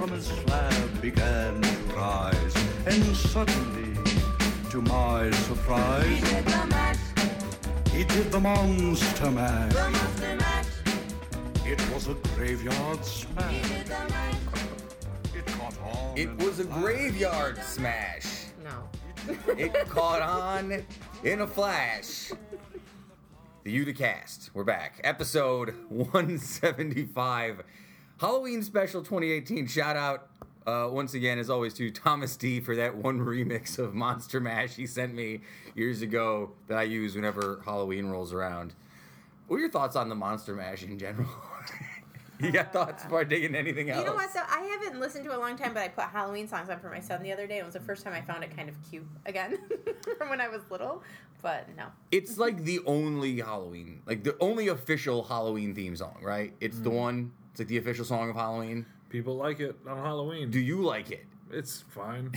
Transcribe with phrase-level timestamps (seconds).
[0.00, 2.54] from his slab began to rise.
[2.86, 3.94] And suddenly,
[4.70, 6.96] to my surprise, He did the mash,
[7.92, 9.72] he did the monster mash.
[9.74, 11.66] the monster mash.
[11.66, 13.68] It was a graveyard He smash.
[13.68, 14.34] did the mash.
[15.34, 16.16] It caught on.
[16.16, 16.82] It was a flash.
[16.82, 18.26] graveyard smash.
[18.64, 18.88] No.
[19.58, 20.82] It caught on
[21.24, 22.32] in a flash.
[23.64, 24.48] The Uticast.
[24.54, 24.98] We're back.
[25.04, 27.62] Episode 175.
[28.20, 29.66] Halloween special 2018.
[29.66, 30.28] Shout out
[30.66, 34.76] uh, once again, as always, to Thomas D for that one remix of Monster Mash
[34.76, 35.40] he sent me
[35.74, 38.74] years ago that I use whenever Halloween rolls around.
[39.48, 41.30] What are your thoughts on the Monster Mash in general?
[42.40, 44.00] you got thoughts before digging anything else?
[44.00, 44.30] You know what?
[44.30, 46.78] So I haven't listened to it a long time, but I put Halloween songs on
[46.78, 47.56] for my son the other day.
[47.58, 49.58] It was the first time I found it kind of cute again
[50.18, 51.02] from when I was little.
[51.40, 51.86] But no.
[52.12, 56.52] It's like the only Halloween, like the only official Halloween theme song, right?
[56.60, 56.84] It's Mm.
[56.84, 57.32] the one.
[57.60, 58.86] It's like the official song of Halloween.
[59.10, 60.50] People like it on Halloween.
[60.50, 61.26] Do you like it?
[61.52, 62.32] It's fine.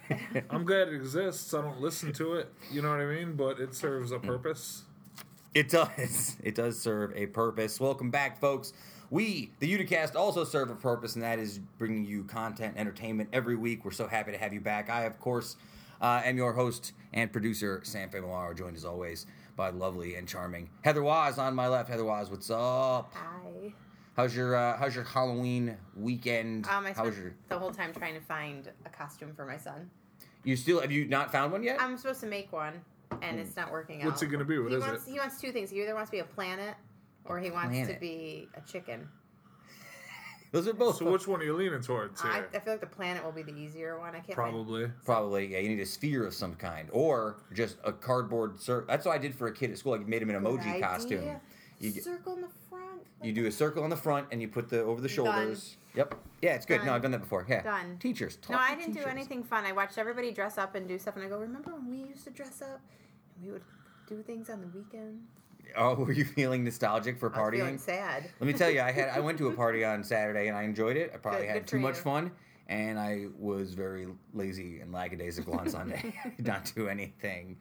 [0.50, 1.54] I'm glad it exists.
[1.54, 2.52] I don't listen to it.
[2.70, 3.36] You know what I mean?
[3.36, 4.82] But it serves a purpose.
[5.54, 6.36] It does.
[6.44, 7.80] It does serve a purpose.
[7.80, 8.74] Welcome back, folks.
[9.08, 13.30] We, the Uticast, also serve a purpose, and that is bringing you content, and entertainment
[13.32, 13.82] every week.
[13.82, 14.90] We're so happy to have you back.
[14.90, 15.56] I, of course,
[16.02, 19.24] uh, am your host and producer, Sam Familaro, joined as always
[19.56, 21.88] by lovely and charming Heather Waz on my left.
[21.88, 23.14] Heather Waz, what's up?
[23.16, 23.72] I
[24.16, 26.66] How's your uh, How's your Halloween weekend?
[26.68, 29.58] um I How's spent your the whole time trying to find a costume for my
[29.58, 29.90] son.
[30.44, 31.80] You still have you not found one yet?
[31.80, 32.74] I'm supposed to make one,
[33.20, 34.06] and it's not working out.
[34.06, 34.58] What's it gonna be?
[34.58, 35.10] What he is wants, it?
[35.10, 35.70] He wants two things.
[35.70, 36.74] He either wants to be a planet,
[37.26, 39.06] or he wants to be a chicken.
[40.52, 42.48] Those are both So which one are you leaning towards I, here?
[42.54, 44.10] I feel like the planet will be the easier one.
[44.10, 44.26] I can't.
[44.28, 44.90] Find, Probably.
[45.04, 45.58] probably yeah.
[45.58, 48.58] You need a sphere of some kind, or just a cardboard.
[48.60, 49.92] Cir- That's what I did for a kid at school.
[49.94, 51.36] I made him an Good emoji costume.
[51.80, 52.65] You get- Circle in the front.
[53.22, 55.76] You do a circle on the front, and you put the over the shoulders.
[55.94, 56.14] Yep.
[56.42, 56.84] Yeah, it's good.
[56.84, 57.46] No, I've done that before.
[57.48, 57.62] Yeah.
[57.62, 57.96] Done.
[57.98, 58.38] Teachers.
[58.50, 59.64] No, I didn't do anything fun.
[59.64, 62.24] I watched everybody dress up and do stuff, and I go, remember when we used
[62.24, 62.80] to dress up
[63.36, 63.62] and we would
[64.06, 65.22] do things on the weekend?
[65.76, 67.80] Oh, were you feeling nostalgic for was feeling partying?
[67.80, 68.30] sad.
[68.38, 70.62] Let me tell you, I had I went to a party on Saturday and I
[70.64, 71.10] enjoyed it.
[71.14, 72.02] I probably Good- had good too much you.
[72.02, 72.30] fun,
[72.68, 76.14] and I was very lazy and lackadaisical on Sunday.
[76.24, 77.56] I did not do anything.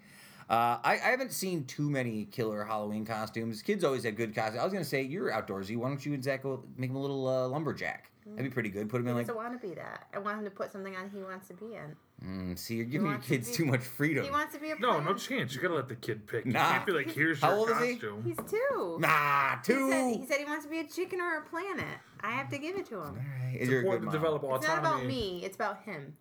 [0.50, 3.62] Uh, I, I haven't seen too many killer Halloween costumes.
[3.64, 4.60] Kids always have good costumes.
[4.60, 5.76] I was gonna say you're outdoorsy.
[5.76, 8.12] Why don't you and Zach go make him a little uh, lumberjack?
[8.28, 8.90] That'd be pretty good.
[8.90, 9.28] Put him in He like.
[9.28, 10.08] doesn't want to be that.
[10.14, 11.96] I want him to put something on he wants to be in.
[12.28, 14.24] Mm, see, you're giving your wants to kids be- too much freedom.
[14.26, 15.54] He wants to be a No, no chance.
[15.56, 16.46] You gotta let the kid pick.
[16.46, 16.72] You Nah.
[16.72, 17.92] can't be like, here's How your old is he?
[17.94, 18.24] costume.
[18.24, 18.98] He's two.
[19.00, 19.92] Nah, He two.
[19.92, 21.98] said, he said he wants to be a chicken or a planet.
[22.22, 23.02] I have to give it to him.
[23.20, 24.14] Alright, It's you're a good important to mom.
[24.40, 25.42] develop It's not about me.
[25.44, 26.16] It's about him.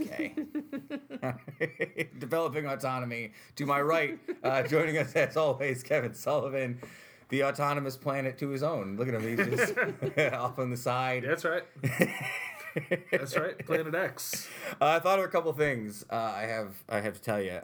[0.00, 0.34] Okay.
[2.18, 3.32] Developing autonomy.
[3.56, 6.78] To my right, uh, joining us as always, Kevin Sullivan,
[7.28, 8.96] the autonomous planet to his own.
[8.96, 9.74] Look at him, he's just
[10.34, 11.24] off on the side.
[11.26, 11.64] That's right.
[13.10, 13.58] That's right.
[13.66, 14.48] Planet X.
[14.80, 16.04] Uh, I thought of a couple things.
[16.10, 17.60] Uh, I have I have to tell you.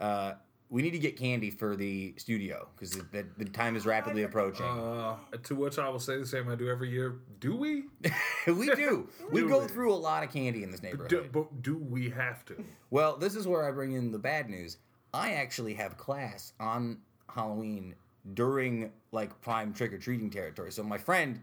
[0.70, 4.22] We need to get candy for the studio because the, the, the time is rapidly
[4.22, 4.64] approaching.
[4.66, 7.16] Uh, to which I will say the same I do every year.
[7.40, 7.84] Do we?
[8.46, 9.08] we do.
[9.32, 9.66] We Do go we?
[9.66, 11.30] through a lot of candy in this Do, neighborhood.
[11.32, 12.64] but do we have to?
[12.90, 14.76] Well, this is where I bring in the bad news.
[15.12, 16.98] I actually have class on
[17.34, 17.96] Halloween
[18.34, 20.70] during like prime trick or treating territory.
[20.70, 21.40] So my friend,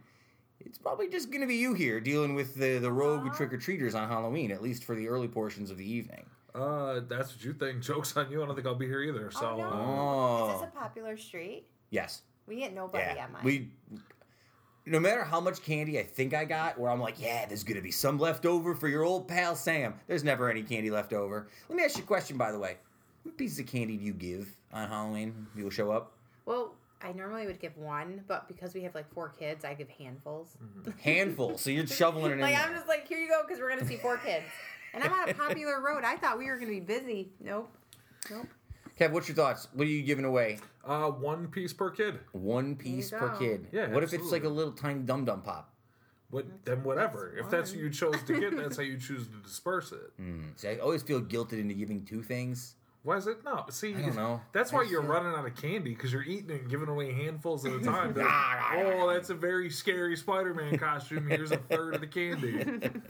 [0.62, 3.94] it's probably just gonna be you here dealing with the the rogue trick or treaters
[3.94, 6.26] on Halloween, at least for the early portions of the evening.
[6.56, 7.82] Uh, that's what you think.
[7.84, 8.42] Jokes on you.
[8.42, 9.30] I don't think I'll be here either.
[9.32, 9.64] So, Oh, no.
[9.66, 11.66] uh, Oh, Is this a popular street?
[11.90, 13.26] yes, We get nobody yeah.
[13.26, 13.44] on mine.
[13.44, 13.70] We.
[14.86, 17.82] No matter how much candy I think I got, where I'm like, yeah, there's gonna
[17.82, 19.94] be some left over for your old pal Sam.
[20.08, 21.50] There's never any candy left over.
[21.68, 22.78] Let me ask you a question, by the way.
[23.24, 25.46] What pieces of candy do you give on Halloween?
[25.54, 26.14] People show up.
[26.46, 29.90] well, I normally would give one, but because we have like four kids, I give
[29.90, 30.56] handfuls.
[31.04, 31.62] Handfuls.
[31.62, 32.40] So you're shoveling it in.
[32.40, 32.56] like.
[32.58, 34.46] I'm just like, here you go, because we're gonna see four kids,
[34.98, 36.04] and I'm on a popular road.
[36.04, 37.30] I thought we were gonna be busy.
[37.40, 37.72] Nope.
[38.32, 38.48] Nope.
[39.00, 39.68] Kev, what's your thoughts?
[39.74, 40.58] What are you giving away?
[40.86, 42.20] uh, one piece per kid.
[42.32, 43.68] One piece per kid.
[43.72, 45.74] Yeah, What if it's like a little tiny dum dum pop?
[46.30, 46.46] What?
[46.66, 47.34] Then whatever.
[47.38, 50.12] If that's what you chose to get, that's how you choose to disperse it.
[50.56, 52.74] See, I always feel guilted into giving two things.
[53.04, 53.66] Why is it no?
[53.70, 54.42] See, I don't know.
[54.52, 56.90] That's why just you're feel- running out of candy because you're eating it and giving
[56.90, 58.08] away handfuls at a time.
[58.08, 61.30] Like, Nah, nah, nah, oh, that's a very scary Spider-Man costume.
[61.30, 62.90] Here's a third of the candy.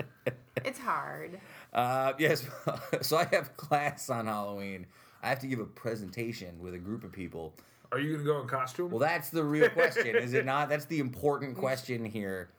[0.66, 1.40] It's hard.
[1.78, 2.46] Uh, yes.
[3.02, 4.86] so I have class on Halloween.
[5.24, 7.54] I have to give a presentation with a group of people.
[7.92, 8.90] Are you gonna go in costume?
[8.90, 10.68] Well, that's the real question, is it not?
[10.68, 12.50] That's the important question here,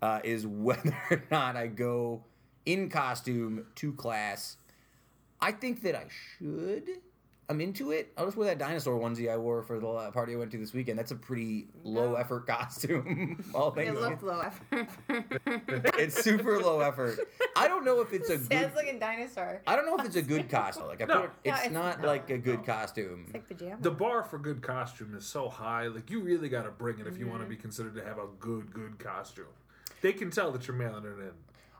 [0.00, 2.22] uh, is whether or not I go
[2.66, 4.56] in costume to class.
[5.40, 6.06] I think that I
[6.38, 6.88] should,
[7.48, 8.12] I'm into it.
[8.16, 10.72] I'll just wear that dinosaur onesie I wore for the party I went to this
[10.74, 10.98] weekend.
[10.98, 12.14] That's a pretty low No.
[12.16, 13.44] effort costume.
[13.54, 14.00] All It things.
[14.00, 14.88] looked low effort.
[15.98, 17.18] It's super low effort.
[17.56, 18.46] I don't know if it's a good.
[18.48, 19.62] Sad looking dinosaur.
[19.66, 20.88] I don't know if it's a good costume.
[20.88, 21.14] Like I No.
[21.20, 22.64] put, No, it's it's- not no, like a good no.
[22.64, 23.22] costume.
[23.26, 23.78] It's like pajamas.
[23.80, 25.86] The bar for good costume is so high.
[25.86, 27.50] Like you really got to bring it if you want Mm-hmm.
[27.50, 29.44] to be considered to have a good, good costume.
[30.02, 31.30] They can tell that you're mailing it in.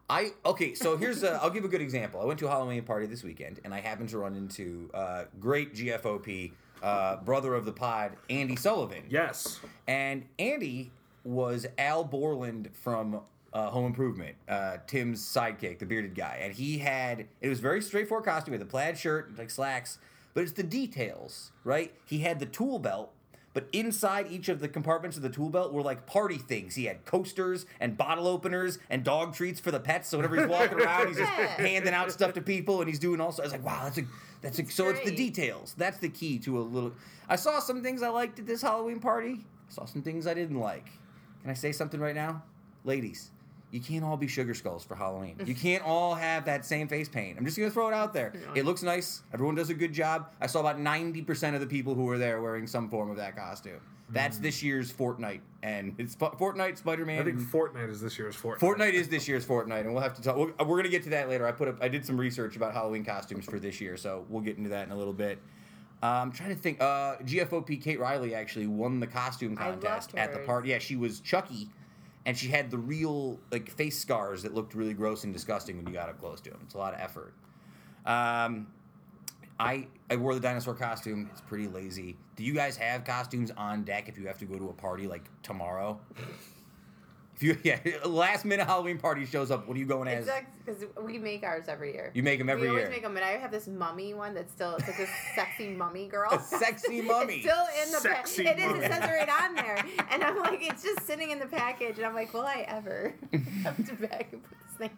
[0.09, 2.21] I okay, so here's a, I'll give a good example.
[2.21, 5.25] I went to a Halloween party this weekend, and I happened to run into uh,
[5.41, 9.03] great GFOP uh, brother of the pod, Andy Sullivan.
[9.09, 9.61] Yes.
[9.89, 10.93] And Andy
[11.25, 13.21] was Al Borland from
[13.53, 16.41] uh, Home Improvement, uh, Tim's sidekick, the bearded guy.
[16.43, 18.53] And he had, it was very straightforward costume.
[18.53, 19.99] with a plaid shirt, and, like slacks,
[20.35, 21.93] but it's the details, right?
[22.05, 23.13] He had the tool belt,
[23.57, 26.75] but inside each of the compartments of the tool belt were like party things.
[26.75, 30.11] He had coasters and bottle openers and dog treats for the pets.
[30.11, 33.19] So whenever he's walking around, he's just handing out stuff to people and he's doing
[33.19, 33.41] also.
[33.41, 34.03] I was like, wow, that's a,
[34.43, 35.75] that's a, so it's the details.
[35.79, 36.93] That's the key to a little.
[37.31, 39.47] I saw some things I liked at this Halloween party.
[39.71, 40.91] I saw some things I didn't like.
[41.41, 42.43] Can I say something right now?
[42.85, 43.31] Ladies,
[43.71, 45.37] you can't all be sugar skulls for Halloween.
[45.45, 47.37] You can't all have that same face paint.
[47.39, 48.33] I'm just gonna throw it out there.
[48.55, 49.23] It looks nice.
[49.33, 50.31] Everyone does a good job.
[50.41, 53.37] I saw about 90% of the people who were there wearing some form of that
[53.37, 53.81] costume.
[54.09, 57.21] That's this year's Fortnite, and it's F- Fortnite, Spider-Man.
[57.21, 58.59] I think Fortnite is this year's Fortnite.
[58.61, 60.37] Fortnite is this year's Fortnite, and we'll have to talk.
[60.37, 61.45] We're, we're gonna get to that later.
[61.45, 64.43] I put up, I did some research about Halloween costumes for this year, so we'll
[64.43, 65.41] get into that in a little bit.
[66.05, 66.81] Uh, I'm trying to think.
[66.81, 70.47] Uh, GFOP Kate Riley actually won the costume I loved contest at the hers.
[70.47, 70.69] party.
[70.69, 71.69] Yeah, she was Chucky,
[72.27, 75.87] and she had the real like face scars that looked really gross and disgusting when
[75.87, 76.61] you got up close to them.
[76.65, 77.33] It's a lot of effort.
[78.05, 78.67] Um,
[79.59, 81.31] I I wore the dinosaur costume.
[81.33, 82.17] It's pretty lazy.
[82.35, 85.07] Do you guys have costumes on deck if you have to go to a party
[85.07, 85.99] like tomorrow?
[87.37, 90.29] If you yeah, last minute Halloween party shows up, what are you going as?
[90.65, 92.11] because we make ours every year.
[92.15, 92.71] You make them every year.
[92.73, 92.91] we always year.
[92.91, 96.09] make them, and I have this mummy one that's still it's like this sexy mummy
[96.09, 96.33] girl.
[96.33, 97.35] A sexy mummy.
[97.37, 98.63] It's still in the Sexy package.
[98.63, 98.73] It is.
[98.73, 98.85] mummy.
[98.85, 102.07] It says right on there, and I'm like, it's just sitting in the package, and
[102.07, 103.15] I'm like, will I ever
[103.63, 104.91] come to back and put this thing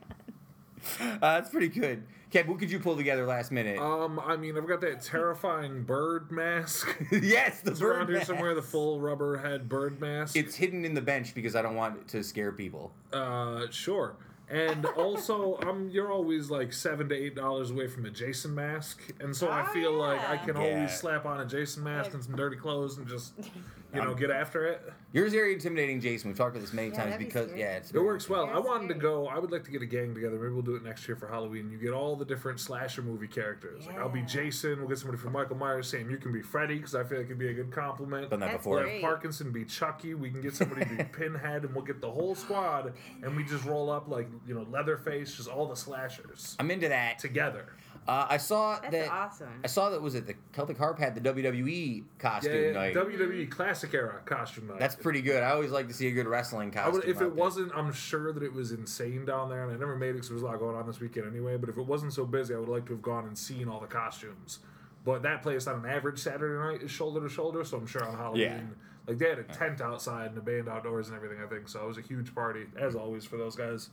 [1.00, 1.08] on?
[1.14, 2.04] Uh, that's pretty good.
[2.30, 3.78] Kev, what could you pull together last minute?
[3.78, 6.86] Um, I mean, I've got that terrifying bird mask.
[7.10, 8.26] yes, the It's around bird here mask.
[8.26, 10.36] somewhere, the full rubber head bird mask.
[10.36, 12.92] It's hidden in the bench because I don't want it to scare people.
[13.14, 14.16] Uh, sure.
[14.50, 19.00] And also, um, you're always like seven to eight dollars away from a Jason mask,
[19.20, 20.62] and so I Oh, feel like I can Yeah.
[20.62, 23.32] always slap on a Jason mask and some dirty clothes and just,
[23.94, 24.92] you know, um, get after it.
[25.12, 26.28] Yours very intimidating, Jason.
[26.28, 28.44] We've talked about this many Yeah, times that'd be because yeah, it's It works well.
[28.52, 29.26] I wanted to go.
[29.26, 30.36] I would like to get a gang together.
[30.38, 31.70] Maybe we'll do it next year for Halloween.
[31.70, 33.86] You get all the different slasher movie characters.
[33.86, 34.78] Like I'll be Jason.
[34.80, 35.88] We'll get somebody from Michael Myers.
[35.88, 38.28] Sam, you can be Freddy because I feel like it'd be a good compliment.
[38.30, 38.76] Done that That's before.
[38.76, 38.92] We'll great.
[39.00, 40.12] have Parkinson be Chucky.
[40.14, 42.92] We can get somebody to be Pinhead, and we'll get the whole squad,
[43.22, 46.88] and we just roll up like you know Leatherface, just all the slashers I'm into
[46.90, 47.18] that.
[47.18, 47.72] together.
[48.08, 49.10] Uh, I saw That's that.
[49.12, 49.48] awesome.
[49.62, 50.26] I saw that was it.
[50.26, 52.94] The Celtic Harp had the WWE costume Yeah, night.
[52.94, 54.78] WWE Classic Era costume night.
[54.78, 55.42] That's pretty good.
[55.42, 56.94] I always like to see a good wrestling I costume.
[56.94, 57.28] would, if it there.
[57.28, 60.28] wasn't, I'm sure that it was insane down there, and I never made it because
[60.28, 61.58] there was a lot going on this weekend anyway.
[61.58, 63.78] But if it wasn't so busy, I would like to have gone and seen all
[63.78, 64.60] the costumes.
[65.04, 68.04] But that place on an average Saturday night is shoulder to shoulder, so I'm sure
[68.04, 68.60] on Halloween, Yeah.
[69.06, 71.38] like they had a tent outside and a band outdoors and everything.
[71.44, 71.84] I think so.
[71.84, 73.90] It was a huge party, as always, for those guys.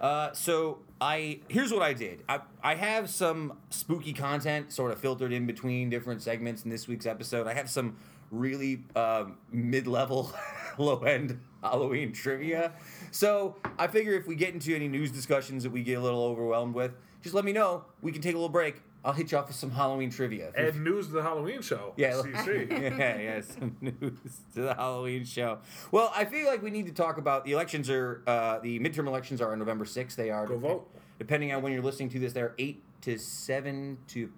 [0.00, 2.22] Uh, so I here's what I did.
[2.28, 6.86] I I have some spooky content sort of filtered in between different segments in this
[6.88, 7.46] week's episode.
[7.46, 7.96] I have some
[8.30, 10.30] really um, mid-level,
[10.78, 12.72] low-end Halloween trivia.
[13.10, 16.22] So I figure if we get into any news discussions that we get a little
[16.22, 17.84] overwhelmed with, just let me know.
[18.02, 18.82] We can take a little break.
[19.08, 20.52] I'll hit you off with some Halloween trivia.
[20.54, 21.94] And news of the Halloween show.
[21.96, 22.12] Yeah.
[22.12, 22.70] CC.
[22.98, 24.18] yeah, yeah, some news
[24.52, 25.60] to the Halloween show.
[25.90, 29.06] Well, I feel like we need to talk about the elections are uh, the midterm
[29.06, 30.18] elections are on November sixth.
[30.18, 30.90] They are Go vote.
[31.18, 34.30] Depending on when you're listening to this, they're eight to seven to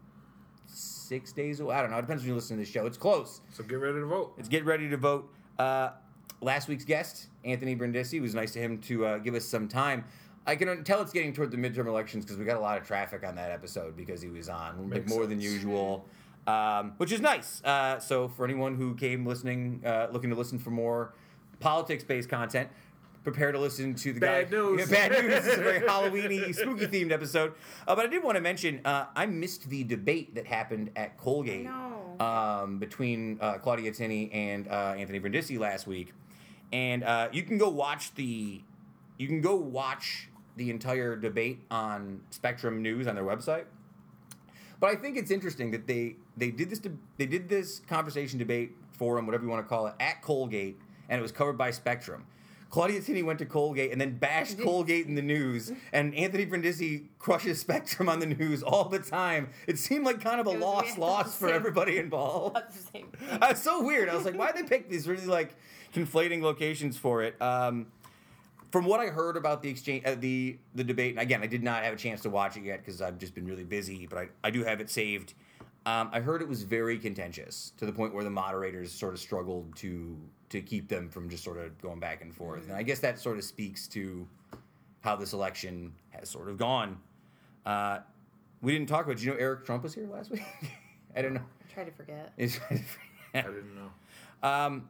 [0.67, 1.75] six days away.
[1.75, 1.99] I don't know.
[1.99, 2.87] It depends when you listen to this show.
[2.87, 3.41] It's close.
[3.53, 4.35] so get ready to vote.
[4.39, 5.35] It's get ready to vote.
[5.59, 5.91] Uh,
[6.41, 9.67] last week's guest, Anthony Brindisi, it was nice to him to uh, give us some
[9.67, 10.05] time.
[10.47, 12.87] I can tell it's getting toward the midterm elections because we got a lot of
[12.87, 16.07] traffic on that episode because he was on like Makes more than usual,
[16.47, 17.63] um, which is nice.
[17.65, 21.15] Uh, so for anyone who came listening, uh, looking to listen for more
[21.61, 22.69] politics-based content,
[23.23, 24.57] prepare to listen to the Bad guy.
[24.57, 24.91] news.
[24.91, 25.47] Yeah, bad news.
[25.47, 27.53] It's a very Halloweeny, spooky themed episode.
[27.87, 31.19] Uh, but I did want to mention uh, I missed the debate that happened at
[31.19, 31.69] Colgate
[32.19, 36.13] um, between uh, Claudia Tenney and uh, Anthony Brindisi last week,
[36.73, 38.63] and uh, you can go watch the
[39.19, 40.30] you can go watch
[40.61, 43.65] the entire debate on Spectrum News on their website.
[44.79, 48.39] But I think it's interesting that they they did this de- they did this conversation
[48.39, 51.71] debate forum whatever you want to call it at Colgate, and it was covered by
[51.71, 52.27] Spectrum.
[52.69, 57.05] Claudia Tenney went to Colgate and then bashed Colgate in the news, and Anthony Brindisi
[57.19, 59.49] crushes Spectrum on the news all the time.
[59.67, 62.57] It seemed like kind of a lost loss for everybody involved.
[62.57, 63.39] That's the same thing.
[63.51, 64.11] It's so weird.
[64.11, 65.57] I was like, why did they pick these really like
[65.95, 67.41] conflating locations for it?
[67.41, 67.87] Um,
[68.71, 71.63] from what I heard about the exchange, uh, the the debate, and again, I did
[71.63, 74.19] not have a chance to watch it yet because I've just been really busy, but
[74.19, 75.35] I, I do have it saved.
[75.87, 79.21] Um, I heard it was very contentious to the point where the moderators sort of
[79.21, 80.17] struggled to
[80.51, 83.19] to keep them from just sort of going back and forth, and I guess that
[83.19, 84.27] sort of speaks to
[85.01, 86.99] how this election has sort of gone.
[87.65, 88.01] Uh,
[88.63, 89.17] we didn't talk about.
[89.17, 90.43] Did you know Eric Trump was here last week?
[91.17, 91.41] I don't know.
[91.41, 92.33] I try to forget.
[92.39, 94.49] I didn't know.
[94.49, 94.89] um,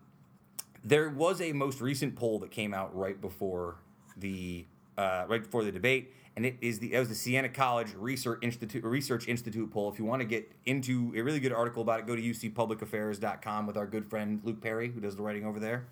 [0.84, 3.76] there was a most recent poll that came out right before
[4.16, 7.88] the uh, right before the debate, and it is the it was the Siena College
[7.96, 9.90] Research Institute Research Institute poll.
[9.92, 13.66] If you want to get into a really good article about it, go to ucpublicaffairs.com
[13.66, 15.86] with our good friend Luke Perry, who does the writing over there.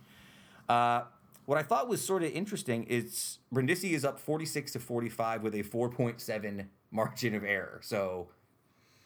[0.69, 1.03] Uh,
[1.47, 5.55] what I thought was sort of interesting is Brindisi is up 46 to 45 with
[5.55, 7.81] a 4.7 margin of error.
[7.83, 8.29] So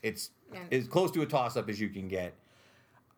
[0.02, 2.34] it's And- as close to a toss up as you can get.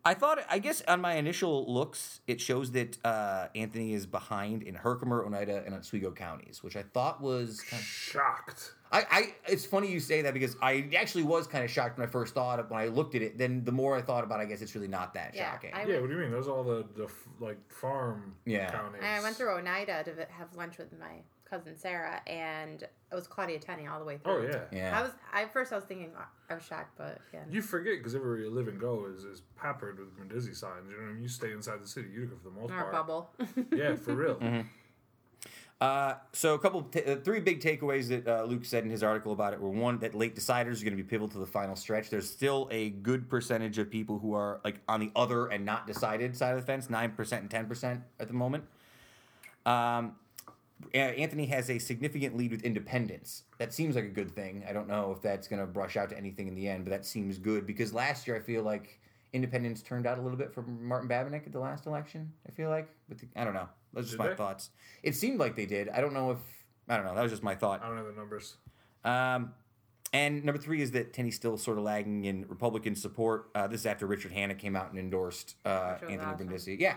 [0.07, 4.61] I thought, I guess, on my initial looks, it shows that uh, Anthony is behind
[4.61, 7.61] in Herkimer, Oneida, and Oswego counties, which I thought was.
[7.61, 8.73] Kind of, Shocked.
[8.91, 12.07] I, I, it's funny you say that because I actually was kind of shocked when
[12.07, 13.37] I first thought of when I looked at it.
[13.37, 15.71] Then the more I thought about, it, I guess it's really not that Yeah, shocking.
[15.73, 16.31] I- Yeah, what do you mean?
[16.31, 18.69] Those are all the, the f- like farm Yeah.
[18.71, 19.01] counties.
[19.03, 21.15] I went through Oneida to have lunch with my
[21.55, 24.33] cousin Sarah, and it was Claudia Tenney all the way through.
[24.33, 24.61] Oh yeah.
[24.71, 24.99] yeah.
[24.99, 26.11] I was at first I was thinking
[26.49, 27.41] I was shocked, but yeah.
[27.49, 30.89] You forget because everywhere you live and go is, is peppered with Brindisi signs.
[30.89, 31.23] You know what I mean?
[31.23, 32.91] You stay inside the city, Utica for the most Our part.
[32.93, 33.29] bubble.
[33.75, 34.39] Yeah, for real.
[35.81, 39.03] Uh, so a couple, ta- uh, three big takeaways that uh, Luke said in his
[39.03, 41.45] article about it were one that late deciders are going to be pivotal to the
[41.45, 42.09] final stretch.
[42.09, 45.85] There's still a good percentage of people who are like on the other and not
[45.85, 48.63] decided side of the fence, nine percent and ten percent at the moment.
[49.65, 50.15] Um,
[50.93, 53.43] Anthony has a significant lead with independents.
[53.59, 54.63] That seems like a good thing.
[54.67, 56.91] I don't know if that's going to brush out to anything in the end, but
[56.91, 58.99] that seems good because last year I feel like
[59.33, 62.31] independents turned out a little bit for Martin Babinec at the last election.
[62.47, 63.67] I feel like, but the, I don't know.
[63.93, 64.35] That's just Did my they?
[64.35, 64.69] thoughts.
[65.03, 65.89] It seemed like they did.
[65.89, 66.39] I don't know if
[66.87, 67.15] I don't know.
[67.15, 67.81] That was just my thought.
[67.83, 68.55] I don't know the numbers.
[69.03, 69.53] Um,
[70.13, 73.49] and number three is that Tenney's still sort of lagging in Republican support.
[73.55, 76.45] Uh, this is after Richard Hanna came out and endorsed uh, Anthony.
[76.45, 76.77] Brindisi.
[76.79, 76.95] Yeah.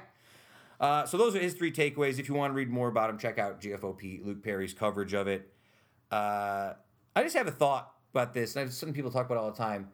[0.80, 2.18] Uh, so those are his three takeaways.
[2.18, 5.26] If you want to read more about him, check out GFOP, Luke Perry's coverage of
[5.26, 5.52] it.
[6.10, 6.74] Uh,
[7.16, 8.56] I just have a thought about this.
[8.56, 9.88] And I've some people talk about all the time.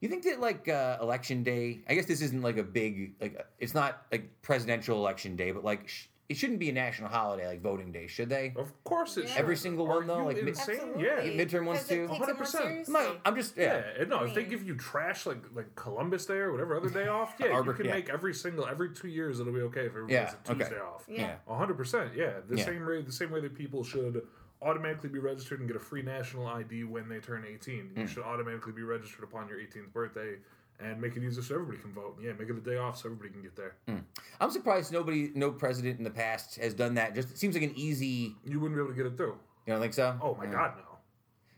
[0.00, 1.80] You think that like uh, election day?
[1.88, 5.64] I guess this isn't like a big like it's not like presidential election day, but
[5.64, 8.52] like sh- it shouldn't be a national holiday like voting day, should they?
[8.54, 9.30] Of course it Yeah.
[9.30, 9.38] should.
[9.40, 10.74] Every single Are one, though, you like, insane?
[10.76, 11.04] Absolutely.
[11.04, 11.44] Yeah.
[11.44, 12.06] Midterm ones, too?
[12.06, 13.20] takes it more 100%.
[13.24, 13.82] I'm just yeah.
[13.98, 14.24] Yeah, no.
[14.24, 17.48] If they give you trash like like Columbus Day or whatever other day off, yeah,
[17.48, 17.92] Arbor- you can yeah.
[17.94, 20.58] make every single every two years it'll be okay if everybody Yeah, has a okay.
[20.64, 21.04] Tuesday off.
[21.08, 21.36] Yeah.
[21.48, 22.12] Hundred percent.
[22.14, 22.64] Yeah, the Yeah.
[22.66, 24.26] same way the same way that people should
[24.60, 27.90] automatically be registered and get a free national ID when they turn eighteen.
[27.94, 28.00] Mm.
[28.02, 30.34] You should automatically be registered upon your 18th birthday
[30.80, 32.18] and make it easier so everybody can vote.
[32.22, 33.74] Yeah, make it a day off so everybody can get there.
[33.88, 33.96] Hmm.
[34.40, 37.14] I'm surprised nobody, no president in the past has done that.
[37.14, 38.36] Just it seems like an easy.
[38.44, 39.36] You wouldn't be able to get it through.
[39.66, 40.18] You don't think so?
[40.22, 40.52] Oh my Yeah.
[40.52, 40.98] God, no,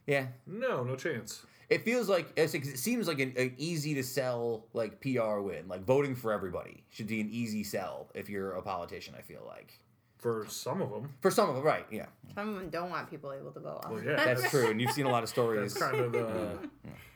[0.07, 1.45] Yeah, no, no chance.
[1.69, 5.69] it feels like it seems like an, an easy to sell like PR win.
[5.69, 9.15] Like voting for everybody should be an easy sell if you're a politician.
[9.17, 9.79] I feel like
[10.19, 11.87] For some of them, for some of them, right?
[11.91, 13.83] Yeah, Some of them don't want people able to vote.
[13.89, 15.75] well, yeah, that's true, and you've seen a lot of stories.
[15.75, 16.27] That's kind of the.
[16.27, 16.57] Uh,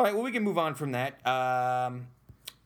[0.00, 1.20] All right, well, we can move on from that.
[1.26, 2.06] Um,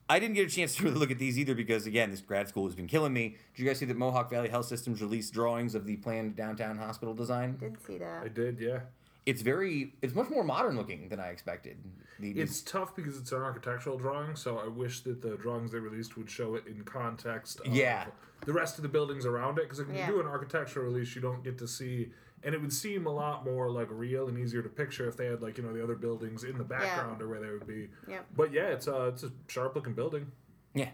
[0.08, 2.48] I didn't get a chance to really look at these either because, again, this grad
[2.48, 3.30] school has been killing me.
[3.56, 6.78] Did you guys see that Mohawk Valley Health Systems released drawings of the planned downtown
[6.78, 7.58] hospital design?
[7.60, 8.22] I did see that.
[8.22, 8.78] I did, yeah.
[9.26, 11.78] It's very, it's much more modern looking than I expected.
[12.20, 15.78] The, It's tough because it's an architectural drawing, so I wish that the drawings they
[15.78, 18.06] released would show it in context of Yeah.
[18.44, 19.62] the rest of the buildings around it.
[19.62, 20.06] Because if Yeah.
[20.06, 22.12] you do an architectural release, you don't get to see,
[22.42, 25.24] and it would seem a lot more like real and easier to picture if they
[25.26, 27.88] had like you know the other buildings in the background or where they would be.
[28.06, 28.20] Yeah.
[28.36, 30.30] But yeah, it's a it's a sharp looking building.
[30.74, 30.90] yeah.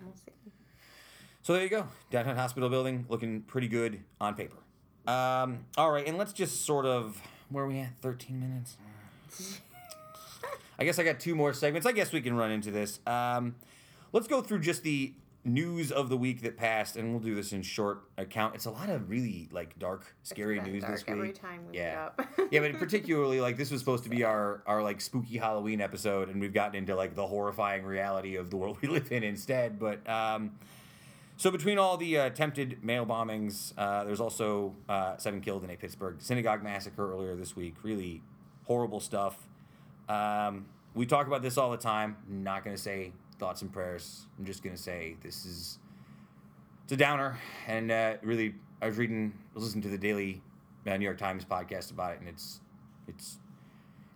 [1.42, 1.86] So there you go.
[2.10, 4.56] Downtown hospital building looking pretty good on paper.
[5.06, 7.20] Um, all right, and let's just sort of,
[7.50, 7.90] where are we at?
[8.00, 8.76] 13 minutes?
[10.78, 11.86] I guess I got two more segments.
[11.86, 13.00] I guess we can run into this.
[13.06, 13.56] Um,
[14.12, 15.12] let's go through just the
[15.44, 18.54] news of the week that passed, and we'll do this in short account.
[18.54, 21.16] It's a lot of really like dark, scary news dark this week.
[21.16, 22.08] Every time we yeah.
[22.18, 22.26] up.
[22.50, 26.28] yeah, but particularly like this was supposed to be our our like spooky Halloween episode,
[26.28, 29.78] and we've gotten into like the horrifying reality of the world we live in instead.
[29.78, 30.52] But um,
[31.40, 35.70] so between all the uh, attempted mail bombings, uh, there's also uh, seven killed in
[35.70, 37.76] a Pittsburgh synagogue massacre earlier this week.
[37.82, 38.20] Really
[38.66, 39.48] horrible stuff.
[40.06, 42.18] Um, we talk about this all the time.
[42.28, 44.26] I'm not gonna say thoughts and prayers.
[44.38, 45.78] I'm just gonna say this is
[46.84, 50.42] it's a downer, and uh, really, I was reading, I was listening to the Daily
[50.86, 52.60] uh, New York Times podcast about it, and it's
[53.08, 53.38] it's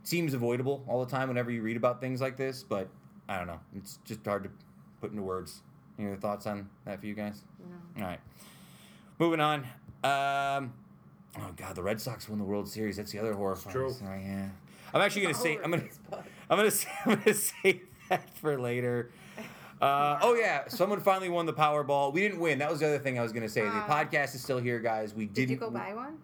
[0.02, 2.90] it seems avoidable all the time whenever you read about things like this, but
[3.30, 4.50] I don't know, it's just hard to
[5.00, 5.62] put into words.
[5.98, 7.40] Any other thoughts on that for you guys?
[7.96, 8.02] No.
[8.02, 8.20] All right,
[9.18, 9.60] moving on.
[10.02, 10.72] Um,
[11.38, 12.96] oh God, the Red Sox won the World Series.
[12.96, 13.72] That's the other horrifying.
[13.74, 13.90] true.
[13.92, 14.48] story, yeah,
[14.92, 15.82] I'm actually gonna say I'm gonna.
[15.82, 16.24] over Facebook.
[16.50, 19.10] I'm gonna say, I'm gonna save that for later.
[19.80, 22.12] Uh, oh yeah, someone finally won the Powerball.
[22.12, 22.58] We didn't win.
[22.58, 23.62] That was the other thing I was gonna say.
[23.62, 25.14] The Uh, podcast is still here, guys.
[25.14, 25.50] We Did didn't.
[25.50, 26.18] you go buy one?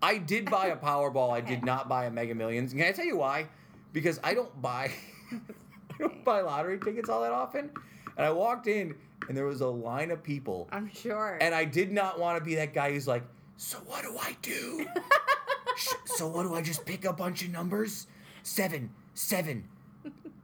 [0.00, 1.30] I did buy a Powerball.
[1.32, 2.72] I did not buy a Mega Millions.
[2.72, 3.46] Can I tell you why?
[3.92, 4.90] Because I don't buy.
[5.32, 7.70] I don't buy lottery tickets all that often.
[8.16, 8.94] And I walked in,
[9.28, 11.38] and there was a line of people, I'm sure.
[11.40, 13.22] and I did not want to be that guy who's like,
[13.56, 14.86] "So what do I do?
[15.76, 18.06] Sh- so what do I just pick a bunch of numbers?
[18.42, 19.68] Seven, seven,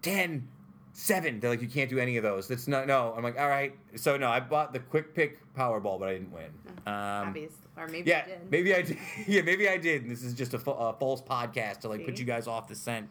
[0.02, 0.48] ten,
[0.92, 1.40] seven.
[1.40, 2.48] They're like, you can't do any of those.
[2.48, 3.12] That's not no.
[3.16, 3.76] I'm like, all right.
[3.96, 6.50] So no, I bought the quick pick Powerball, but I didn't win.
[6.87, 6.94] Um,
[7.28, 7.52] Obvious.
[7.76, 8.96] Or maybe yeah, maybe I did.
[9.26, 10.02] Yeah, maybe I did.
[10.02, 12.75] And this is just a, a false podcast to like put you guys off the
[12.75, 13.08] scent.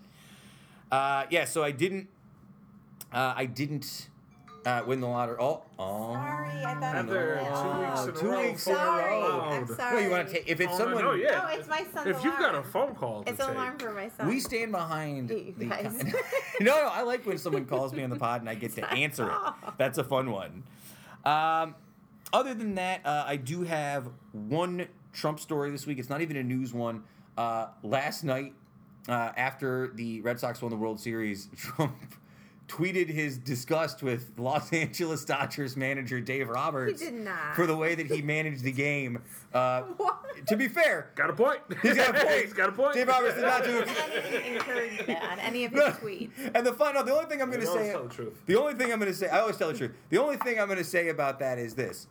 [0.91, 2.07] Uh, yeah, so I didn't.
[3.13, 4.09] Uh, I didn't
[4.67, 5.37] uh, win the lottery.
[5.39, 6.13] Oh, oh.
[6.13, 7.45] Sorry, I thought And you there did.
[7.45, 8.41] two weeks in a Two row.
[8.41, 9.41] weeks in a Sorry, row.
[9.41, 9.95] I'm sorry.
[9.95, 11.03] No, you want to take if it's Oh, someone.
[11.03, 11.41] no, yeah.
[11.41, 12.63] No, it's my son's If you've got a alarm.
[12.71, 14.27] phone call to It's an take, alarm for my son.
[14.27, 15.29] We stand behind.
[15.29, 16.03] You the- guys.
[16.59, 18.87] no, no, I like when someone calls me on the pod and I get to
[18.91, 19.53] answer it.
[19.77, 20.63] That's a fun one.
[21.25, 21.75] Um,
[22.33, 25.97] other than that, uh, I do have one Trump story this week.
[25.99, 27.03] It's not even a news one.
[27.37, 28.53] Uh, last night,
[29.07, 31.95] uh, after the Red Sox won the World Series, Trump
[32.67, 37.55] tweeted his disgust with Los Angeles Dodgers manager Dave Roberts did not.
[37.55, 39.21] for the way that he managed the game.
[39.53, 40.17] Uh, What?
[40.47, 41.59] to be fair, got a point.
[41.81, 42.41] He's got a point.
[42.41, 42.93] He's got a point.
[42.93, 46.29] Dave Roberts did not do it encourage that on any of his tweets.
[46.53, 48.33] And the final, the only thing I'm going to say, tell the truth.
[48.45, 49.91] the only thing I'm going to say, I always tell the truth.
[50.09, 52.07] The only thing I'm going to say about that is this: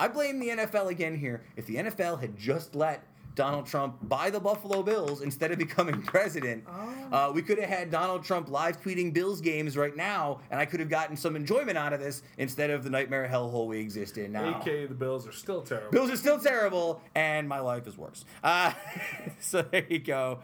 [0.00, 1.42] I blame the NFL again here.
[1.56, 3.02] If the NFL had just let
[3.38, 7.28] Donald Trump buy the Buffalo Bills instead of becoming president, Oh.
[7.28, 10.66] uh, we could have had Donald Trump live tweeting Bills games right now, and I
[10.66, 14.18] could have gotten some enjoyment out of this instead of the nightmare hellhole we exist
[14.18, 14.58] in now.
[14.58, 15.92] AK, the Bills are still terrible.
[15.92, 18.24] Bills are still terrible, and my life is worse.
[18.42, 18.72] Uh,
[19.40, 20.40] so there you go,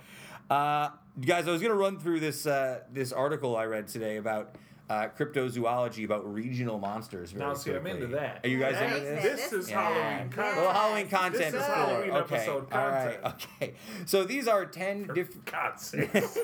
[0.48, 1.48] uh, guys.
[1.48, 4.54] I was gonna run through this uh, this article I read today about
[4.90, 7.32] uh, cryptozoology about regional monsters.
[7.32, 8.02] very Now, see, I'm quickly.
[8.02, 8.40] into that.
[8.44, 9.40] Are you guys That into is this?
[9.50, 9.80] This is Yeah.
[9.82, 10.56] Halloween content.
[10.58, 11.74] little Halloween content This is before.
[11.74, 12.34] Halloween okay.
[12.36, 13.22] episode All right.
[13.22, 13.44] content.
[13.60, 13.74] Okay.
[14.06, 15.44] So these are ten different.
[15.46, 16.38] God sakes.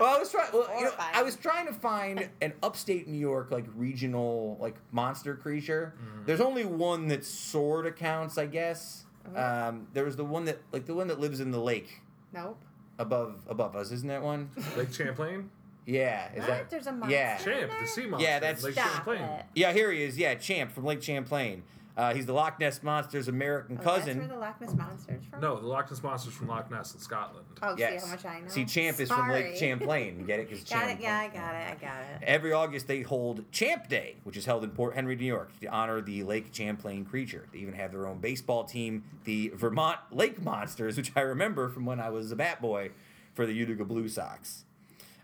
[0.00, 0.48] well, I was trying.
[0.52, 4.76] Well, you know, I was trying to find an upstate New York like regional like
[4.92, 5.94] monster creature.
[5.96, 6.24] Mm-hmm.
[6.26, 9.04] There's only one that sort of counts, I guess.
[9.34, 9.68] Uh-huh.
[9.68, 12.00] Um, there was the one that like the one that lives in the lake
[12.32, 12.58] Nope.
[12.98, 14.50] above above us, isn't that one?
[14.76, 15.48] Lake Champlain?
[15.86, 16.46] Yeah, is What?
[16.48, 16.70] that?
[16.70, 17.14] There's a monster.
[17.16, 17.36] Yeah.
[17.38, 17.86] Champ, in the there?
[17.86, 18.26] sea monster.
[18.28, 19.20] Yeah, that's- Lake Stop Champlain.
[19.22, 19.44] it.
[19.54, 20.16] Yeah, here he is.
[20.16, 21.62] Yeah, Champ from Lake Champlain.
[21.96, 24.18] Uh, he's the Loch Ness monster's American Oh, cousin.
[24.18, 25.40] That's where the Loch Ness monster's from.
[25.40, 27.46] No, the Loch Ness monster's from Loch Ness in Scotland.
[27.62, 28.02] Oh, yes.
[28.02, 28.48] see how much I know.
[28.48, 29.56] See, Champ is from Lake Sorry.
[29.58, 30.24] Champlain.
[30.26, 30.48] Get it?
[30.50, 30.98] Because Got it.
[31.00, 31.70] Yeah, I got it.
[31.70, 32.22] I got it.
[32.26, 35.68] Every August, they hold Champ Day, which is held in Port Henry, New York, to
[35.68, 37.46] honor the Lake Champlain creature.
[37.52, 41.84] They even have their own baseball team, the Vermont Lake Monsters, which I remember from
[41.86, 42.90] when I was a bat boy
[43.34, 44.64] for the Utica Blue Sox.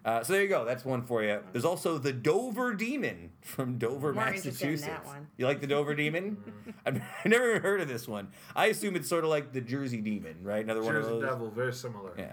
[0.05, 0.65] Uh, so there you go.
[0.65, 1.41] That's one for you.
[1.53, 4.87] There's also the Dover Demon from Dover, More interested in Massachusetts.
[4.89, 5.27] that one.
[5.37, 6.39] You like the Dover Demon?
[6.87, 8.29] I've never even heard of this one.
[8.57, 10.65] I assume it's sort of like the Jersey Demon, right?
[10.65, 11.25] Another one of Jersey those.
[11.25, 12.13] Devil, very similar.
[12.17, 12.33] Yeah.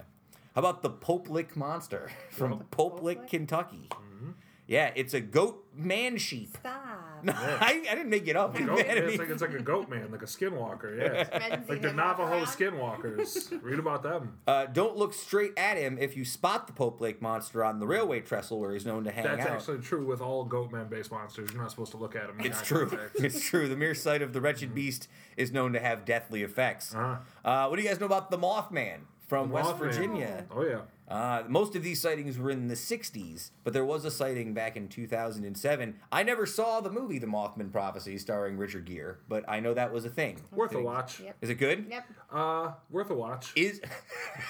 [0.55, 2.71] How about the Pope Lick Monster from Yep.
[2.71, 3.27] Pope Lick, Lick?
[3.29, 3.89] Kentucky?
[3.91, 4.31] Mm-hmm.
[4.65, 6.49] Yeah, it's a goat man sheep.
[6.57, 7.06] Stop.
[7.23, 8.53] No, I, I didn't make it up.
[8.55, 11.59] Goat, Man, it's, like, it's like a goat man, like a skinwalker, yeah.
[11.67, 12.45] Like the Navajo around.
[12.45, 13.61] skinwalkers.
[13.63, 14.37] Read about them.
[14.47, 17.87] uh, don't look straight at him if you spot the Pope Lake monster on the
[17.87, 19.49] railway trestle where he's known to hang That's out.
[19.51, 21.51] actually true with all goat man based monsters.
[21.51, 22.39] You're not supposed to look at them.
[22.39, 22.87] in it's true.
[22.87, 23.19] contact.
[23.19, 23.67] It's true.
[23.67, 26.93] The mere sight of the wretched beast is known to have deathly effects.
[26.95, 27.17] Uh-huh.
[27.43, 29.77] Uh, what do you guys know about the Mothman from West Mothman.
[29.77, 30.45] Virginia?
[30.51, 30.81] Oh, yeah.
[31.09, 34.75] Uh, most of these sightings were in the 60s, but there was a sighting back
[34.75, 35.95] in 2007.
[36.11, 39.93] I never saw the movie The Mothman Prophecy starring Richard Gere, but I know that
[39.93, 40.41] was a thing.
[40.51, 41.21] Worth a watch.
[41.21, 41.37] Yep.
[41.41, 41.85] Is it good?
[41.89, 42.05] Yep.
[42.29, 43.53] Uh, worth a watch.
[43.55, 43.79] Is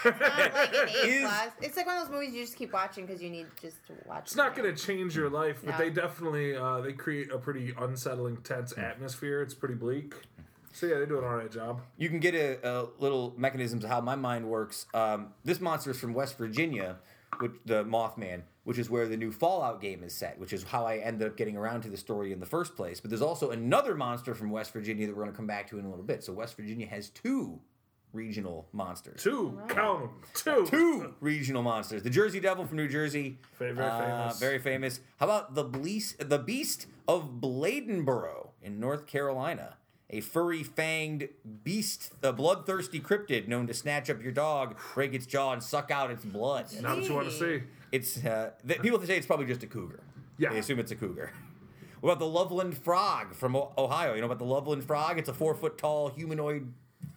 [0.03, 1.49] Not like an A Is- plus.
[1.61, 3.93] It's like one of those movies you just keep watching because you need just to
[4.07, 4.23] watch.
[4.23, 5.77] It's not going to change your life, but No.
[5.77, 9.43] they definitely uh, they create a pretty unsettling, tense atmosphere.
[9.43, 10.15] It's pretty bleak.
[10.77, 11.81] So yeah, they do an alright job.
[11.97, 14.85] you can get a, a little mechanisms of how my mind works.
[14.93, 16.97] Um, this monster is from West Virginia,
[17.39, 20.85] which the Mothman, which is where the new Fallout game is set, which is how
[20.85, 22.99] I ended up getting around to the story in the first place.
[22.99, 25.79] But there's also another monster from West Virginia that we're going to come back to
[25.79, 26.23] in a little bit.
[26.23, 27.59] So West Virginia has two
[28.13, 29.23] regional monsters.
[29.23, 30.09] Two, count them.
[30.35, 30.65] Two.
[30.69, 32.03] Two regional monsters.
[32.03, 33.39] The Jersey Devil from New Jersey.
[33.57, 34.39] Very- very uh, famous.
[34.39, 34.99] Very famous.
[35.19, 39.77] How about the Beast, the Beast of Bladenboro in North Carolina.
[40.09, 41.29] A furry fanged
[41.63, 45.91] beast, the bloodthirsty cryptid known to snatch up your dog, break its jaw, and suck
[45.91, 46.67] out its blood.
[46.81, 47.63] Not what you want to see.
[47.91, 49.99] It's uh, th- people say it's probably just a cougar.
[50.37, 50.51] Yeah.
[50.51, 51.31] they assume it's a cougar.
[51.99, 54.13] What about the Loveland frog from O- Ohio?
[54.13, 55.17] You know about the Loveland frog?
[55.17, 56.71] It's a four foot tall humanoid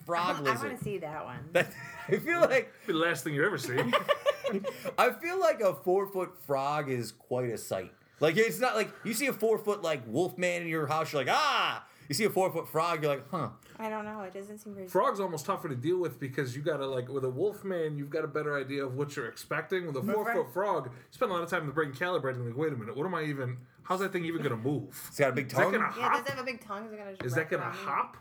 [0.06, 0.56] frog I lizard.
[0.56, 1.38] I want to see that one.
[1.52, 1.70] That-
[2.08, 3.76] I feel like Be the last thing you ever see.
[4.98, 7.92] I feel like a four foot frog is quite a sight.
[8.20, 11.12] Like it's not like you see a four foot like wolf man in your house,
[11.12, 11.84] you're like ah.
[12.10, 13.50] You see a four foot frog, you're like huh.
[13.78, 14.22] I don't know.
[14.22, 14.88] It doesn't seem very.
[14.88, 18.10] Frog's almost tougher to deal with because you gotta like with a wolf man, you've
[18.10, 19.86] got a better idea of what you're expecting.
[19.86, 22.44] With a four foot frog, you spend a lot of time in the brain calibrating.
[22.44, 23.58] Like, wait a minute, what am I even?
[23.84, 24.88] How's that thing even gonna move?
[25.06, 25.66] It's got a big tongue.
[25.66, 25.92] Is that tongue.
[25.94, 26.86] gonna Yeah, does it have a big tongue?
[26.86, 27.10] Is it gonna?
[27.12, 28.16] just Is that gonna around hop?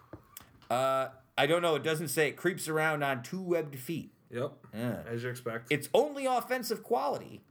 [0.69, 1.73] Uh, I don't know.
[1.73, 2.27] It doesn't say.
[2.27, 4.13] It creeps around on two webbed feet.
[4.29, 5.01] Yep, Yeah.
[5.07, 5.71] as you expect.
[5.71, 7.41] Its only offensive quality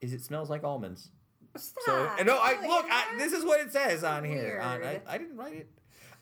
[0.00, 1.10] is it smells like almonds.
[1.56, 2.26] So Stop.
[2.26, 2.86] no, I look.
[2.90, 4.60] I, this is what it says on here.
[4.60, 5.68] On, I, I didn't write it.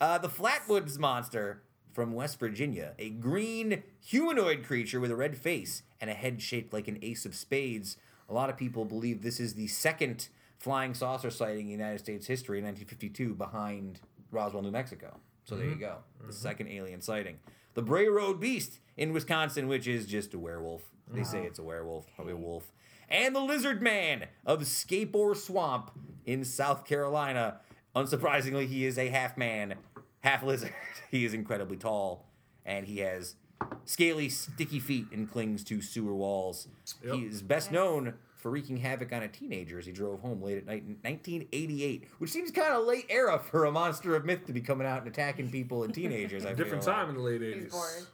[0.03, 1.63] Uh, the Flatwoods monster
[1.93, 6.73] from West Virginia, a green humanoid creature with a red face and a head shaped
[6.73, 7.99] like an ace of spades.
[8.29, 10.27] A lot of people believe this is the second
[10.59, 14.01] flying saucer sighting in United States history in 1952, behind
[14.33, 15.21] Roswell, New Mexico.
[15.45, 17.39] So there you go, the second alien sighting.
[17.75, 20.83] The Bray Road Beast in Wisconsin, which is just a werewolf.
[21.13, 22.73] They say it's a werewolf, probably a wolf.
[23.09, 25.93] And the Lizard Man of Scape Ore Swamp
[26.27, 27.61] in South Carolina.
[27.95, 29.75] Unsurprisingly, he is a half man,
[30.23, 30.73] half lizard.
[31.11, 32.27] he is incredibly tall,
[32.65, 33.37] and he has
[33.85, 36.69] scaly, sticky feet and clings to sewer walls.
[37.05, 37.15] Yep.
[37.15, 40.59] He is best known for wreaking havoc on a teenager as he drove home late
[40.59, 44.45] at night in 1988, which seems kind of late era for a monster of myth
[44.47, 46.45] to be coming out and attacking people and teenagers.
[46.45, 47.01] I Different feel like.
[47.03, 47.71] time in the late eighties.
[47.71, 48.07] bored.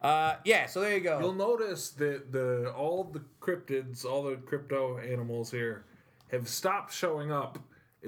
[0.00, 1.18] Uh, yeah, so there you go.
[1.18, 5.84] You'll notice that the all the cryptids, all the crypto animals here,
[6.30, 7.58] have stopped showing up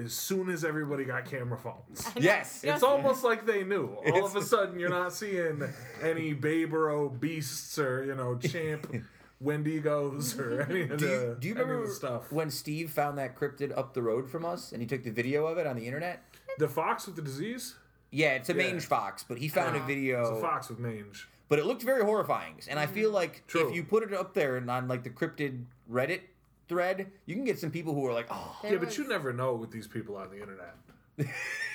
[0.03, 2.09] as soon as everybody got camera phones.
[2.17, 2.75] yes, Yeah.
[2.75, 3.97] It's almost like they knew.
[4.13, 5.63] All of a sudden, you're not seeing
[6.03, 8.93] any Bayboro beasts or you know champ
[9.43, 12.33] Wendigos or any of Do the you, do you any of remember the stuff.
[12.33, 15.47] when Steve found that cryptid up the road from us and he took the video
[15.47, 16.23] of it on the internet?
[16.59, 17.75] The fox with the disease.
[18.11, 18.71] Yeah, it's a Yeah.
[18.73, 20.21] mange fox, but he found a ah, video.
[20.21, 21.29] It's a fox with mange.
[21.49, 22.55] but it looked very horrifying.
[22.69, 23.17] And I feel mm-hmm.
[23.17, 23.69] like True.
[23.69, 26.21] if you put it up there and on like the cryptid Reddit
[26.69, 29.55] thread, you can get some people who are like, "Oh, yeah, but you never know
[29.55, 30.75] with these people on the internet.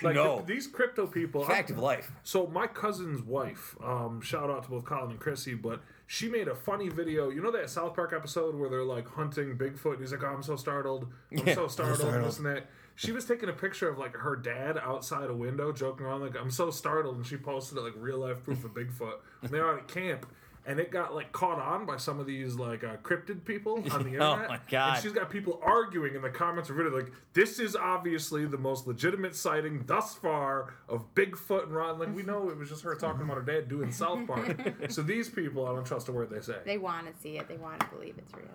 [0.01, 1.43] Like no, these crypto people.
[1.45, 5.53] fact of life." So my cousin's wife, um, shout out to both Colin and Chrissy,
[5.55, 7.29] but she made a funny video.
[7.29, 9.93] You know that South Park episode where they're like hunting Bigfoot?
[9.93, 12.15] And he's like, oh, "I'm so startled, I'm Yeah, so I'm startled," startled.
[12.23, 12.67] and this and that.
[12.95, 16.37] She was taking a picture of like her dad outside a window, joking around like,
[16.39, 19.15] "I'm so startled," and she posted it like real life proof of Bigfoot.
[19.41, 20.25] And they're out at camp.
[20.65, 23.81] And it got like caught on by some of these like uh, cryptid people on
[23.83, 24.21] the internet.
[24.21, 24.49] Oh internet.
[24.49, 24.95] my God.
[24.95, 28.57] And she's got people arguing in the comments of video like, "This is obviously the
[28.57, 32.83] most legitimate sighting thus far of Bigfoot and Ron." Like we know it was just
[32.83, 34.57] her talking about her dad doing South Park.
[34.89, 36.57] so these people, I don't trust a word they say.
[36.65, 37.47] They want to see it.
[37.47, 38.45] They want to believe it's real.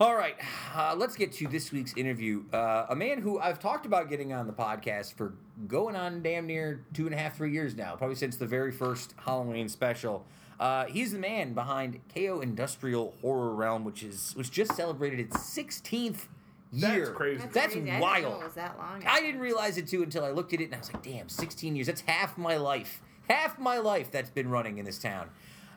[0.00, 0.34] All right,
[0.74, 2.42] uh, let's get to this week's interview.
[2.52, 5.34] Uh, a man who I've talked about getting on the podcast for
[5.68, 8.72] going on damn near two and a half, three years now, probably since the very
[8.72, 10.24] first Halloween special.
[10.60, 15.36] Uh, he's the man behind Cayo Industrial Horror Realm, which is which just celebrated its
[15.36, 16.26] 16th
[16.72, 16.98] year.
[16.98, 17.38] That's crazy.
[17.38, 17.80] That's, That's crazy.
[17.90, 18.22] I didn't wild.
[18.24, 19.02] know it was that long.
[19.06, 21.28] I didn't realize it too until I looked at it and I was like, damn,
[21.28, 21.86] 16 years.
[21.86, 23.02] That's half my life.
[23.28, 25.30] Half my life that's been running in this town.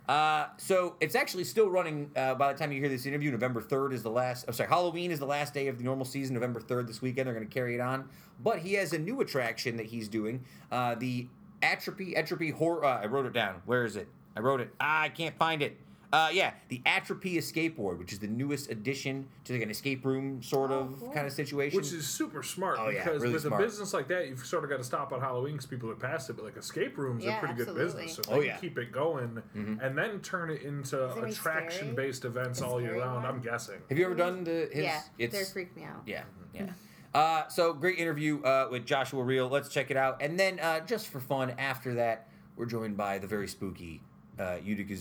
[0.08, 3.32] Uh, so it's actually still running uh, by the time you hear this interview.
[3.32, 6.06] November 3rd is the last, I'm sorry, Halloween is the last day of the normal
[6.06, 6.36] season.
[6.36, 7.28] November 3rd this weekend.
[7.28, 8.08] They're going to carry it on.
[8.44, 10.46] But he has a new attraction that he's doing.
[10.72, 11.28] Uh, the
[11.64, 12.86] Atrophy, Atrophy Horror.
[12.86, 13.62] Uh, I wrote it down.
[13.66, 14.08] Where is it?
[14.36, 14.74] I wrote it.
[14.80, 15.78] Ah, I can't find it.
[16.14, 20.06] Uh, yeah, the Atrophy Escape Board, which is the newest addition to like an escape
[20.06, 21.12] room sort Oh, of cool.
[21.12, 21.76] kind of situation.
[21.76, 23.62] Which is super smart Oh, yeah, because really with smart.
[23.62, 25.96] a business like that, you've sort of got to stop on Halloween because people are
[25.96, 26.34] past it.
[26.38, 27.84] But like escape rooms Yeah, are pretty absolutely.
[27.84, 28.52] good business, so Oh, they yeah.
[28.54, 28.62] Mm-hmm.
[28.62, 29.42] keep it going
[29.82, 33.24] and then turn it into attraction-based events The all year round.
[33.24, 33.26] one?
[33.26, 33.80] I'm guessing.
[33.90, 34.84] Have you ever done the his?
[34.86, 36.04] yeah, it's they're freaked me out.
[36.06, 36.70] yeah, yeah.
[37.14, 39.48] Uh, so great interview uh, with Joshua Reale.
[39.50, 43.18] Let's check it out, and then uh, just for fun, after that, we're joined by
[43.20, 44.02] the very spooky
[44.40, 44.96] uh, Utica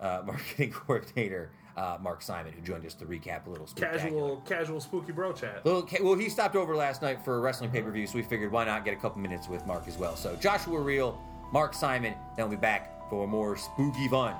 [0.00, 3.66] uh, marketing coordinator uh, Mark Simon, who joined us to recap a little.
[3.74, 5.64] Casual, casual spooky bro chat.
[5.64, 8.14] Little, ca- well, he stopped over last night for a wrestling pay per view, so
[8.16, 10.16] we figured why not get a couple minutes with Mark as well.
[10.16, 11.20] So Joshua Reale,
[11.52, 14.36] Mark Simon, then we'll be back for more spooky fun.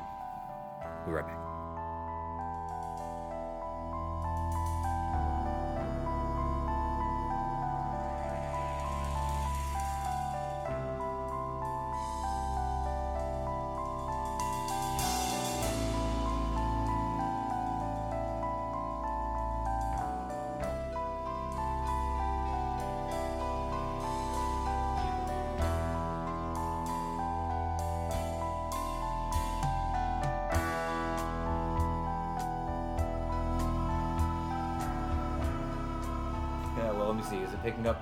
[1.01, 1.44] We'll be right back.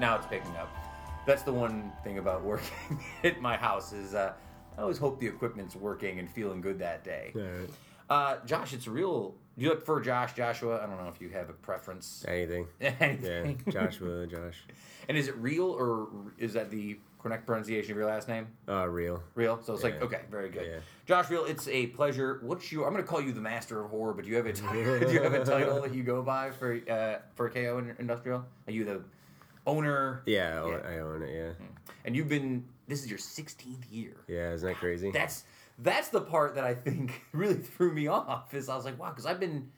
[0.03, 0.69] Now it's picking up.
[1.27, 4.33] That's the one thing about working at my house is uh,
[4.77, 7.33] I always hope the equipment's working and feeling good that day.
[7.37, 7.71] Alright.
[8.11, 9.37] Uh, Josh, it's a real.
[9.57, 10.83] Do you prefer Josh, Joshua?
[10.83, 12.25] I don't know if you have a preference.
[12.27, 12.67] Anything.
[12.81, 13.63] Yeah, Anything.
[13.71, 14.65] Joshua, Josh.
[15.09, 18.49] And is it real or is that the correct pronunciation of your last name?
[18.69, 19.23] Uh, real.
[19.37, 19.61] Real.
[19.63, 20.67] So it's like okay, very good.
[20.67, 20.79] Yeah.
[21.07, 21.45] Josh, real.
[21.45, 22.39] It's a pleasure.
[22.43, 22.87] What's your?
[22.87, 24.63] I'm going to call you the master of horror, but do you have a t-
[24.73, 28.45] do you have a title that you go by for uh, for Cayo Industrial?
[28.69, 29.03] Are you the
[29.67, 30.23] owner?
[30.27, 30.89] Yeah, I own- Yeah.
[30.89, 31.35] I own it.
[31.35, 31.65] Yeah, hmm.
[32.05, 32.65] And you've been.
[32.89, 34.17] This is your 16th year.
[34.29, 34.53] yeah.
[34.53, 35.11] Isn't that crazy?
[35.11, 35.45] That's
[35.79, 38.53] that's the part that I think really threw me off.
[38.55, 39.71] Is I was like, wow, because I've been.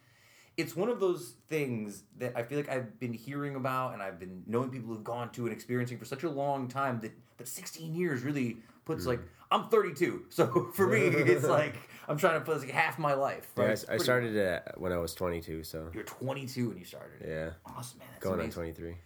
[0.57, 4.21] It's one of those things that I feel like I've been hearing about, and I've
[4.21, 7.49] been knowing people who've gone to and experiencing for such a long time that that
[7.49, 9.11] 16 years really puts hmm.
[9.11, 9.21] like
[9.51, 11.75] I'm 32, so for me it's like
[12.09, 13.51] I'm trying to put like half my life.
[13.57, 13.85] yeah, Right?
[13.89, 17.27] I, I started it when I was 22, so You're 22 when you started.
[17.27, 18.09] yeah, Awesome, man.
[18.13, 18.51] That's going amazing.
[18.63, 18.97] on 23.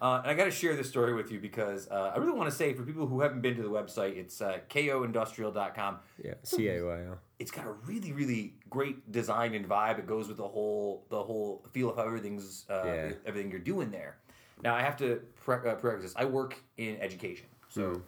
[0.00, 2.50] Uh, and I got to share this story with you because uh, I really want
[2.50, 5.98] to say for people who haven't been to the website, it's uh, cayoindustrial.com.
[6.22, 7.18] Yeah, C A Y O.
[7.38, 9.98] It's got a really, really great design and vibe.
[9.98, 13.12] It goes with the whole, the whole feel of how everything's, uh, Yeah.
[13.26, 14.16] everything you're doing there.
[14.62, 16.14] Now I have to pre- uh, preface this.
[16.16, 18.00] I work in education, so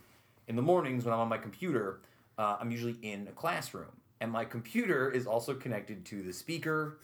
[0.49, 2.01] in the mornings when I'm on my computer,
[2.39, 6.99] uh, I'm usually in a classroom, and my computer is also connected to the speaker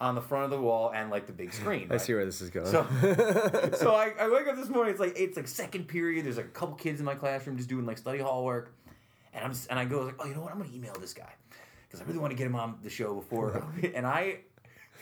[0.00, 1.86] on the front of the wall and like the big screen.
[1.90, 2.00] I right?
[2.00, 2.66] see where this is going.
[2.66, 2.86] So,
[3.78, 4.92] so I, I wake up this morning.
[4.92, 6.24] It's like it's like second period.
[6.24, 8.74] There's like a couple kids in my classroom just doing like study hall work,
[9.34, 10.52] and I'm s- and I go like, oh, you know what?
[10.52, 11.30] I'm gonna email this guy
[11.86, 13.62] because I really want to get him on the show before.
[13.94, 14.38] and I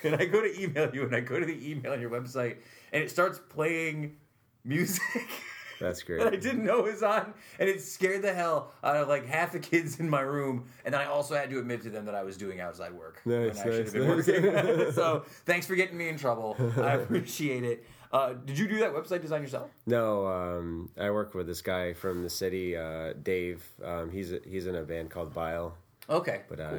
[0.03, 2.57] and I go to email you, and I go to the email on your website,
[2.93, 4.17] and it starts playing
[4.65, 5.03] music.
[5.81, 9.09] That's that I didn't know it was on, and it scared the hell out of
[9.09, 10.65] like half the kids in my room.
[10.85, 13.21] And then I also had to admit to them that I was doing outside work
[13.25, 14.93] Nice, when I should have been nice, working.
[14.93, 16.57] so thanks for getting me in trouble.
[16.77, 17.85] I appreciate it.
[18.11, 19.71] Uh, did you do that website design yourself?
[19.87, 23.63] No, um, I work with this guy from the city, uh, Dave.
[23.85, 25.75] Um, he's he's in a band called Bile,
[26.09, 26.79] Okay, but uh,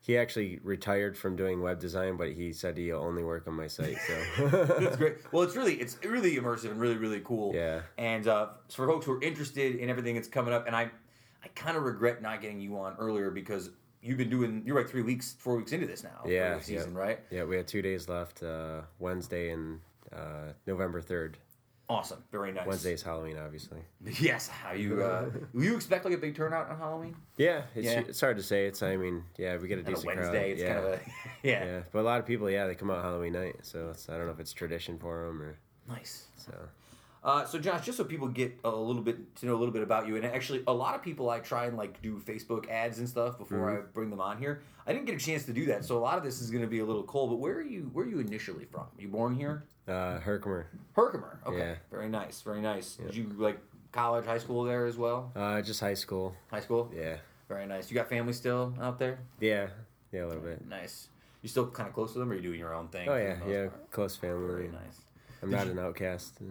[0.00, 3.66] he actually retired from doing web design, but he said he'll only work on my
[3.66, 3.98] site.
[4.06, 4.48] So
[4.80, 5.16] that's great.
[5.32, 7.54] Well, it's really it's really immersive and really really cool.
[7.54, 7.82] Yeah.
[7.98, 10.90] And uh, for folks who are interested in everything that's coming up, and I
[11.44, 13.70] I kind of regret not getting you on earlier because
[14.02, 16.22] you've been doing you're like three weeks four weeks into this now.
[16.24, 16.98] Yeah, season yeah.
[16.98, 17.20] right?
[17.30, 19.80] yeah, we had two days left: uh, Wednesday and
[20.12, 21.38] uh, November third.
[21.90, 22.66] Awesome, very nice.
[22.66, 23.78] Wednesday's Halloween, obviously.
[24.20, 24.48] Yes.
[24.48, 25.02] How you?
[25.02, 27.16] Uh, will you expect like a big turnout on Halloween?
[27.38, 28.00] Yeah, it's, Yeah.
[28.00, 28.66] it's hard to say.
[28.66, 30.50] It's I mean, yeah, we get a On a decent Wednesday, crowd.
[30.50, 30.74] it's yeah.
[30.74, 31.00] kind of a
[31.42, 31.64] yeah.
[31.64, 33.56] yeah, but a lot of people, yeah, they come out Halloween night.
[33.62, 36.26] So it's, I don't know if it's tradition for them or Nice.
[36.36, 36.52] so.
[37.24, 39.82] Uh, so Josh, just so people get a little bit to know a little bit
[39.82, 42.98] about you, and actually a lot of people I try and like do Facebook ads
[42.98, 44.62] and stuff before I bring them on here.
[44.86, 46.62] I didn't get a chance to do that, so a lot of this is going
[46.62, 47.30] to be a little cold.
[47.30, 47.90] But where are you?
[47.92, 48.86] Where are you initially from?
[48.98, 49.64] you born here?
[49.86, 51.40] Uh, Herkimer, Herkimer.
[51.46, 51.58] Okay.
[51.58, 51.74] Yeah.
[51.90, 52.40] Very nice.
[52.42, 52.94] Very nice.
[52.94, 53.58] Did you like
[53.90, 55.32] college, high school there as well?
[55.34, 56.34] uh, just high school.
[56.50, 56.90] High school.
[56.94, 57.16] Yeah,
[57.48, 57.90] Very nice.
[57.90, 59.18] You got family still out there?
[59.40, 59.68] yeah,
[60.12, 60.66] yeah, a little bit.
[60.68, 61.08] Nice.
[61.42, 63.08] You still kind of close to them, or are you doing your own thing?
[63.08, 63.90] Oh yeah, yeah, part?
[63.90, 64.46] close family.
[64.46, 65.00] Very nice.
[65.42, 66.38] I'm not an outcast.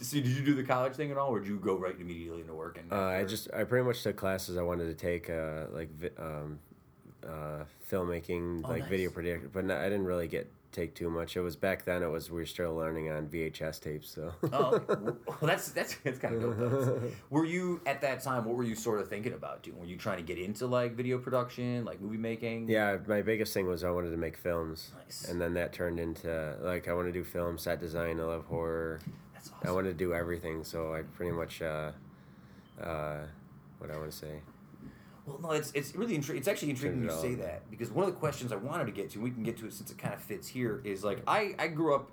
[0.00, 2.40] See, did you do the college thing at all, or did you go right immediately
[2.42, 2.78] into work?
[2.78, 5.90] And Uh, I just I pretty much took classes I wanted to take, uh, like
[5.90, 6.60] vi- um,
[7.26, 8.90] uh, filmmaking, Oh, like nice.
[8.90, 11.36] video production, but no, I didn't really get take too much.
[11.36, 12.02] It was back then.
[12.02, 14.32] It was we were still learning on VHS tapes, so.
[14.52, 14.94] oh, okay.
[15.26, 17.02] well, that's that's that's kind of dope.
[17.30, 18.44] Were you at that time?
[18.44, 19.78] What were you sort of thinking about doing?
[19.78, 22.68] Were you trying to get into like video production, like movie making?
[22.68, 25.28] Yeah, my biggest thing was I wanted to make films, Nice.
[25.28, 28.20] and then that turned into like I want to do film, set design.
[28.20, 29.00] I love horror.
[29.34, 29.68] that's awesome.
[29.68, 31.92] I wanted to do everything, so I pretty much, uh,
[32.82, 33.18] uh,
[33.78, 34.40] what I want to say.
[35.28, 38.12] Well, no, it's it's really intri- it's actually intriguing you say that because one of
[38.12, 39.98] the questions I wanted to get to, and we can get to it since it
[39.98, 42.10] kind of fits here, is like I I grew up.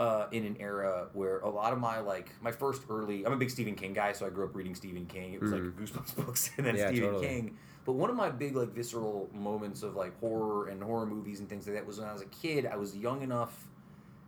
[0.00, 3.36] Uh, in an era where a lot of my like my first early I'm a
[3.36, 6.16] big Stephen King guy so I grew up reading Stephen King it was like Goosebumps
[6.26, 6.82] books and then Mm-hmm.
[6.82, 7.26] Yeah, Stephen totally.
[7.26, 11.38] King but one of my big like visceral moments of like horror and horror movies
[11.38, 13.68] and things like that was when I was a kid I was young enough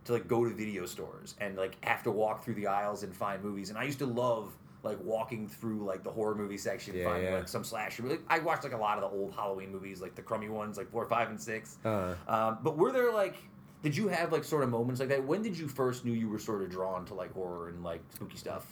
[0.05, 3.13] to like go to video stores and like have to walk through the aisles and
[3.13, 3.69] find movies.
[3.69, 7.25] And I used to love like walking through like the horror movie section, Yeah, finding
[7.31, 7.35] yeah.
[7.39, 8.03] like some slasher.
[8.03, 10.77] Like, I watched like a lot of the old Halloween movies, like the crummy ones,
[10.77, 11.77] like four, five, and six.
[11.83, 13.35] Uh, Um, but were there like,
[13.83, 15.23] did you have like sort of moments like that?
[15.25, 18.01] When did you first knew you were sort of drawn to like horror and like
[18.13, 18.65] spooky stuff?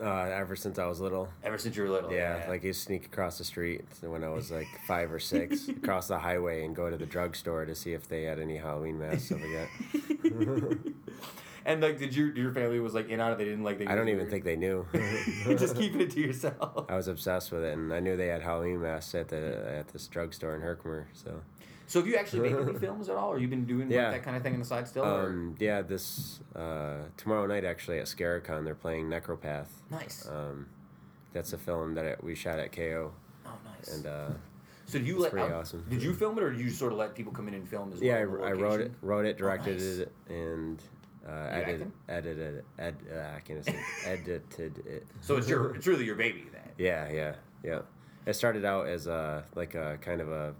[0.00, 1.28] uh, ever since I was little.
[1.44, 2.12] Ever since you were little?
[2.12, 6.08] Yeah, like you sneak across the street when I was like five or six, across
[6.08, 9.30] the highway and go to the drugstore to see if they had any Halloween masks.
[9.30, 9.68] I forget.
[11.64, 13.38] and like, did your your family was like in on it?
[13.38, 13.78] They didn't like.
[13.78, 14.86] They I don't even think they knew.
[15.56, 16.86] just keeping it to yourself.
[16.88, 19.88] I was obsessed with it, and I knew they had Halloween masks at the at
[19.88, 21.08] this drugstore in Herkimer.
[21.12, 21.42] So
[21.86, 24.22] So have you actually made any films at all, or you been doing like, that
[24.22, 25.04] kind of thing on the side still?
[25.04, 25.26] or?
[25.26, 29.68] Um, yeah, this uh, tomorrow night actually at Scare-A-Con they're playing Necropath.
[29.90, 30.28] nice.
[30.28, 30.66] Um,
[31.32, 33.12] that's a film that it, we shot at Cayo,
[33.46, 33.96] oh, nice.
[33.96, 34.28] and uh,
[34.84, 35.32] so you let?
[35.32, 35.84] pretty out- awesome.
[35.88, 37.92] Did you film it, or did you sort of let people come in and film
[37.92, 38.44] as yeah, I, well?
[38.44, 39.98] I wrote it, wrote it, directed nice.
[39.98, 40.82] it, and
[41.28, 45.06] uh, edited, edited, ed, uh, I can't say edited it.
[45.20, 46.62] So it's your, it's really your baby then.
[46.78, 47.80] Yeah, yeah, yeah.
[48.26, 50.54] It started out as a like a kind of a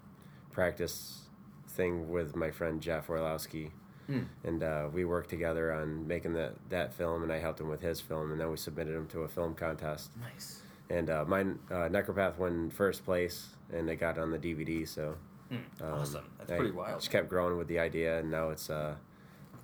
[0.50, 1.20] practice
[1.68, 3.70] thing with my friend Jeff Orlowski,
[4.08, 4.22] Hmm.
[4.42, 7.80] and uh, we worked together on making that that film, and I helped him with
[7.80, 10.60] his film, and then we submitted him to a film contest, Nice.
[10.90, 14.86] and uh, mine uh, Necropath won first place, and it got on the DVD.
[14.86, 15.16] So
[15.52, 16.24] um, awesome.
[16.38, 17.00] That's I pretty wild.
[17.00, 18.96] Just kept growing with the idea, and now it's uh,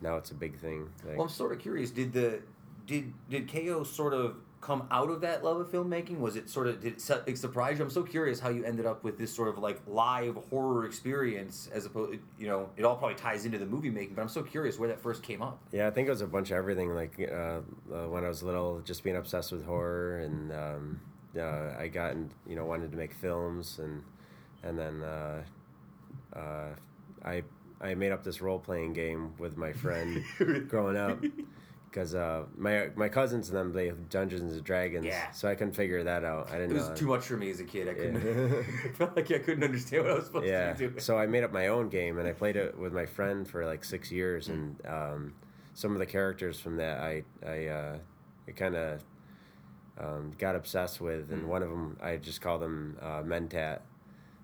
[0.00, 0.88] now it's a big thing.
[1.04, 1.90] Like, Well, I'm sort of curious.
[1.90, 2.40] Did the
[2.86, 6.18] did did Cayo sort of come out of that love of filmmaking?
[6.18, 7.84] Was it sort of did it, su- it surprise you?
[7.84, 11.68] I'm so curious how you ended up with this sort of like live horror experience
[11.72, 12.18] as opposed.
[12.38, 14.88] You know, it all probably ties into the movie making, but I'm so curious where
[14.88, 15.60] that first came up.
[15.72, 16.92] Yeah, I think it was a bunch of everything.
[16.94, 17.60] Like uh,
[17.92, 21.00] uh, when I was little, just being obsessed with horror, and um,
[21.38, 24.02] uh, I got in, you know wanted to make films, and
[24.64, 25.42] and then uh,
[26.34, 26.68] uh,
[27.24, 27.42] I
[27.80, 30.24] I made up this role playing game with my friend
[30.68, 31.22] growing up.
[31.90, 35.30] Because uh, my my cousins and them they have Dungeons and Dragons, Yeah.
[35.30, 36.50] so I couldn't figure that out.
[36.50, 36.94] I didn't It was know.
[36.94, 37.88] too much for me as a kid.
[37.88, 38.22] I couldn't.
[38.22, 38.58] Yeah.
[38.84, 40.74] I felt like I couldn't understand what I was supposed yeah.
[40.74, 41.00] to doing.
[41.00, 43.64] So I made up my own game and I played it with my friend for
[43.64, 44.48] like six years.
[44.48, 45.32] And um,
[45.72, 47.98] some of the characters from that I I, uh,
[48.46, 49.02] I kind of
[49.98, 51.32] um, got obsessed with.
[51.32, 53.80] And one of them I just called him uh, Mentat,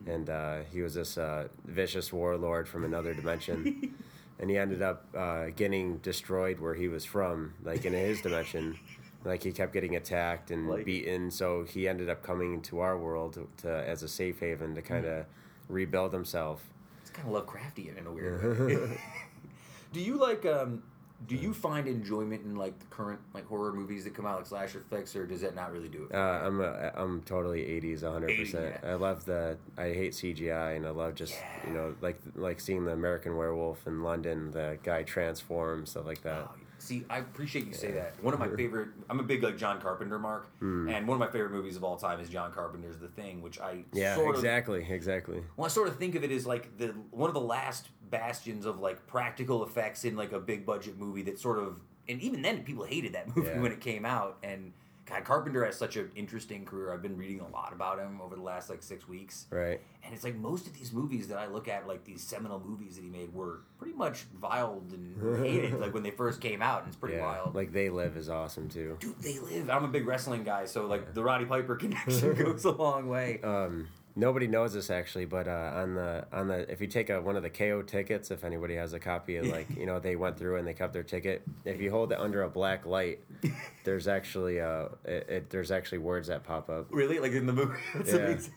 [0.07, 3.95] and uh, he was this uh, vicious warlord from another dimension.
[4.39, 8.79] and he ended up uh, getting destroyed where he was from, like in his dimension.
[9.25, 12.99] Like he kept getting attacked and Like- beaten, so he ended up coming to our
[12.99, 15.25] world to, to as a safe haven to kind of
[15.69, 16.63] rebuild himself.
[17.01, 19.01] It's kind of Lovecraftian in a weird way.
[19.93, 20.45] do you like?
[20.45, 20.83] um
[21.27, 24.47] Do you find enjoyment in like the current like horror movies that come out, like
[24.47, 26.15] slasher flicks, or does that not really do it?
[26.15, 28.31] Uh, I'm a, I'm totally 80s, 100.
[28.31, 28.91] 80, percent yeah.
[28.91, 31.35] I love the I hate CGI and I love just
[31.67, 36.23] you know like like seeing the American Werewolf in London, the guy transform stuff like
[36.23, 36.49] that.
[36.51, 38.23] Oh, See, I appreciate you say that.
[38.23, 41.29] One of my favorite, I'm a big like John Carpenter mark, and one of my
[41.29, 44.35] favorite movies of all time is John Carpenter's The Thing, which I Yeah, sort of,
[44.35, 45.43] exactly, exactly.
[45.57, 48.65] well, I sort of think of it as like the one of the last bastions
[48.67, 52.43] of like practical effects in like a big budget movie that sort of, and even
[52.43, 53.61] then people hated that movie Yeah.
[53.61, 54.39] when it came out.
[54.43, 54.73] And
[55.07, 56.91] God, Carpenter has such an interesting career.
[56.93, 59.47] I've been reading a lot about him over the last like six weeks.
[59.51, 59.79] Right.
[60.03, 62.97] And it's like most of these movies that I look at, like these seminal movies
[62.97, 66.81] that he made, were pretty much viled and hated, like when they first came out,
[66.81, 67.23] and it's pretty Yeah.
[67.27, 67.55] wild.
[67.55, 68.97] Like They Live is awesome too.
[69.01, 69.69] dude, they live.
[69.69, 73.41] I'm a big wrestling guy, so like the Roddy Piper connection goes a long way.
[73.43, 77.21] Um, nobody knows this actually, but uh, on the on the if you take a,
[77.21, 80.17] one of the Cayo tickets, if anybody has a copy of like you know they
[80.17, 83.21] went through and they kept their ticket, if you hold it under a black light,
[83.85, 86.87] there's actually uh it, it, there's actually words that pop up.
[86.91, 88.17] really, like in the movie, that's Yeah.
[88.19, 88.53] amazing.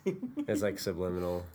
[0.48, 1.46] It's like subliminal.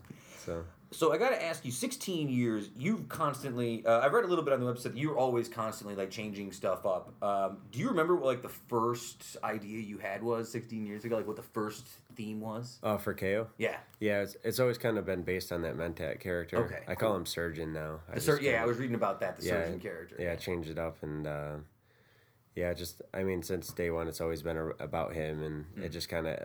[0.44, 3.84] So So I got to ask you, 16 years, you've constantly.
[3.84, 4.92] Uh, I've read a little bit on the website.
[4.94, 7.12] You're always constantly like changing stuff up.
[7.22, 11.16] Um, do you remember what like the first idea you had was 16 years ago?
[11.16, 12.78] Like what the first theme was?
[12.82, 13.76] uh, for Cayo, Yeah.
[13.98, 16.58] yeah, it's, it's always kind of been based on that Mentat character.
[16.58, 18.00] Okay, I call him Surgeon now.
[18.12, 19.38] I sur- yeah, kinda- I was reading about that.
[19.38, 20.16] The yeah, surgeon character.
[20.18, 21.54] Yeah, changed it up and uh,
[22.54, 25.82] yeah, just I mean, since day one, it's always been a, about him, and Hmm.
[25.84, 26.38] it just kind of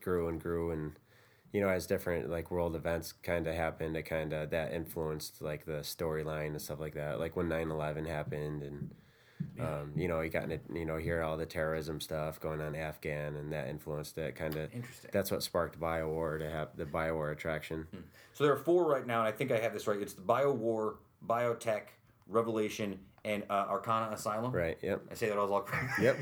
[0.00, 0.92] grew and grew, and
[1.52, 5.42] you know, as different like world events kind of happened, it kind of that influenced
[5.42, 7.20] like the storyline and stuff like that.
[7.20, 8.90] Like when 9-11 happened, and
[9.60, 12.74] um, you know, you got into you know hear all the terrorism stuff going on
[12.74, 14.34] in Afghan, and that influenced it.
[14.34, 15.10] Kind of Interesting.
[15.12, 17.86] That's what sparked BioWar to have the BioWar attraction.
[18.32, 20.00] So there are four right now, and I think I have this right.
[20.00, 20.96] It's the Bio War,
[21.26, 21.82] Biotech,
[22.26, 24.52] Revelation, and uh, Arcana Asylum.
[24.52, 24.76] Right.
[24.82, 25.02] Yep.
[25.10, 25.98] I say that I was all correct.
[26.00, 26.18] Yep.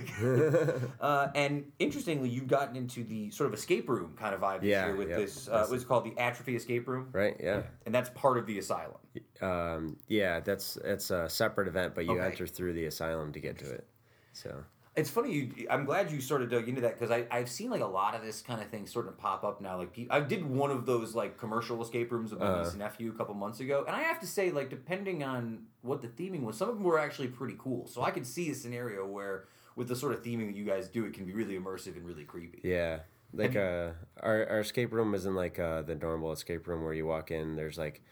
[1.01, 4.87] Uh, and interestingly, you've gotten into the sort of escape room kind of vibe Yeah,
[4.87, 5.19] year with yep.
[5.19, 5.49] this.
[5.49, 7.37] Uh, what's called the Atrophy Escape Room, right.
[7.41, 7.63] Yeah.
[7.87, 8.99] and that's part of the asylum.
[9.41, 12.27] Um, yeah, that's it's a separate event, but you Okay.
[12.27, 13.87] enter through the asylum to get to it.
[14.35, 14.63] So
[14.97, 15.33] It's funny.
[15.33, 17.87] You, I'm glad you sort of dug into that because I I've seen like a
[17.87, 19.79] lot of this kind of thing starting to pop up now.
[19.79, 22.59] Like I did one of those like commercial escape rooms with my Uh.
[22.63, 25.65] niece and nephew a couple months ago, and I have to say like depending on
[25.83, 27.87] what the theming was, some of them were actually pretty cool.
[27.87, 29.45] So I could see a scenario where
[29.77, 32.05] with the sort of theming that you guys do, it can be really immersive and
[32.05, 32.61] really creepy.
[32.65, 33.01] yeah,
[33.33, 37.07] like uh, our our escape room isn't like uh, the normal escape room where you
[37.07, 37.55] walk in.
[37.55, 38.03] There's like,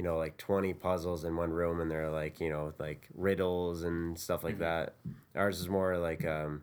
[0.00, 3.82] you know, like twenty puzzles in one room, and they're like you know like riddles
[3.82, 4.94] and stuff like that.
[5.36, 6.62] Ours is more like um,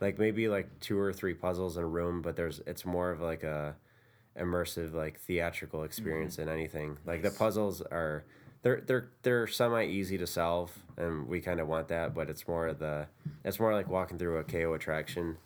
[0.00, 3.20] like maybe like two or three puzzles in a room, but there's it's more of
[3.20, 3.74] like a
[4.38, 6.96] immersive like theatrical experience in anything.
[7.04, 8.22] Like the puzzles are
[8.62, 12.46] they're they're they're semi easy to solve and we kind of want that, but it's
[12.46, 13.08] more of the
[13.44, 15.38] it's more like walking through a Cayo attraction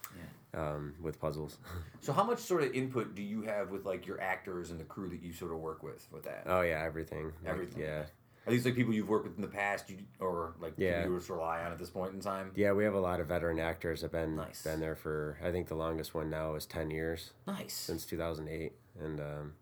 [0.56, 1.58] um, with puzzles.
[2.00, 4.84] So how much sort of input do you have with like your actors and the
[4.84, 6.42] crew that you sort of work with with that?
[6.46, 7.32] oh yeah, everything.
[7.42, 7.82] Like, Everything.
[7.82, 8.02] yeah.
[8.46, 11.06] Are these like people you've worked with in the past, you, or like Yeah.
[11.06, 12.52] you just rely on at this point in time?
[12.54, 14.62] Yeah, we have a lot of veteran actors that have been Nice.
[14.62, 17.72] been there for I think the longest one now is 10 years Nice.
[17.72, 19.52] since 2008 and um,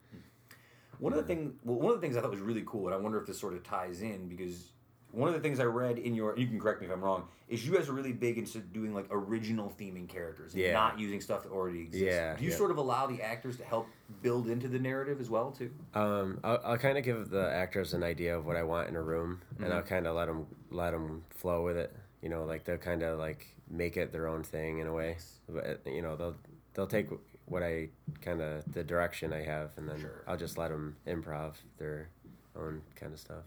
[0.98, 2.94] One of the thing, well, one of the things I thought was really cool, and
[2.94, 4.72] I wonder if this sort of ties in because
[5.12, 7.28] one of the things I read in your, you can correct me if I'm wrong,
[7.48, 10.72] is you guys are really big into doing like original theming characters, and Yeah.
[10.72, 12.06] not using stuff that already exists.
[12.06, 12.56] Yeah, Do you yeah.
[12.56, 13.86] sort of allow the actors to help
[14.22, 15.70] build into the narrative as well too?
[15.94, 18.96] Um, I'll, I'll kind of give the actors an idea of what I want in
[18.96, 19.72] a room, and Mm-hmm.
[19.74, 21.94] I'll kind of let them let them flow with it.
[22.22, 25.16] You know, like they'll kind of like make it their own thing in a way.
[25.48, 26.36] But you know, they'll
[26.74, 27.08] they'll take
[27.46, 27.88] what I
[28.22, 30.22] kind of the direction I have, and then Sure.
[30.26, 32.08] I'll just let them improv their
[32.56, 33.42] own kind of stuff.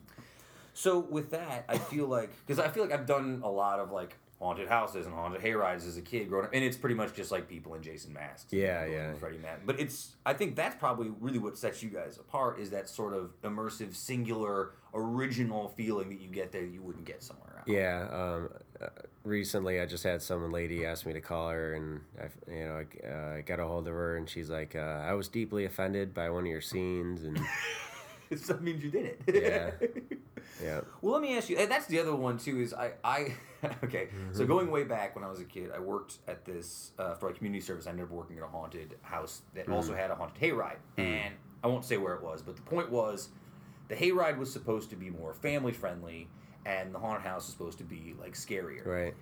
[0.76, 3.92] So with that, I feel like because I feel like I've done a lot of
[3.92, 7.14] like haunted houses and haunted hayrides as a kid growing up, and it's pretty much
[7.14, 8.52] just like people in Jason masks.
[8.52, 9.14] Yeah, yeah.
[9.14, 9.66] Freddie Mac.
[9.66, 13.14] But it's I think that's probably really what sets you guys apart is that sort
[13.14, 17.68] of immersive, singular, original feeling that you get there that you wouldn't get somewhere else.
[17.68, 18.08] Yeah.
[18.12, 18.50] Um,
[18.82, 18.88] uh,
[19.24, 22.84] recently, I just had some lady ask me to call her, and I, you know,
[22.84, 26.14] I uh, got a hold of her, and she's like, uh, "I was deeply offended
[26.14, 27.40] by one of your scenes," and
[28.44, 29.22] that means you did it.
[29.28, 29.72] Yeah.
[30.64, 30.82] yeah.
[31.02, 31.68] Well, let me ask you.
[31.68, 32.62] That's the other one too.
[32.62, 33.34] Is I I
[33.84, 34.10] okay.
[34.32, 34.52] So mm-hmm.
[34.52, 37.34] going way back when I was a kid, I worked at this uh, for a
[37.34, 37.88] community service.
[37.88, 39.98] I ended up working at a haunted house that also mm.
[39.98, 41.04] had a haunted hayride, mm.
[41.04, 43.30] and I won't say where it was, but the point was,
[43.88, 46.28] the hayride was supposed to be more family friendly,
[46.66, 48.86] and the haunted house was supposed to be like scarier.
[48.86, 49.14] Right.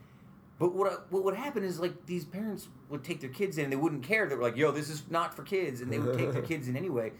[0.59, 3.65] But what I, what would happen is like these parents would take their kids in,
[3.65, 4.27] and they wouldn't care.
[4.27, 6.67] They were like, "Yo, this is not for kids," and they would take their kids
[6.67, 7.11] in anyway.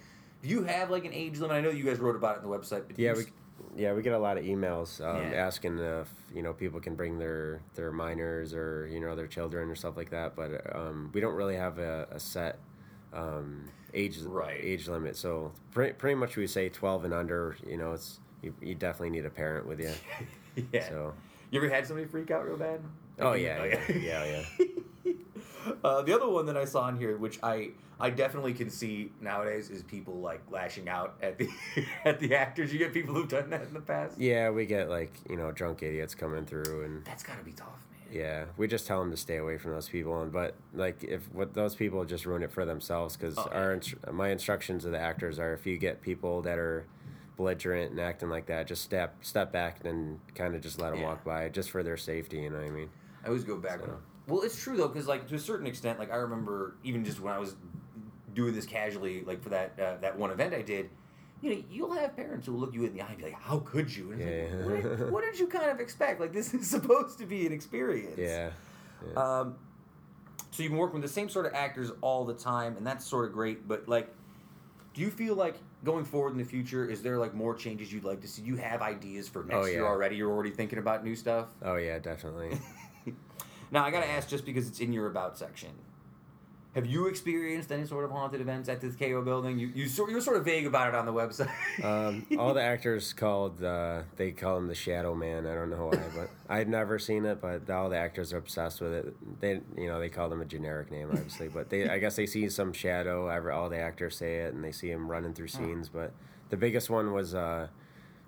[0.44, 1.56] Do you have like an age limit?
[1.56, 3.24] I know you guys wrote about it on the website, but Yeah, we
[3.76, 5.38] yeah we get a lot of emails um, Yeah.
[5.46, 9.70] asking if you know people can bring their their minors or you know their children
[9.70, 12.60] or stuff like that, but um, we don't really have a, a set
[13.14, 14.60] um, age Right.
[14.62, 15.16] age limit.
[15.16, 17.56] So pretty, pretty much we say twelve and under.
[17.66, 19.92] You know, it's you, you definitely need a parent with you.
[20.74, 20.90] yeah.
[20.90, 21.14] So
[21.52, 22.82] You ever had somebody freak out real bad?
[23.20, 24.26] oh yeah yeah yeah
[24.60, 24.66] yeah.
[25.84, 29.12] Uh, the other one that I saw in here, which I I definitely can see
[29.22, 31.50] nowadays, is people like lashing out at the
[32.06, 32.72] at the actors.
[32.74, 34.20] You get people who've done that in the past.
[34.20, 37.52] Yeah, we get like you know drunk idiots coming through and That's got to be
[37.54, 38.00] tough, man.
[38.12, 41.32] Yeah, we just tell them to stay away from those people, and but like if
[41.34, 43.80] what those people just ruin it for themselves because Oh, our
[44.12, 46.86] my instructions to the actors are if you get people that are
[47.38, 51.00] belligerent and acting like that, just step step back and kind of just let them
[51.00, 51.08] Yeah.
[51.08, 52.38] walk by, just for their safety.
[52.38, 52.90] You know what I mean?
[53.24, 53.80] I always go back.
[53.80, 53.98] So.
[54.28, 57.20] Well, it's true though, because like to a certain extent, like I remember even just
[57.20, 57.56] when I was
[58.34, 60.90] doing this casually, like for that uh, that one event I did.
[61.42, 63.34] You know, you'll have parents who will look you in the eye and be like,
[63.34, 64.30] "How could you?" And it's
[64.62, 64.66] Yeah.
[64.66, 66.22] like, what, did, what did you kind of expect?
[66.22, 68.18] Like this is supposed to be an experience.
[68.18, 68.52] Yeah,
[69.18, 69.56] Um,
[70.52, 73.06] so you've been working with the same sort of actors all the time, and that's
[73.06, 73.68] sort of great.
[73.68, 74.08] But like,
[74.94, 78.06] do you feel like going forward in the future, is there like more changes you'd
[78.06, 78.42] like to see?
[78.44, 80.16] You have ideas for next Oh, year already.
[80.16, 81.48] You're already thinking about new stuff.
[81.64, 82.58] oh yeah, definitely.
[83.74, 85.72] Now I gotta ask, just because it's in your about section.
[86.76, 89.58] Have you experienced any sort of haunted events at this Cayo building?
[89.58, 91.50] You you sort you're sort of vague about it on the website.
[91.84, 95.48] um, all the actors called uh, they call him the Shadow Man.
[95.48, 97.42] I don't know why, but I'd never seen it.
[97.42, 99.42] But all the actors are obsessed with it.
[99.42, 102.28] They you know they call them a generic name, obviously, but they I guess they
[102.28, 103.28] see some shadow.
[103.28, 105.90] Every all the actors say it, and they see him running through scenes.
[105.90, 106.14] But
[106.50, 107.34] the biggest one was.
[107.34, 107.70] Uh,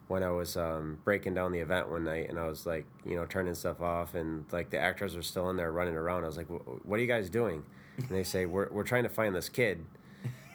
[0.08, 3.16] when I was um, breaking down the event one night and I was like, you
[3.16, 6.24] know, turning stuff off and like the actors were still in there running around.
[6.24, 7.64] I was like, what are you guys doing?
[7.98, 9.86] And they say, we're, we're trying to find this kid.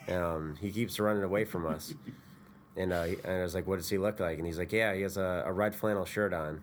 [0.08, 1.94] Um, he keeps running away from us.
[2.76, 4.38] And, uh, and I was like, what does he look like?
[4.38, 6.62] And he's like, yeah, he has a, a red flannel shirt on.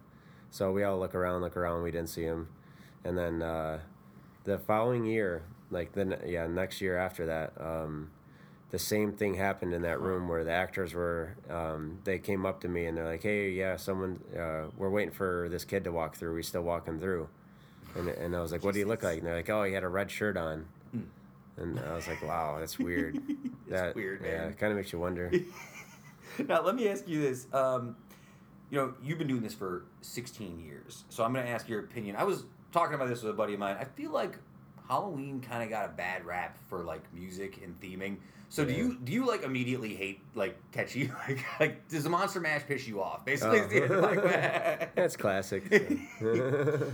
[0.50, 1.84] So we all look around, look around.
[1.84, 2.48] We didn't see him.
[3.04, 3.80] And then uh,
[4.46, 8.12] the following year, like the yeah next year after that, um,
[8.70, 11.36] the same thing happened in that room where the actors were.
[11.50, 15.14] Um, they came up to me and they're like, "Hey, yeah, someone, uh, we're waiting
[15.14, 16.36] for this kid to walk through.
[16.36, 17.30] We still walking through."
[17.96, 19.74] And, and I was like, "What do you look like?" And they're like, "Oh, he
[19.74, 20.66] had a red shirt on."
[21.60, 23.20] And I was like, "Wow, that's weird."
[23.70, 25.32] that weird, Yeah, it kind of makes you wonder.
[26.48, 27.48] now let me ask you this.
[27.54, 27.96] Um,
[28.70, 31.80] you know, you've been doing this for 16 years, so I'm going to ask your
[31.80, 32.18] opinion.
[32.18, 32.44] I was
[32.74, 33.78] talking about this with a buddy of mine.
[33.80, 34.38] I feel like
[34.88, 38.18] Halloween kind of got a bad rap for like music and theming.
[38.50, 42.40] So do you do you like immediately hate like catchy like like does the Monster
[42.40, 43.26] Mash piss you off?
[43.26, 43.64] Basically, Oh.
[43.66, 45.64] is the- like, That's classic.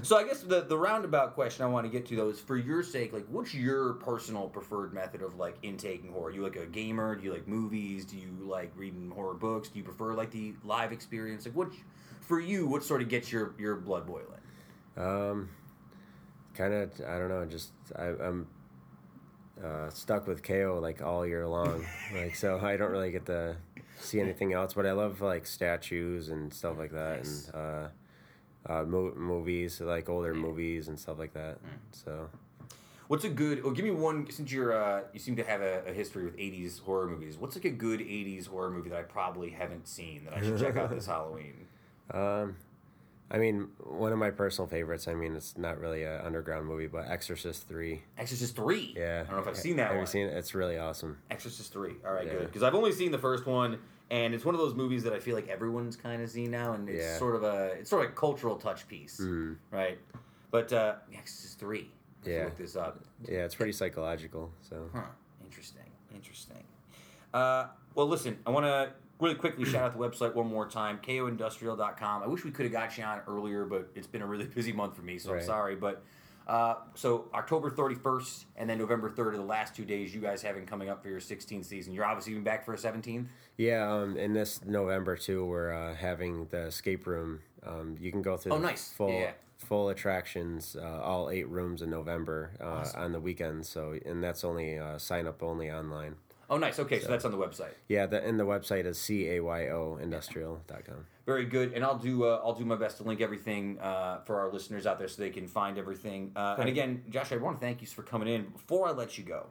[0.02, 2.58] So I guess the the roundabout question I want to get to though is for
[2.58, 6.32] your sake, like what's your personal preferred method of like intaking horror?
[6.32, 7.16] You like a gamer?
[7.16, 8.06] Do you like movies?
[8.06, 9.70] Do you like reading horror books?
[9.70, 11.46] Do you prefer like the live experience?
[11.46, 11.70] Like what
[12.22, 12.66] for you?
[12.66, 14.40] What sort of gets your your blood boiling?
[14.98, 15.50] Um,
[16.56, 17.46] kind of, I don't know.
[17.46, 18.48] Just I, I'm
[19.64, 21.86] uh, stuck with Cayo like all year long.
[22.16, 23.56] like so, I don't really get to
[24.00, 24.74] see anything else.
[24.74, 27.52] But I love like statues and stuff like that, Nice.
[27.54, 27.88] and uh,
[28.74, 31.58] uh, mo- movies like older movies and stuff like that.
[31.92, 32.30] So
[33.10, 33.64] What's a good?
[33.64, 34.30] Well, give me one.
[34.32, 37.38] Since you're uh, you seem to have a, a history with '80s horror movies.
[37.38, 40.58] What's like a good '80s horror movie that I probably haven't seen that I should
[40.58, 41.68] check out this Halloween?
[42.12, 42.56] um,
[43.34, 45.08] I mean, one of my personal favorites.
[45.08, 48.04] I mean, it's not really an underground movie, but Exorcist Three.
[48.18, 48.94] Exorcist Three.
[48.96, 50.02] Yeah, I don't know if I've seen that Have one.
[50.02, 50.38] you seen it?
[50.38, 51.18] It's really awesome.
[51.32, 51.96] Exorcist Three.
[52.06, 52.34] All right, Yeah.
[52.34, 52.46] good.
[52.48, 53.80] Because I've only seen the first one,
[54.12, 56.74] and it's one of those movies that I feel like everyone's kind of seen now,
[56.74, 57.18] and it's Yeah.
[57.18, 59.58] sort of a it's sort of a cultural touch piece, Mm.
[59.72, 59.98] right?
[60.52, 61.90] But uh, Exorcist Three.
[62.24, 62.46] Yeah.
[62.46, 63.04] Look this up.
[63.28, 64.52] Yeah, it's pretty psychological.
[64.62, 65.02] So Huh.
[65.44, 65.90] Interesting.
[66.14, 66.64] Interesting.
[67.34, 67.66] Uh,
[67.96, 72.24] well, listen, I want to really quickly shout out the website one more time, cayoindustrial.com.
[72.24, 74.74] I wish we could have got you on earlier, but it's been a really busy
[74.74, 75.76] month for me, so I'm sorry.
[75.76, 76.04] But
[76.46, 80.42] uh, so October 31st and then November 3rd are the last two days you guys
[80.42, 81.94] having coming up for your 16th season.
[81.94, 83.28] You're obviously even back for a 17th.
[83.58, 87.40] Yeah, um, in this November too, we're uh, having the escape room.
[87.66, 88.92] Um, you can go through Oh, the nice.
[88.92, 89.32] full Yeah.
[89.58, 93.70] full attractions, uh, all eight rooms in November uh, on the weekends.
[93.70, 96.16] So, and that's only uh, sign up only online.
[96.50, 96.78] Oh, nice.
[96.80, 97.74] Okay, so that's on the website.
[97.88, 101.06] Yeah, the and the website is c a y o industrial.com.
[101.26, 104.40] Very good, and I'll do uh, I'll do my best to link everything uh, for
[104.40, 106.32] our listeners out there so they can find everything.
[106.36, 108.44] Uh, and again, Josh, I want to thank you for coming in.
[108.50, 109.48] Before I let you go,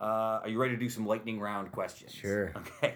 [0.00, 2.12] uh, are you ready to do some lightning round questions?
[2.12, 2.52] Sure.
[2.82, 2.94] Okay.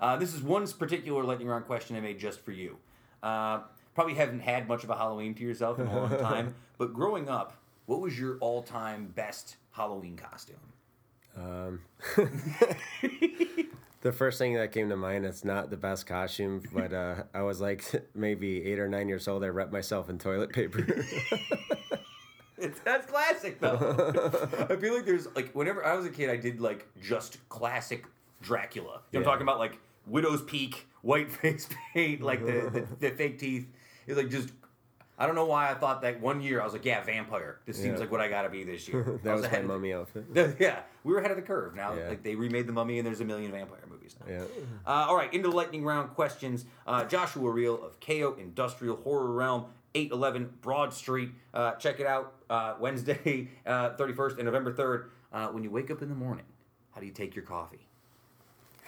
[0.00, 2.76] Uh, this is one particular lightning round question I made just for you.
[3.22, 3.60] Uh,
[3.94, 7.28] probably haven't had much of a Halloween to yourself in a long time, but growing
[7.28, 7.56] up,
[7.86, 10.56] what was your all-time best Halloween costume?
[11.36, 11.80] Um,
[14.02, 17.42] the first thing that came to mind, it's not the best costume, but uh, I
[17.42, 19.42] was like maybe eight or nine years old.
[19.44, 20.86] I wrapped myself in toilet paper.
[22.56, 23.74] It's, that's classic though.
[24.70, 28.06] I feel like there's like whenever I was a kid, I did like just classic
[28.40, 29.00] Dracula.
[29.10, 29.30] You know I'm Yeah.
[29.32, 29.58] talking about?
[29.58, 33.66] Like widow's peak, white face paint, like the, the, the fake teeth.
[34.06, 34.50] It's like just.
[35.18, 37.60] I don't know why I thought that one year I was like, yeah, vampire.
[37.66, 37.98] This seems Yeah.
[38.00, 39.02] like what I gotta be this year.
[39.22, 40.24] I that was my ahead of- mummy outfit.
[40.58, 41.74] yeah, we were ahead of the curve.
[41.76, 42.08] Now, Yeah.
[42.08, 44.32] like they remade the Mummy, and there's a million vampire movies now.
[44.32, 44.40] Yeah.
[44.86, 46.64] Uh, all right, into the lightning round questions.
[46.86, 51.30] Uh, Joshua Reale of Cayo Industrial Horror Realm, 811 Broad Street.
[51.52, 55.06] Uh, check it out uh, Wednesday, uh, 31st and November 3rd.
[55.32, 56.44] Uh, when you wake up in the morning,
[56.92, 57.86] how do you take your coffee?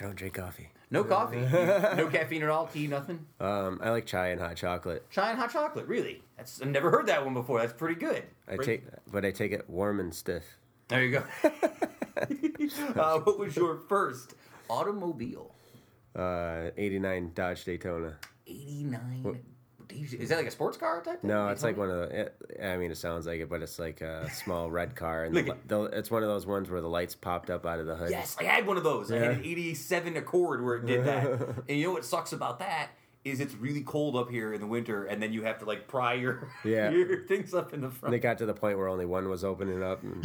[0.01, 0.71] I don't drink coffee.
[0.91, 1.41] No coffee.
[1.97, 3.27] no caffeine at all, tea, nothing.
[3.41, 5.09] Um, I like chai and hot chocolate.
[5.11, 6.23] Chai and hot chocolate, really?
[6.37, 7.61] That's I've never heard that one before.
[7.61, 8.23] That's pretty good.
[8.47, 10.45] I Pretty- take, but I take it warm and stiff.
[10.89, 11.25] There you go.
[13.01, 14.35] uh, what was your first
[14.71, 15.53] automobile?
[16.15, 18.17] Uh, 89 Dodge Daytona.
[18.47, 19.41] 89.
[19.91, 21.29] Is that like a sports car type thing?
[21.31, 22.21] No, it's like one of the.
[22.21, 25.35] It, I mean, it sounds like it, but it's like a small red car, and
[25.37, 27.97] the, the, it's one of those ones where the lights popped up out of the
[27.97, 28.11] hood.
[28.11, 29.11] Yes, I had one of those.
[29.13, 29.51] I had an Yeah.
[29.53, 31.27] 87 Accord where it did that.
[31.69, 32.89] and you know what sucks about that
[33.25, 35.89] is it's really cold up here in the winter, and then you have to like
[35.89, 36.91] pry your, Yeah.
[36.93, 38.15] your things up in the And front.
[38.15, 40.01] it got to the point where only one was opening up.
[40.03, 40.25] And,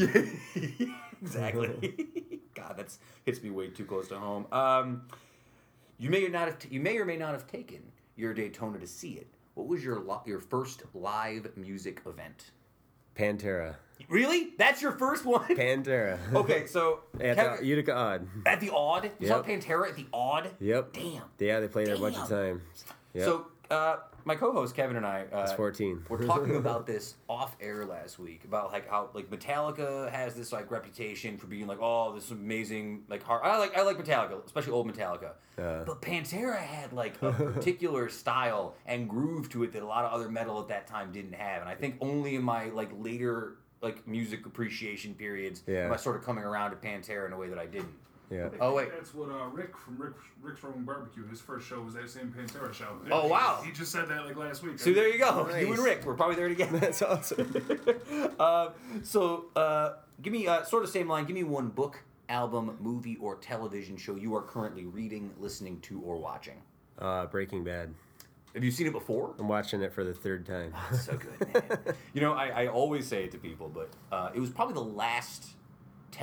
[1.21, 2.09] exactly.
[2.55, 4.45] God, that's hits me way too close to home.
[4.51, 5.03] Um,
[5.97, 7.79] you may or not have you may or may not have taken
[8.15, 9.27] your Daytona to see it.
[9.53, 12.51] What was your li- your first live music event?
[13.15, 13.75] Pantera.
[14.09, 14.53] Really?
[14.57, 15.45] That's your first one?
[15.55, 16.17] Pantera.
[16.33, 18.27] okay, so At Kevin- the Utica Aud.
[18.45, 19.45] at the Aud, you saw Yep.
[19.45, 20.49] Pantera at the Aud.
[20.59, 20.93] Yep.
[20.93, 21.21] Damn.
[21.39, 22.61] Yeah, they played it a bunch of times.
[23.13, 23.25] Yep.
[23.25, 26.05] So, uh, my co-host Kevin and I, uh, It's 14.
[26.09, 30.51] we're talking about this off air last week about like how like Metallica has this
[30.51, 33.41] like reputation for being like oh this amazing like hard.
[33.43, 35.31] I like I like Metallica, especially old Metallica.
[35.57, 35.83] Uh.
[35.83, 40.11] but Pantera had like a particular style and groove to it that a lot of
[40.13, 43.57] other metal at that time didn't have, and I think only in my like later
[43.81, 45.85] like music appreciation periods Yeah.
[45.87, 47.93] am I sort of coming around to Pantera in a way that I didn't.
[48.31, 48.49] Yeah.
[48.59, 48.89] Oh, wait.
[48.91, 51.27] That's what uh, Rick from Rick Rick's Roman Barbecue.
[51.27, 52.97] His first show was that same Pantera show.
[53.11, 53.59] Oh, wow.
[53.61, 54.79] He, he just said that like last week.
[54.79, 56.77] So there you go, you and Rick, we're probably there together.
[56.79, 57.53] That's awesome.
[58.39, 58.69] uh,
[59.03, 61.25] so, uh, give me uh, sort of same line.
[61.25, 65.99] Give me one book, album, movie, or television show you are currently reading, listening to,
[66.01, 66.61] or watching.
[66.97, 67.93] Uh, Breaking Bad.
[68.53, 69.33] Have you seen it before?
[69.39, 70.73] I'm watching it for the third time.
[70.93, 71.79] so good, man.
[72.13, 74.81] you know, I, I always say it to people, but uh, it was probably the
[74.81, 75.51] last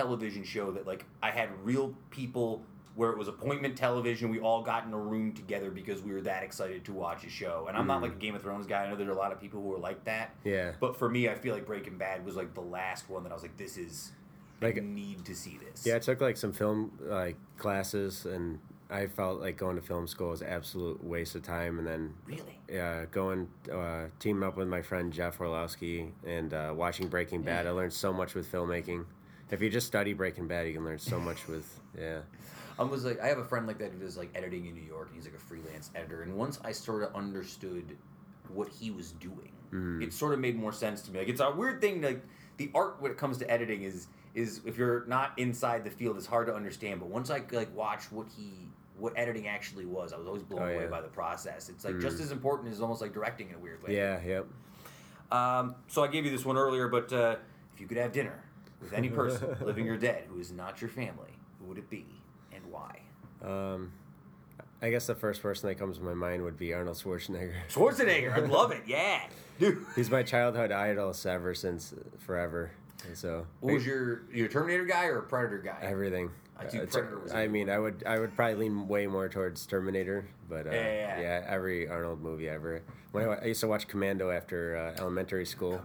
[0.03, 2.63] television show that like I had real people
[2.95, 4.29] where it was appointment television.
[4.31, 7.31] We all got in a room together because we were that excited to watch a
[7.31, 7.67] show.
[7.69, 8.85] And I'm not like a Game of Thrones guy.
[8.85, 10.35] I know there are a lot of people who are like that.
[10.45, 10.73] Yeah.
[10.81, 13.35] But for me, I feel like Breaking Bad was like the last one that I
[13.35, 14.13] was like, this is.
[14.61, 15.87] Like- I need to see this.
[15.87, 18.59] Yeah, I took like some film like classes, and
[18.91, 21.79] I felt like going to film school was an absolute waste of time.
[21.79, 22.59] And then Really?
[22.69, 27.69] yeah, going uh, teaming up with my friend Jeff Orlowski and uh, watching Breaking Bad,
[27.69, 29.05] I learned so much with filmmaking.
[29.51, 32.21] If you just study Breaking Bad, you can learn so much with yeah.
[32.79, 34.83] I was like, I have a friend like that who does like editing in New
[34.83, 36.23] York, and he's like a freelance editor.
[36.23, 37.97] And once I sort of understood
[38.53, 39.53] what he was doing,
[40.03, 41.19] it sort of made more sense to me.
[41.19, 42.01] Like, it's a weird thing.
[42.01, 42.23] Like,
[42.57, 46.17] the art when it comes to editing is is if you're not inside the field,
[46.17, 47.01] it's hard to understand.
[47.01, 50.63] But once I like watch what he what editing actually was, I was always blown
[50.63, 51.69] Oh, away by the process.
[51.69, 53.97] It's like just as important as almost like directing in a weird way.
[53.97, 54.47] Yeah, yep.
[55.31, 57.37] Um, so I gave you this one earlier, but uh,
[57.75, 58.43] if you could have dinner
[58.81, 62.07] with any person, living or dead, who is not your family, who would it be
[62.53, 63.01] and why?
[63.45, 63.93] Um,
[64.81, 67.55] I guess the first person that comes to my mind would be Arnold Schwarzenegger.
[67.69, 68.83] Schwarzenegger, I love it.
[68.87, 69.21] Yeah,
[69.59, 69.85] dude.
[69.97, 72.71] He's my childhood idol ever since forever.
[73.07, 75.79] And so What was your your Terminator guy or a Predator guy?
[75.83, 76.31] everything.
[76.59, 79.65] I Uh, Predator was I mean, I would I would probably lean way more towards
[79.67, 81.45] Terminator, but uh, Yeah, yeah, yeah.
[81.49, 82.83] every Arnold movie ever.
[83.13, 85.81] When I, I used to watch Commando after uh, elementary school.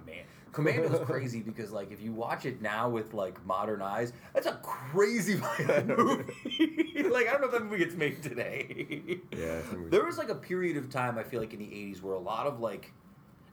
[0.58, 4.48] Man, is crazy because like if you watch it now with like modern eyes, that's
[4.48, 5.36] a crazy
[5.88, 7.04] movie.
[7.10, 9.20] like I don't know if that movie gets made today.
[9.32, 12.14] Yeah, There was like a period of time I feel like in the '80s where
[12.14, 12.92] a lot of like,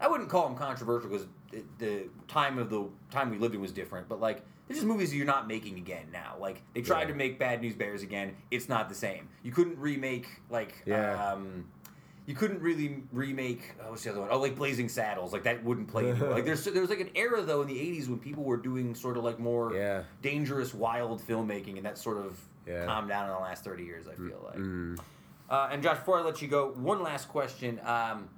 [0.01, 3.61] I wouldn't call them controversial because the, the time of the time we lived in
[3.61, 6.37] was different, but like there's just movies you're not making again now.
[6.39, 7.07] Like they tried Yeah.
[7.09, 9.29] to make Bad News Bears again, it's not the same.
[9.43, 11.33] You couldn't remake like Yeah.
[11.33, 11.67] um,
[12.31, 14.29] you couldn't really remake oh, what's the other one?
[14.31, 16.31] Oh, like Blazing Saddles, like that wouldn't play anymore.
[16.31, 18.95] like there's there was like an era though in the '80s when people were doing
[18.95, 20.05] sort of like more Yeah.
[20.23, 22.87] dangerous, wild filmmaking, and that sort of Yeah.
[22.87, 24.07] calmed down in the last 30 years.
[24.07, 24.59] I feel like.
[24.59, 25.01] Mm.
[25.51, 27.81] Uh, and Josh, before I let you go, one last question.
[27.85, 28.29] Um,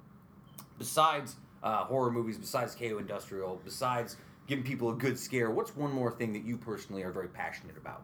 [0.79, 4.17] besides uh, horror movies, besides Cayo Industrial, besides
[4.47, 7.77] giving people a good scare, what's one more thing that you personally are very passionate
[7.77, 8.03] about?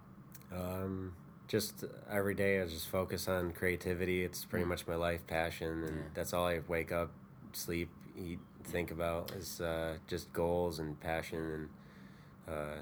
[0.55, 1.13] Um,
[1.49, 4.23] just every day I just focus on creativity.
[4.23, 6.03] It's pretty much my life passion, and Yeah.
[6.13, 7.11] that's all I wake up,
[7.51, 11.39] sleep, eat, think about is uh, just goals and passion
[12.47, 12.81] and uh,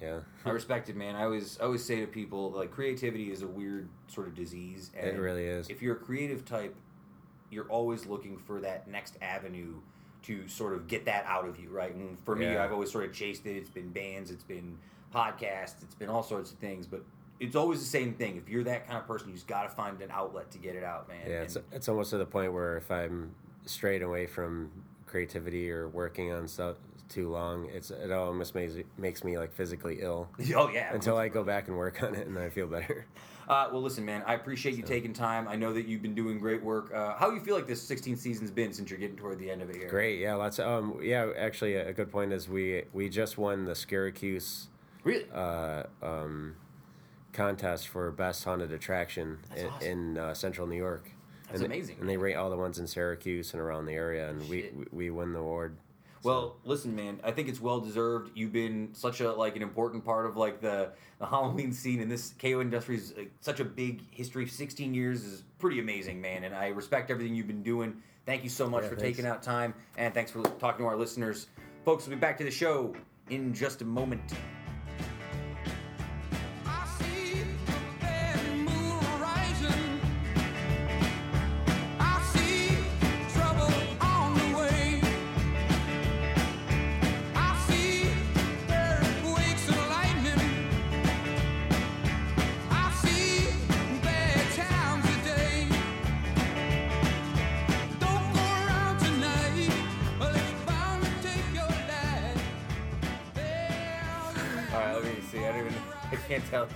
[0.00, 0.20] yeah.
[0.44, 1.16] I respect it, man.
[1.16, 4.90] I always I always say to people like creativity is a weird sort of disease.
[4.96, 5.68] And It really is.
[5.68, 6.74] If you're a creative type,
[7.50, 9.74] you're always looking for that next avenue
[10.22, 11.94] to sort of get that out of you, right?
[11.94, 12.64] And for me, Yeah.
[12.64, 13.56] I've always sort of chased it.
[13.56, 14.78] It's been bands, it's been
[15.12, 17.02] podcasts, it's been all sorts of things, but
[17.44, 18.36] it's always the same thing.
[18.36, 20.74] If you're that kind of person, you just got to find an outlet to get
[20.76, 21.18] it out, man.
[21.26, 23.34] Yeah, it's And- it's almost to the point where if I'm
[23.66, 24.70] strayed away from
[25.06, 26.76] creativity or working on stuff
[27.08, 30.92] too long, it's it almost makes makes me like physically ill oh yeah.
[30.94, 33.06] until I go back and work on it and I feel better.
[33.46, 34.22] Uh, well, listen, man.
[34.26, 35.46] I appreciate you taking time.
[35.48, 36.90] I know that you've been doing great work.
[36.94, 39.50] Uh, how do you feel like this 16th season's been since you're getting toward the
[39.50, 39.90] end of it here?
[39.90, 40.58] Great, yeah, lots.
[40.58, 44.68] Of, um, yeah, actually, a good point is we we just won the Syracuse
[45.02, 45.26] Really?
[45.30, 46.56] uh, um,
[47.34, 49.88] contest for best haunted attraction That's in, awesome.
[49.88, 51.10] in uh, central New York.
[51.48, 54.30] That's and, amazing, And they rate all the ones in Syracuse and around the area,
[54.30, 55.76] and we, we we win the award.
[56.22, 57.20] Well, listen, man.
[57.22, 58.30] I think it's well deserved.
[58.34, 62.10] You've been such a like an important part of like the, the Halloween scene, and
[62.10, 64.46] this Cayo industry is like, such a big history.
[64.48, 66.44] Sixteen years is pretty amazing, man.
[66.44, 68.00] And I respect everything you've been doing.
[68.24, 69.18] Thank you so much Yeah, for thanks.
[69.18, 71.48] taking out time, and thanks for talking to our listeners,
[71.84, 72.06] folks.
[72.06, 72.94] We'll be back to the show
[73.28, 74.32] in just a moment.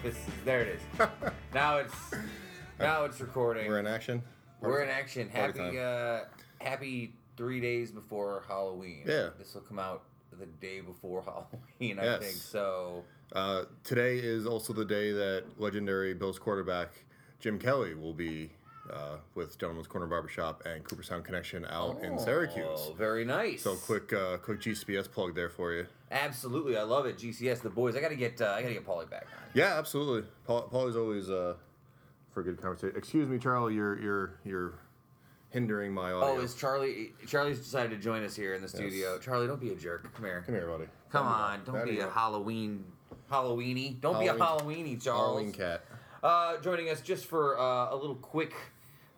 [0.02, 0.20] This is.
[0.44, 1.08] There it is.
[1.54, 1.94] now it's.
[2.78, 3.66] Now it's recording.
[3.68, 4.22] We're in action.
[4.60, 5.28] We're in action.
[5.28, 6.20] Party Happy, uh,
[6.60, 9.02] happy three days before Halloween.
[9.06, 9.30] Yeah.
[9.38, 10.04] This will come out
[10.38, 11.22] the day before
[11.80, 12.20] Halloween, I Yes.
[12.22, 12.34] think.
[12.36, 16.90] So, Uh, today is also the day that legendary Bills quarterback
[17.40, 18.50] Jim Kelly will be
[18.92, 22.66] uh, with Gentleman's Corner Barbershop and Cooperstown Connection out in Syracuse.
[22.66, 23.62] Oh, very nice.
[23.62, 25.86] So quick, uh, quick GCBS plug there for you.
[26.10, 27.18] Absolutely, I love it.
[27.18, 27.96] GCS, the boys.
[27.96, 28.40] I gotta get.
[28.40, 29.42] Uh, I gotta get Paulie back on.
[29.54, 30.28] Yeah, absolutely.
[30.46, 31.54] Paul, Paul always uh,
[32.32, 32.96] for a good conversation.
[32.96, 33.74] Excuse me, Charlie.
[33.74, 34.74] Your your your
[35.50, 36.36] hindering my audio.
[36.36, 37.12] Oh, is Charlie?
[37.26, 39.18] Charlie's decided to join us here in the studio.
[39.18, 40.12] Charlie, don't be a jerk.
[40.14, 40.42] Come here.
[40.44, 40.84] Come here, buddy.
[41.10, 42.10] Come on, don't be you a.
[42.10, 42.84] Halloween,
[43.30, 44.00] Halloweeny.
[44.00, 45.20] Don't Halloween- be a Halloweeny, Charles.
[45.20, 45.84] Halloween cat.
[46.22, 48.52] Uh, joining us just for uh, a little quick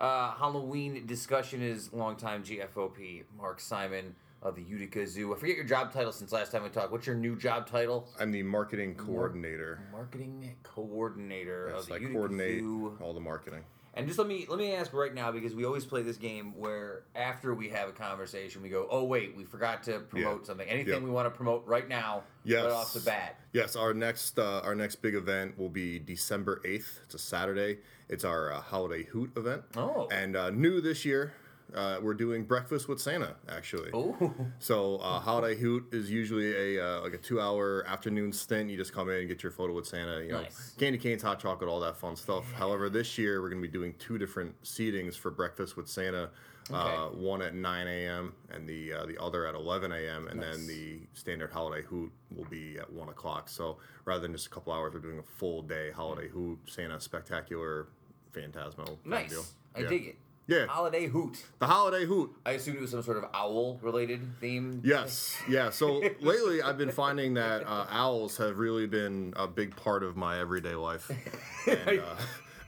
[0.01, 5.35] uh, Halloween discussion is longtime GFOP Mark Simon of the Utica Zoo.
[5.35, 6.91] I forget your job title since last time we talked.
[6.91, 8.09] What's your new job title?
[8.19, 9.81] I'm the marketing coordinator.
[9.93, 12.97] Marketing coordinator of the I Utica coordinate Zoo.
[13.03, 13.61] all the marketing.
[13.93, 16.55] And just let me let me ask right now because we always play this game
[16.57, 20.47] where after we have a conversation we go, oh wait, we forgot to promote Yeah.
[20.47, 20.69] something.
[20.69, 21.03] Anything Yep.
[21.03, 22.63] we want to promote right now, Yes.
[22.63, 23.41] right off the bat.
[23.53, 27.01] Yes, our next uh, our next big event will be December eighth.
[27.03, 27.79] It's a Saturday.
[28.11, 29.63] It's our uh, holiday hoot event.
[29.77, 30.09] Oh.
[30.13, 31.33] and uh, new this year,
[31.75, 33.37] uh, we're doing breakfast with Santa.
[33.49, 38.33] Actually, Oh, so uh, holiday hoot is usually a uh, like a two hour afternoon
[38.33, 38.69] stint.
[38.69, 40.21] You just come in and get your photo with Santa.
[40.23, 40.75] You know, Nice.
[40.79, 42.45] candy canes, hot chocolate, all that fun stuff.
[42.53, 46.31] However, this year we're going to be doing two different seatings for breakfast with Santa.
[46.73, 47.17] Uh, Okay.
[47.19, 48.33] one at 9 a.m.
[48.53, 50.29] and the uh, the other at 11 a.m.
[50.29, 50.57] and Nice.
[50.57, 53.49] then the standard holiday hoot will be at one o'clock.
[53.49, 57.01] So rather than just a couple hours, we're doing a full day holiday hoot, Santa
[57.01, 57.89] spectacular,
[58.33, 58.97] phantasmo.
[59.05, 59.31] nice.
[59.31, 59.45] deal.
[59.75, 59.89] I Yeah.
[59.89, 60.17] dig it.
[60.47, 61.45] Yeah, Holiday hoot.
[61.61, 62.33] the holiday hoot.
[62.45, 64.81] I assumed it was some sort of owl related theme.
[64.85, 65.71] Yes, yeah.
[65.71, 70.17] So lately, I've been finding that uh, owls have really been a big part of
[70.17, 71.09] my everyday life,
[71.69, 72.05] and, uh,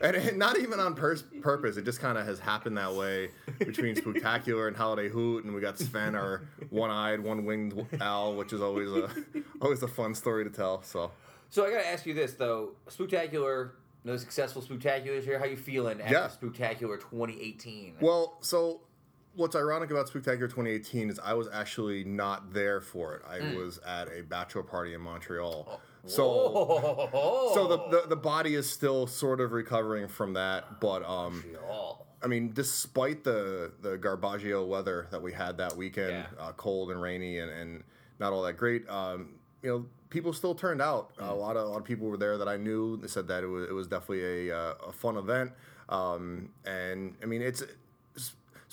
[0.01, 1.77] and it- not even on pers- purpose.
[1.77, 5.61] It just kind of has happened that way between Spooktacular and Holiday Hoot, and we
[5.61, 9.11] got Sven, our one-eyed, one-winged owl, which is always a
[9.61, 10.83] always a fun story to tell.
[10.85, 11.11] So
[11.51, 13.71] So I gotta ask you this though: Spooktacular,
[14.05, 15.38] no successful Spooktaculars here.
[15.38, 16.28] How you feeling after Yeah.
[16.28, 17.96] Spooktacular 2018?
[18.00, 18.80] Well, so
[19.34, 23.22] what's ironic about Spooktacular 2018 is I was actually not there for it.
[23.28, 25.80] I was at a bachelor party in Montreal.
[26.05, 31.05] So Oh, so the, the the body is still sort of recovering from that, but
[31.09, 31.98] um Oh.
[32.24, 36.26] I mean, despite the the Garbaggio weather that we had that weekend, Yeah.
[36.44, 37.84] uh, cold and rainy and, and
[38.18, 41.17] not all that great, um, you know, people still turned out.
[41.17, 41.31] Mm.
[41.31, 42.97] A lot of a lot of people were there that I knew.
[42.99, 45.51] They said that it was it was definitely a uh, a fun event,
[45.89, 47.63] um, and I mean, it's.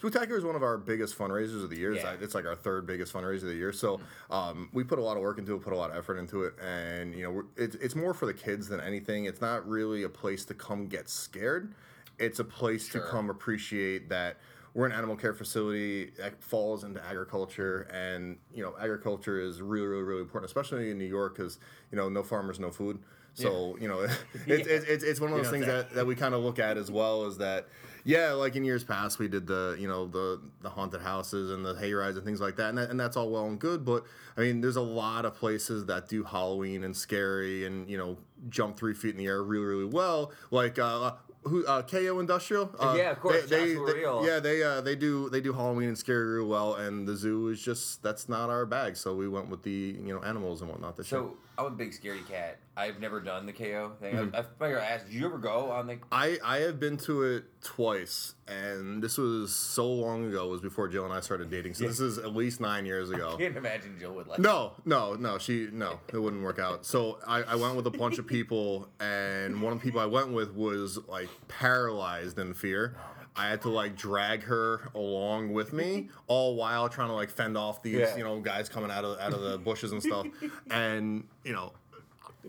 [0.01, 1.91] Spooktacular is one of our biggest fundraisers of the year.
[1.91, 2.11] It's Yeah.
[2.11, 3.73] like- It's like our third biggest fundraiser of the year.
[3.73, 3.99] So
[4.31, 6.43] um, we put a lot of work into it, put a lot of effort into
[6.43, 9.25] it, and you know, we're, it's it's more for the kids than anything.
[9.25, 11.73] It's not really a place to come get scared.
[12.17, 13.01] It's a place Sure.
[13.01, 14.37] to come appreciate that
[14.73, 19.87] we're an animal care facility that falls into agriculture, and you know, agriculture is really,
[19.87, 21.59] really, really important, especially in New York, because
[21.91, 22.99] you know, no farmers, no food.
[23.33, 24.01] So you know,
[24.47, 25.89] it's, it's, it's it's one of You those know things that.
[25.89, 27.67] that, that we kind of look at as well is that
[28.05, 31.65] yeah, like in years past we did the you know the the haunted houses and
[31.65, 33.85] the hay rides and things like that, and that, and that's all well and good.
[33.85, 34.03] But
[34.37, 38.17] I mean, there's a lot of places that do Halloween and scary and you know
[38.49, 40.77] jump three feet in the air really really well, like.
[40.79, 41.13] uh
[41.43, 42.69] who uh, Cayo Industrial?
[42.79, 45.87] Uh, Yeah, of course, They, they, they- yeah, they uh, they do they do Halloween
[45.89, 48.97] and scary real well, and the zoo is just that's not our bag.
[48.97, 51.21] So we went with the you know animals and whatnot this year.
[51.59, 52.57] I'm a big scaredy cat.
[52.77, 54.15] I've never done the Cayo thing.
[54.15, 54.35] Mm-hmm.
[54.35, 55.97] I, I figure I asked, did you ever go on the?
[56.09, 60.45] I, I have been to it twice, and this was so long ago.
[60.45, 63.09] It was before Jill and I started dating, so this is at least nine years
[63.09, 63.35] ago.
[63.37, 64.39] Can't imagine Jill would like.
[64.39, 65.37] No, no, no.
[65.37, 66.85] She no, it wouldn't work out.
[66.85, 70.05] So I, I went with a bunch of people, and one of the people I
[70.05, 72.95] went with was like paralyzed in fear.
[73.39, 77.57] I had to like drag her along with me, all while trying to like fend
[77.57, 78.17] off these Yeah.
[78.17, 80.27] you know guys coming out of out of the bushes and stuff.
[80.69, 81.71] And you know,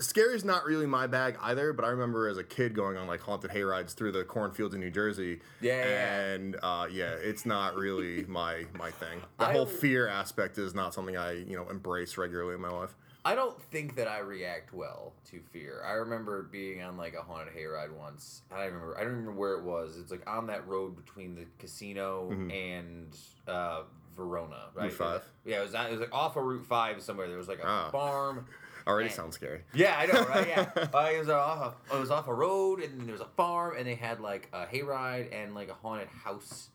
[0.00, 1.72] scary is not really my bag either.
[1.72, 4.74] But I remember as a kid going on like haunted hay rides through the cornfields
[4.74, 5.40] in New Jersey.
[5.60, 6.20] Yeah, yeah.
[6.32, 9.20] and uh, yeah, it's not really my my thing.
[9.38, 12.70] The I- whole fear aspect is not something I you know embrace regularly in my
[12.70, 12.94] life.
[13.24, 15.82] I don't think that I react well to fear.
[15.86, 18.42] I remember being on like a haunted hayride once.
[18.50, 18.96] I don't remember.
[18.96, 19.98] I don't remember where it was.
[19.98, 23.14] It's like on that road between the casino and
[23.46, 23.82] uh,
[24.16, 24.88] Verona, right?
[24.90, 24.96] Mm-hmm.
[24.96, 25.22] five?
[25.44, 25.74] Yeah, it was.
[25.74, 27.28] It was like off of Route Five somewhere.
[27.28, 27.90] There was like a Ah.
[27.90, 28.46] farm.
[28.86, 29.16] Already Man.
[29.16, 29.60] sounds scary.
[29.74, 30.48] Yeah, I know, right?
[30.48, 31.76] Yeah, uh, it was off.
[31.92, 34.48] A, it was off a road, and there was a farm, and they had like
[34.54, 36.70] a hayride and like a haunted house.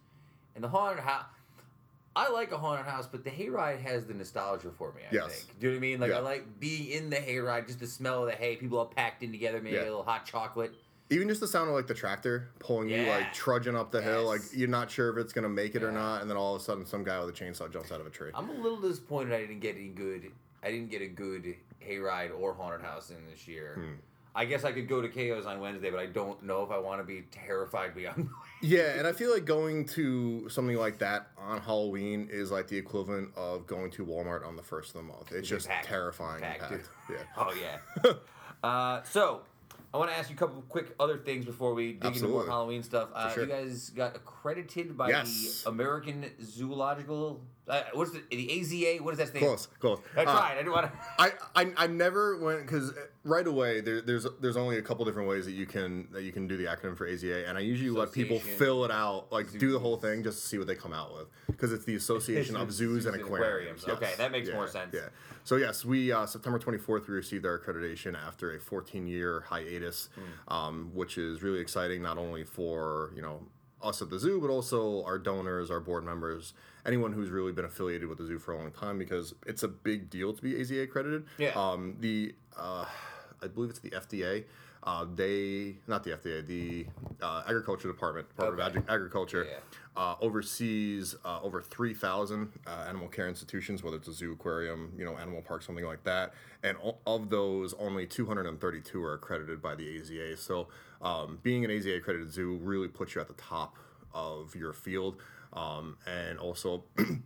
[0.53, 1.25] And the haunted house,
[2.15, 5.01] I like a haunted house, but the hayride has the nostalgia for me.
[5.03, 5.43] I Yes.
[5.43, 5.59] think.
[5.59, 5.99] Do you know what I mean?
[5.99, 8.85] Like I like being in the hayride, just the smell of the hay, people all
[8.85, 9.83] packed in together, maybe Yeah.
[9.83, 10.73] a little hot chocolate.
[11.11, 14.25] Even just the sound of like the tractor pulling you like trudging up the hill,
[14.25, 16.61] like you're not sure if it's gonna make it or not, and then all of
[16.61, 18.31] a sudden some guy with a chainsaw jumps out of a tree.
[18.33, 20.31] I'm a little disappointed I didn't get any good.
[20.63, 21.55] I didn't get a good
[21.85, 23.73] hayride or haunted house in this year.
[23.75, 23.93] Hmm.
[24.35, 26.77] I guess I could go to Cayo's on Wednesday, but I don't know if I
[26.77, 28.29] want to be terrified beyond.
[28.61, 32.77] Yeah, and I feel like going to something like that on Halloween is like the
[32.77, 35.31] equivalent of going to Walmart on the first of the month.
[35.31, 35.85] It's just packed.
[35.87, 36.41] terrifying.
[36.41, 36.89] Packed, packed.
[37.09, 37.17] Yeah.
[37.37, 37.53] Oh
[38.03, 38.13] yeah.
[38.67, 39.41] uh, so,
[39.93, 42.27] I want to ask you a couple of quick other things before we dig into
[42.27, 43.09] more Halloween stuff.
[43.13, 43.43] Uh, sure.
[43.43, 45.61] You guys got accredited by Yes.
[45.63, 47.41] the American Zoological.
[47.67, 49.01] Uh, what's the the AZA?
[49.01, 49.43] What does that stand?
[49.43, 49.99] Close, close.
[50.15, 50.51] I Uh, tried.
[50.51, 50.99] I didn't want to.
[51.19, 52.93] I, I, I never went because
[53.23, 56.31] right away there, there's there's only a couple different ways that you can that you
[56.31, 59.51] can do the acronym for AZA, and I usually let people fill it out, like
[59.57, 61.95] do the whole thing, just to see what they come out with, because it's the
[61.95, 63.83] Association of Zoos and Aquariums.
[63.87, 63.95] yes.
[63.97, 64.93] Okay, that makes Yeah, more sense.
[64.93, 65.09] Yeah.
[65.43, 70.09] So yes, we uh, September 24th we received our accreditation after a 14 year hiatus,
[70.15, 70.53] Hmm.
[70.53, 73.41] um, which is really exciting not only for you know
[73.81, 76.53] us at the zoo, but also our donors, our board members,
[76.85, 79.67] anyone who's really been affiliated with the zoo for a long time, because it's a
[79.67, 81.25] big deal to be AZA accredited.
[81.37, 81.49] Yeah.
[81.55, 82.85] Um, the uh,
[83.41, 84.45] I believe it's the FDA.
[84.83, 86.85] Uh, they not the FDA, the
[87.19, 88.77] uh, Agriculture Department, Department Okay.
[88.77, 89.57] of Ag- Agriculture, Yeah.
[89.97, 94.91] uh, oversees uh, over three thousand uh, animal care institutions, whether it's a zoo, aquarium,
[94.95, 96.33] you know, animal park, something like that.
[96.61, 100.37] And o- of those, only two hundred and thirty-two are accredited by the AZA.
[100.37, 100.67] So,
[101.01, 103.77] um, being an AZA accredited zoo really puts you at the top
[104.13, 105.15] of your field,
[105.55, 106.83] um, and also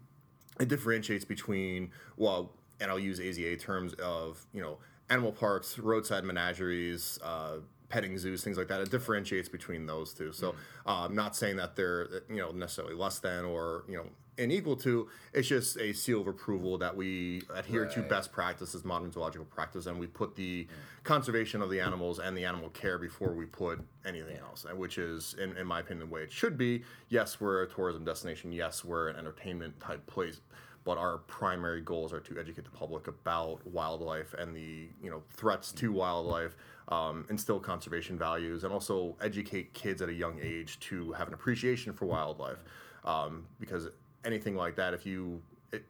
[0.59, 4.77] it differentiates between well, and I'll use AZA terms of you know
[5.09, 7.57] animal parks, roadside menageries, uh,
[7.89, 8.81] petting zoos, things like that.
[8.81, 10.31] It differentiates between those two.
[10.31, 10.55] So
[10.85, 14.05] uh, I'm not saying that they're you know necessarily less than or you know
[14.39, 15.09] unequal to.
[15.33, 19.85] It's just a seal of approval that we adhere to best practices, modern zoological practice,
[19.85, 20.67] and we put the
[21.03, 24.97] conservation of the animals and the animal care before we put anything else, and which
[24.97, 26.83] is, in, in my opinion, the way it should be.
[27.09, 28.51] Yes, we're a tourism destination.
[28.51, 30.41] Yes, we're an entertainment type place.
[30.85, 35.21] But our primary goals are to educate the public about wildlife and the you know
[35.29, 36.55] threats to wildlife,
[36.87, 41.33] um, instill conservation values, and also educate kids at a young age to have an
[41.33, 42.59] appreciation for wildlife.
[43.03, 43.89] Um, because
[44.25, 45.41] anything like that, if you
[45.71, 45.85] it,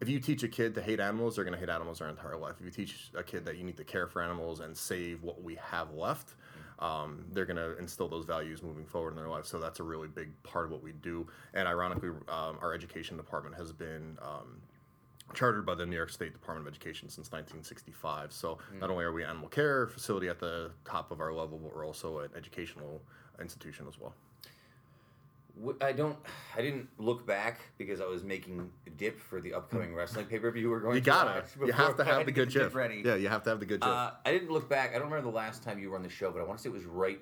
[0.00, 2.36] if you teach a kid to hate animals, they're going to hate animals their entire
[2.36, 2.56] life.
[2.58, 5.42] If you teach a kid that you need to care for animals and save what
[5.42, 6.34] we have left,
[6.78, 9.46] um, they're going to instill those values moving forward in their life.
[9.46, 11.26] So that's a really big part of what we do.
[11.54, 14.60] And ironically, um, our education department has been um,
[15.34, 18.32] chartered by the New York State Department of Education since 1965.
[18.32, 21.58] So not only are we an animal care facility at the top of our level,
[21.58, 23.00] but we're also an educational
[23.40, 24.14] institution as well.
[25.80, 26.16] I don't.
[26.56, 30.38] I didn't look back because I was making a dip for the upcoming wrestling pay
[30.38, 31.66] per view we're going You to got watch it.
[31.66, 32.74] You have to have the good gif.
[32.74, 33.02] Ready.
[33.04, 33.88] Yeah, you have to have the good gif.
[33.88, 34.90] Uh, I didn't look back.
[34.90, 36.62] I don't remember the last time you were on the show, but I want to
[36.62, 37.20] say it was right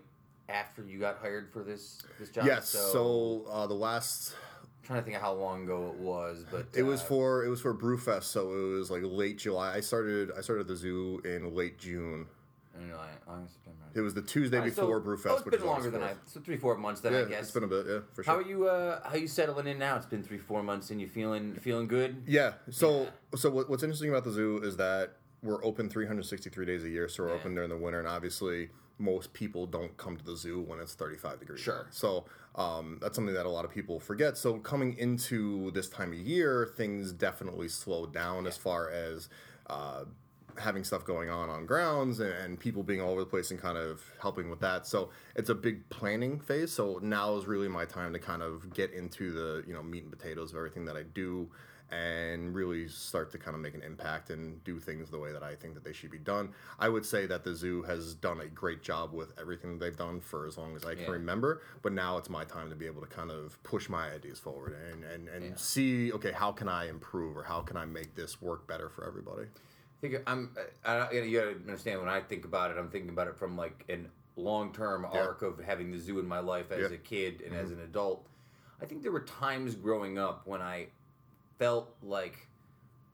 [0.49, 2.47] after you got hired for this this job.
[2.47, 2.69] yes.
[2.69, 6.67] So, uh, the last I'm trying to think of how long ago it was, but
[6.75, 9.75] It was uh, for it was for Brewfest, so it was like late July.
[9.75, 12.27] I started I started the zoo in late June.
[12.75, 13.79] I don't know, I- August, September.
[13.95, 15.93] It was the Tuesday Alright, so- before Brewfest, oh, it's which been is longer August
[15.93, 16.13] than I.
[16.13, 16.17] 4th.
[16.27, 17.43] So three, four months then Yeah, I guess.
[17.43, 18.33] it's been a bit, yeah, for sure.
[18.33, 18.69] How are you?
[18.69, 19.97] Uh, how you settling in now?
[19.97, 22.23] It's been three, four months, and you feeling feeling good?
[22.27, 22.55] Yeah.
[22.71, 26.89] So so what, what's interesting about the zoo is that we're open 363 days a
[26.89, 27.35] year, so we're Yeah.
[27.37, 30.93] open during the winter, and obviously most people don't come to the zoo when it's
[30.95, 31.61] 35 degrees.
[31.61, 31.87] Sure.
[31.91, 34.37] So um, that's something that a lot of people forget.
[34.37, 39.29] So coming into this time of year, things definitely slowed down as far as.
[39.67, 40.05] Uh,
[40.59, 43.61] having stuff going on on grounds and, and people being all over the place and
[43.61, 47.69] kind of helping with that so it's a big planning phase so now is really
[47.69, 50.85] my time to kind of get into the you know meat and potatoes of everything
[50.85, 51.49] that i do
[51.93, 55.43] and really start to kind of make an impact and do things the way that
[55.43, 56.51] I think that they should be done.
[56.79, 59.97] I would say that the zoo has done a great job with everything that they've
[59.97, 61.11] done for as long as I can Yeah.
[61.11, 64.39] remember, but now it's my time to be able to kind of push my ideas
[64.39, 68.15] forward and and, and see okay, how can I improve or how can I make
[68.15, 69.49] this work better for everybody?
[70.01, 70.51] Think I'm.
[70.85, 73.85] I, you gotta understand when I think about it, I'm thinking about it from like
[73.89, 75.21] an long term Yeah.
[75.21, 76.85] arc of having the zoo in my life as Yeah.
[76.87, 76.95] Mm-hmm.
[76.95, 78.27] a kid and as an adult.
[78.81, 80.87] I think there were times growing up when I
[81.59, 82.47] felt like,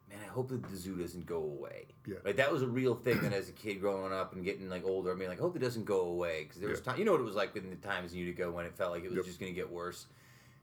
[0.09, 1.87] man, I hope that the zoo doesn't go away.
[2.07, 2.18] Yeah.
[2.24, 4.84] Like that was a real thing that as a kid growing up and getting like
[4.84, 6.93] older, I mean, like, I hope it doesn't go away because there was Yeah.
[6.93, 6.99] time.
[7.01, 9.03] You know what it was like in the times in Utica when it felt like
[9.03, 9.24] it was Yep.
[9.24, 10.07] just going to get worse.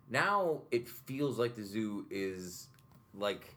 [0.10, 2.70] Now it feels like the zoo is
[3.14, 3.56] like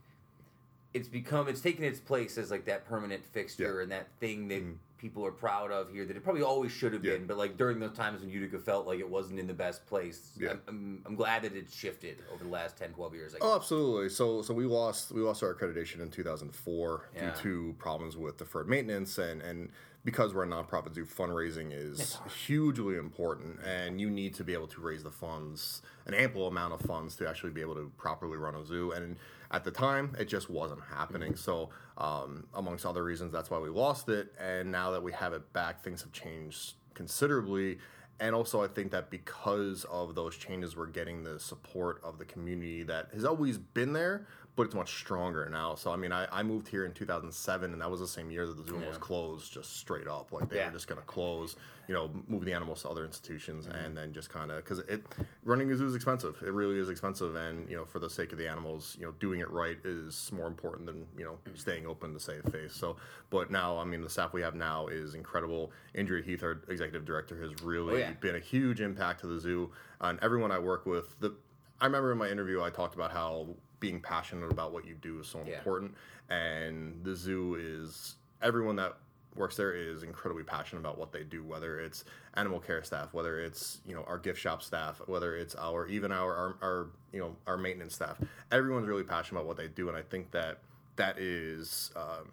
[0.96, 3.68] it's become it's taken its place as like that permanent fixture Yeah.
[3.70, 3.80] Mm-hmm.
[3.82, 4.62] and that thing that
[4.98, 7.12] people are proud of here that it probably always should have Yeah.
[7.14, 9.84] been but like during those times when Utica felt like it wasn't in the best
[9.86, 10.52] place Yeah.
[10.52, 14.08] I'm, I'm, I'm glad that it's shifted over the last 10 12 years Oh, absolutely.
[14.08, 17.30] So, so we lost we lost our accreditation in 2004 Yeah.
[17.30, 19.70] due to problems with deferred maintenance, and and
[20.04, 24.68] because we're a nonprofit zoo, fundraising is hugely important, and you need to be able
[24.68, 28.36] to raise the funds, an ample amount of funds, to actually be able to properly
[28.38, 28.92] run a zoo.
[28.92, 29.16] And
[29.50, 31.36] at the time, it just wasn't happening.
[31.36, 34.34] So, um, amongst other reasons, that's why we lost it.
[34.40, 37.78] And now that we have it back, things have changed considerably.
[38.18, 42.24] And also, I think that because of those changes, we're getting the support of the
[42.24, 45.74] community that has always been there, but it's much stronger now.
[45.74, 48.46] So I mean, I, I moved here in 2007, and that was the same year
[48.46, 50.32] that the zoo was closed, just straight up.
[50.32, 50.68] Like they Yeah.
[50.68, 51.56] were just gonna close,
[51.88, 53.76] you know, move the animals to other institutions, Mm-hmm.
[53.84, 55.02] and then just kind of because it
[55.44, 56.42] running a zoo is expensive.
[56.42, 59.12] It really is expensive, and you know, for the sake of the animals, you know,
[59.20, 62.72] doing it right is more important than you know staying open to save face.
[62.72, 62.96] So,
[63.28, 65.70] but now I mean, the staff we have now is incredible.
[65.94, 68.05] Andrea Heath, our executive director, has really Oh, yeah.
[68.12, 71.18] Been a huge impact to the zoo, and everyone I work with.
[71.20, 71.34] The
[71.80, 73.48] I remember in my interview I talked about how
[73.80, 75.58] being passionate about what you do is so Yeah.
[75.58, 75.94] important,
[76.30, 78.96] and the zoo is everyone that
[79.34, 82.04] works there is incredibly passionate about what they do whether it's
[82.34, 86.10] animal care staff whether it's you know our gift shop staff whether it's our even
[86.10, 88.16] our our, our you know our maintenance staff
[88.50, 90.60] everyone's really passionate about what they do and i think that
[90.96, 92.32] that is um,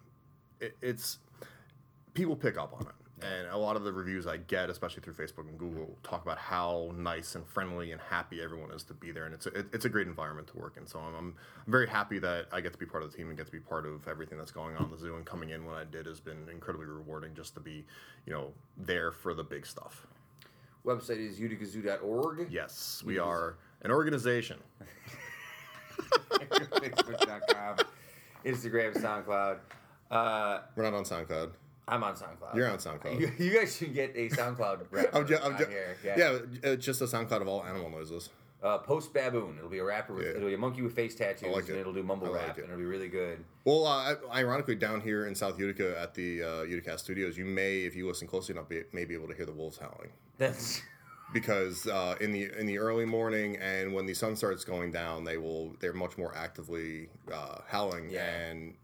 [0.60, 1.18] it, it's
[2.14, 2.94] people pick up on it.
[3.22, 6.36] And a lot of the reviews I get, especially through Facebook and Google, talk about
[6.36, 9.66] how nice and friendly and happy everyone is to be there, and it's a, it,
[9.72, 10.84] it's a great environment to work in.
[10.86, 11.34] So I'm, I'm
[11.68, 13.60] very happy that I get to be part of the team and get to be
[13.60, 15.14] part of everything that's going on in the zoo.
[15.14, 17.84] And coming in when I did has been incredibly rewarding, just to be,
[18.26, 20.06] you know, there for the big stuff.
[20.84, 22.48] Website is uticazoo.org.
[22.50, 24.58] Yes, we are an organization.
[26.30, 27.76] Facebook.com.
[28.44, 29.58] Instagram, SoundCloud.
[30.10, 31.52] Uh, We're not on SoundCloud.
[31.86, 32.54] I'm on SoundCloud.
[32.54, 33.20] You're on SoundCloud.
[33.20, 35.96] You, you guys should get a SoundCloud rapper I'm ju- I'm ju- here.
[36.16, 38.30] yeah, it's just a SoundCloud of all animal noises.
[38.62, 39.56] Uh, Post Baboon.
[39.58, 40.30] It'll be a rapper with Yeah.
[40.36, 41.80] it'll be a monkey with face tattoos, like and it.
[41.80, 42.62] it'll do mumble like rap, it.
[42.64, 43.44] and it'll be really good.
[43.66, 47.80] Well, uh, ironically, down here in South Utica at the uh, Utica Studios, you may,
[47.80, 50.80] if you listen closely enough, be, may be able to hear the wolves howling That's
[51.34, 55.24] because uh, in the in the early morning and when the sun starts going down,
[55.24, 58.08] they will they're much more actively uh, howling.
[58.08, 58.24] Yeah.
[58.24, 58.74] And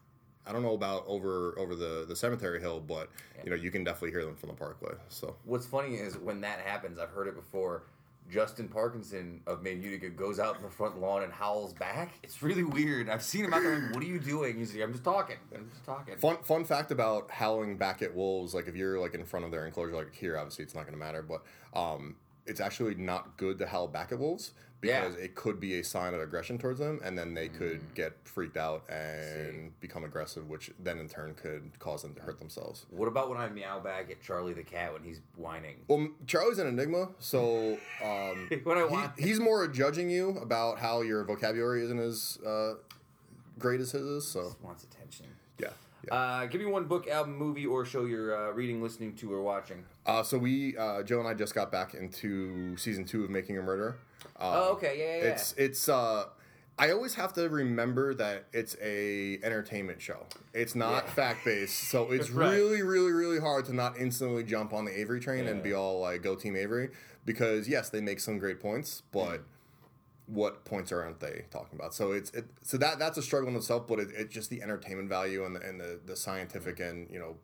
[0.47, 3.09] I don't know about over over the the cemetery hill, but
[3.45, 4.95] you know you can definitely hear them from the parkway.
[5.09, 6.99] So what's funny is when that happens.
[6.99, 7.84] I've heard it before.
[8.30, 12.12] Justin Parkinson of Made In Utica goes out in the front lawn and howls back.
[12.22, 13.09] It's really weird.
[13.09, 13.76] I've seen him out there.
[13.76, 14.57] Like, what are you doing?
[14.57, 15.34] He's like, I'm just talking.
[15.53, 16.16] I'm just talking.
[16.16, 19.51] Fun fun fact about howling back at wolves, like if you're like in front of
[19.51, 21.43] their enclosure, like here, obviously it's not going to matter, but
[21.78, 22.14] um,
[22.47, 25.24] it's actually not good to howl back at wolves because Yeah.
[25.24, 28.57] it could be a sign of aggression towards them, and then they could get freaked
[28.57, 32.87] out and become aggressive, which then in turn could cause them to hurt themselves.
[32.91, 35.76] What about when I meow back at Charlie the cat when he's whining?
[35.89, 37.72] Well, Charlie's an enigma, so
[38.05, 42.39] um, When I he- want- he's more judging you about how your vocabulary isn't as
[42.47, 42.74] uh,
[43.59, 44.26] great as his is.
[44.28, 45.26] So Wants attention.
[45.59, 45.70] yeah.
[46.07, 46.14] yeah.
[46.14, 49.43] Uh, give me one book, album, movie, or show you're uh, reading, listening to, or
[49.43, 49.85] watching.
[50.07, 53.59] Uh, so we, uh, Joe and I, just got back into season two of Making
[53.59, 53.97] a Murderer.
[54.41, 55.32] Um, Oh, okay, yeah, yeah, yeah.
[55.34, 55.88] It's it's.
[55.88, 56.26] Uh,
[56.78, 60.24] I always have to remember that it's a entertainment show.
[60.55, 61.11] It's not Yeah.
[61.12, 62.49] fact based, so it's Right.
[62.55, 66.01] really, really, really hard to not instantly jump on the Avery train and be all
[66.01, 66.88] like, "Go Team Avery,"
[67.26, 69.43] because yes, they make some great points, but
[70.26, 71.93] what points aren't they talking about?
[71.93, 74.62] So it's it, so that that's a struggle in itself, but it, it's just the
[74.62, 77.36] entertainment value and the, and the the scientific and you know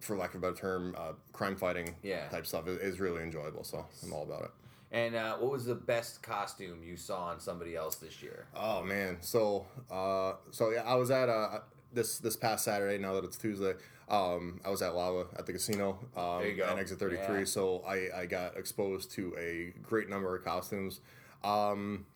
[0.00, 2.28] for lack of a better term, uh, crime fighting Yeah.
[2.28, 3.64] type stuff is, is really enjoyable.
[3.64, 4.50] So I'm all about it.
[4.94, 8.46] And uh, what was the best costume you saw on somebody else this year?
[8.54, 11.58] Oh man, so uh, so yeah, I was at uh,
[11.92, 12.96] this this past Saturday.
[12.96, 13.74] Now that it's Tuesday,
[14.08, 16.68] um, I was at Lava at the casino um, There you go.
[16.68, 17.40] and Exit Thirty Three.
[17.40, 17.44] Yeah.
[17.44, 21.00] So I I got exposed to a great number of costumes.
[21.42, 22.06] Um,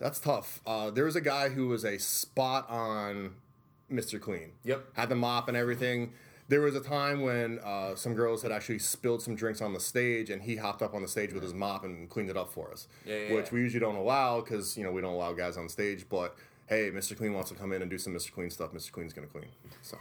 [0.00, 0.62] that's tough.
[0.66, 3.34] Uh, there was a guy who was a spot on
[3.92, 4.18] Mr.
[4.18, 4.52] Clean.
[4.64, 4.84] Yep.
[4.94, 6.14] Had the mop and everything.
[6.48, 9.80] There was a time when uh, some girls had actually spilled some drinks on the
[9.80, 12.52] stage, and he hopped up on the stage with his mop and cleaned it up
[12.52, 12.86] for us.
[13.04, 13.54] Yeah, yeah, which yeah.
[13.54, 16.06] we usually don't allow because you know we don't allow guys on stage.
[16.08, 16.36] But
[16.68, 17.16] hey, Mr.
[17.16, 18.32] Clean wants to come in and do some Mr.
[18.32, 18.72] Clean stuff.
[18.72, 18.92] Mr.
[18.92, 19.48] Clean's gonna clean.
[19.82, 19.98] So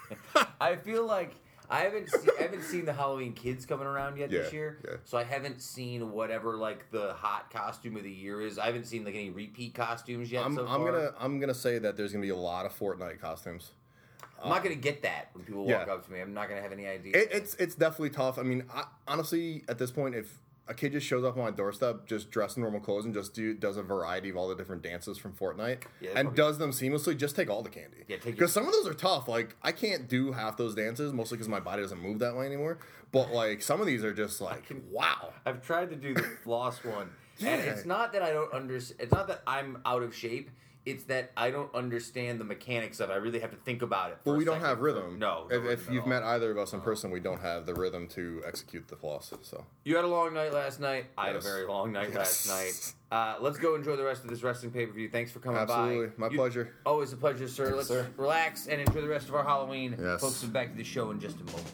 [0.60, 1.34] I feel like
[1.70, 4.96] I haven't see, I haven't seen the Halloween kids coming around yet this year, yeah.
[5.04, 8.58] so I haven't seen whatever like the hot costume of the year is.
[8.58, 10.44] I haven't seen like any repeat costumes yet.
[10.44, 13.20] I'm, so I'm gonna I'm gonna say that there's gonna be a lot of Fortnite
[13.20, 13.70] costumes.
[14.42, 15.92] I'm not gonna get that when people walk Yeah.
[15.92, 16.20] up to me.
[16.20, 17.16] I'm not gonna have any idea.
[17.16, 18.38] It, it's it's definitely tough.
[18.38, 20.38] I mean, I, honestly, at this point, if
[20.68, 23.34] a kid just shows up on my doorstep, just dressed in normal clothes, and just
[23.34, 26.70] do does a variety of all the different dances from Fortnite, Yeah, and does them
[26.70, 28.04] seamlessly, just take all the candy.
[28.08, 29.26] Yeah, take because some of those are tough.
[29.28, 32.46] Like I can't do half those dances, mostly because my body doesn't move that way
[32.46, 32.78] anymore.
[33.12, 35.32] But like some of these are just like wow.
[35.44, 37.10] I've tried to do the floss one,
[37.44, 39.00] and it's not that I don't understand.
[39.00, 40.50] It's not that I'm out of shape.
[40.86, 43.12] It's that I don't understand the mechanics of it.
[43.12, 44.18] I really have to think about it.
[44.24, 45.18] a we don't have rhythm.
[45.18, 45.46] No.
[45.50, 47.74] no If, rhythm if you've met either of us in person, we don't have the
[47.74, 49.32] rhythm to execute the floss.
[49.42, 51.06] So You had a long night last night.
[51.18, 51.44] I had a Yes.
[51.44, 52.94] very long night last night.
[53.12, 55.08] Uh, let's go enjoy the rest of this wrestling pay per view.
[55.10, 55.72] Thanks for coming by.
[55.72, 56.74] absolutely, my You- pleasure.
[56.86, 57.74] Always a pleasure, sir.
[57.74, 58.06] Let's sir.
[58.16, 59.96] relax and enjoy the rest of our Halloween.
[60.00, 60.20] Yes.
[60.20, 61.66] Folks, we'll be back to the show in just a moment.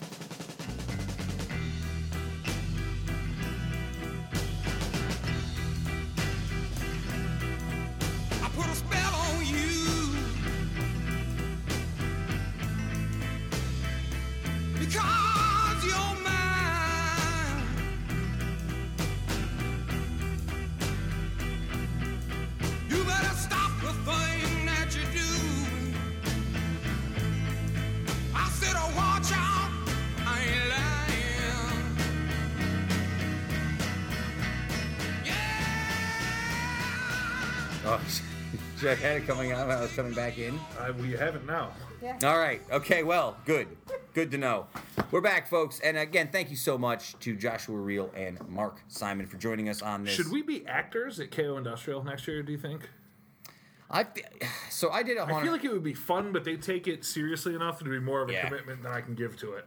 [39.97, 40.61] Coming out when I was coming back in.
[40.79, 41.71] Uh, we have it now.
[42.03, 42.19] Yeah.
[42.25, 42.61] All right.
[42.71, 43.03] Okay.
[43.03, 43.69] Well, good.
[44.15, 44.67] Good to know.
[45.11, 45.81] We're back, folks.
[45.81, 49.83] And again, thank you so much to Joshua Reale and Mark Simon for joining us
[49.83, 50.15] on this.
[50.15, 52.43] Should we be actors at Cayo Industrial next year?
[52.43, 52.89] Do you think?
[53.91, 54.05] I
[54.71, 55.37] so I did a I haunted.
[55.39, 57.99] I feel like it would be fun, but they take it seriously enough to be
[58.01, 58.49] more of a Yeah.
[58.49, 59.67] commitment than I can give to it.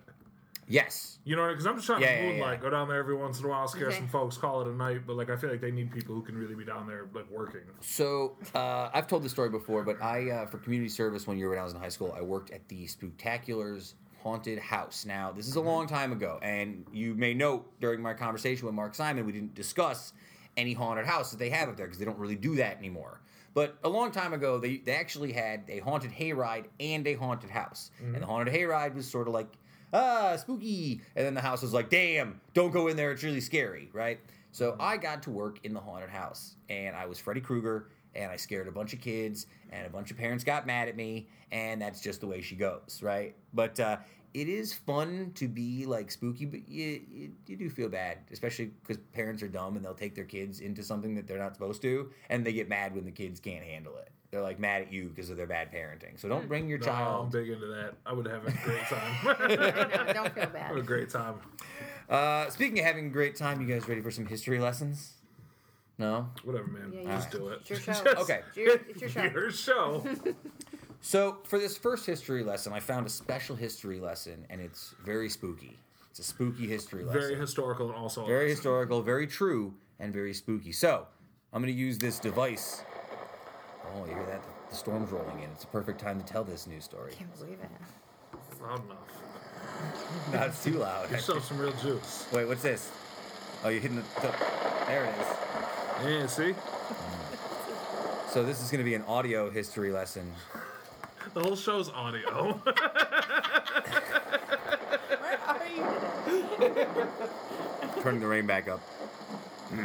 [0.69, 1.19] Yes.
[1.25, 2.63] You know, because I'm just trying Yeah, to moonlight, yeah.
[2.63, 3.97] go down there every once in a while, scare Okay.
[3.97, 5.01] some folks, call it a night.
[5.05, 7.29] But like, I feel like they need people who can really be down there, like
[7.29, 7.61] working.
[7.81, 11.49] So uh, I've told this story before, but I, uh, for community service, one year
[11.49, 15.05] when I was in high school, I worked at the Spooktaculars haunted house.
[15.05, 18.75] Now, this is a long time ago, and you may note during my conversation with
[18.75, 20.13] Mark Simon, we didn't discuss
[20.57, 23.21] any haunted house that they have up there because they don't really do that anymore.
[23.53, 27.49] But a long time ago, they, they actually had a haunted hayride and a haunted
[27.49, 27.91] house.
[27.99, 29.47] And the haunted hayride was sort of like,
[29.93, 31.01] ah, spooky.
[31.15, 34.19] And then the house was like, damn, don't go in there, it's really scary, right?
[34.51, 38.31] So I got to work in the haunted house, and I was Freddy Krueger, and
[38.31, 41.27] I scared a bunch of kids, and a bunch of parents got mad at me,
[41.51, 43.35] and that's just the way she goes, right?
[43.53, 43.97] But uh,
[44.33, 48.71] it is fun to be like spooky, but you, you, you do feel bad, especially
[48.81, 51.81] because parents are dumb and they'll take their kids into something that they're not supposed
[51.83, 54.11] to, and they get mad when the kids can't handle it.
[54.31, 56.19] They're like mad at you because of their bad parenting.
[56.19, 57.31] So don't bring your No, I'm child.
[57.31, 57.95] big into that.
[58.05, 59.15] I would have a great time.
[59.25, 60.67] No, don't feel bad.
[60.67, 61.35] have a great time.
[62.07, 65.13] Uh, speaking of having a great time, you guys ready for some history lessons?
[65.97, 66.29] No.
[66.43, 66.91] Whatever, man.
[66.93, 67.59] Yeah, you- Just do it.
[67.61, 68.03] It's your show.
[68.03, 68.41] Just Okay.
[68.49, 69.23] It's your, it's your show.
[69.23, 70.03] Your show.
[71.01, 75.29] So for this first history lesson, I found a special history lesson, and it's very
[75.29, 75.77] spooky.
[76.11, 77.21] It's a spooky history lesson.
[77.21, 80.71] Very historical and also very historical, very true, and very spooky.
[80.71, 81.07] So
[81.53, 82.83] I'm going to use this device.
[83.95, 84.41] Oh, you hear that?
[84.69, 85.49] The storm's rolling in.
[85.51, 87.11] It's a perfect time to tell this news story.
[87.13, 87.69] I can't believe it.
[88.61, 88.97] loud enough.
[90.33, 91.09] Not too loud.
[91.09, 92.27] You Yourself some real juice.
[92.31, 92.91] Wait, what's this?
[93.63, 94.03] Oh, you're hitting the.
[94.21, 94.31] the
[94.87, 95.27] there it is.
[96.05, 96.53] Yeah, see?
[98.29, 100.31] So this is going to be an audio history lesson.
[101.33, 102.53] The whole show's audio.
[102.53, 102.73] Where
[105.47, 105.83] are you
[106.57, 106.87] today?
[108.01, 108.81] Turning the rain back up.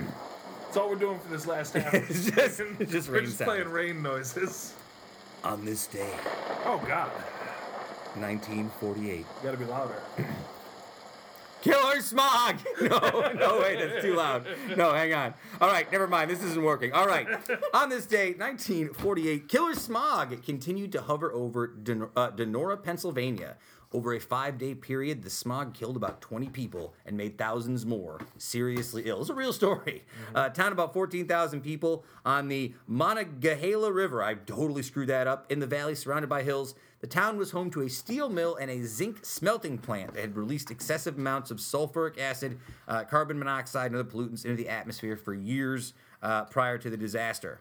[0.74, 1.94] That's all we're doing for this last half.
[1.94, 3.48] It's just- it's just we're rain just sounds.
[3.48, 4.74] playing rain noises.
[5.44, 6.10] On this day,
[6.64, 7.10] Oh God,
[8.16, 9.18] 1948.
[9.18, 10.02] you gotta be louder.
[11.62, 12.56] Killer smog!
[12.82, 12.98] No,
[13.34, 14.46] no, wait, that's too loud.
[14.76, 15.32] No, hang on.
[15.60, 16.28] All right, never mind.
[16.28, 16.92] This isn't working.
[16.92, 17.26] All right.
[17.74, 23.56] On this day, 1948, killer smog continued to hover over Den- uh, Donora, Pennsylvania.
[23.94, 28.20] Over a five day period, the smog killed about 20 people and made thousands more
[28.38, 29.20] seriously ill.
[29.20, 30.02] It's a real story.
[30.34, 34.20] Uh, town about 14,000 people on the Monongahela River.
[34.20, 35.50] I totally screwed that up.
[35.52, 38.68] In the valley surrounded by hills, the town was home to a steel mill and
[38.68, 43.92] a zinc smelting plant that had released excessive amounts of sulfuric acid, uh, carbon monoxide,
[43.92, 47.60] and other pollutants into the atmosphere for years uh, prior to the disaster.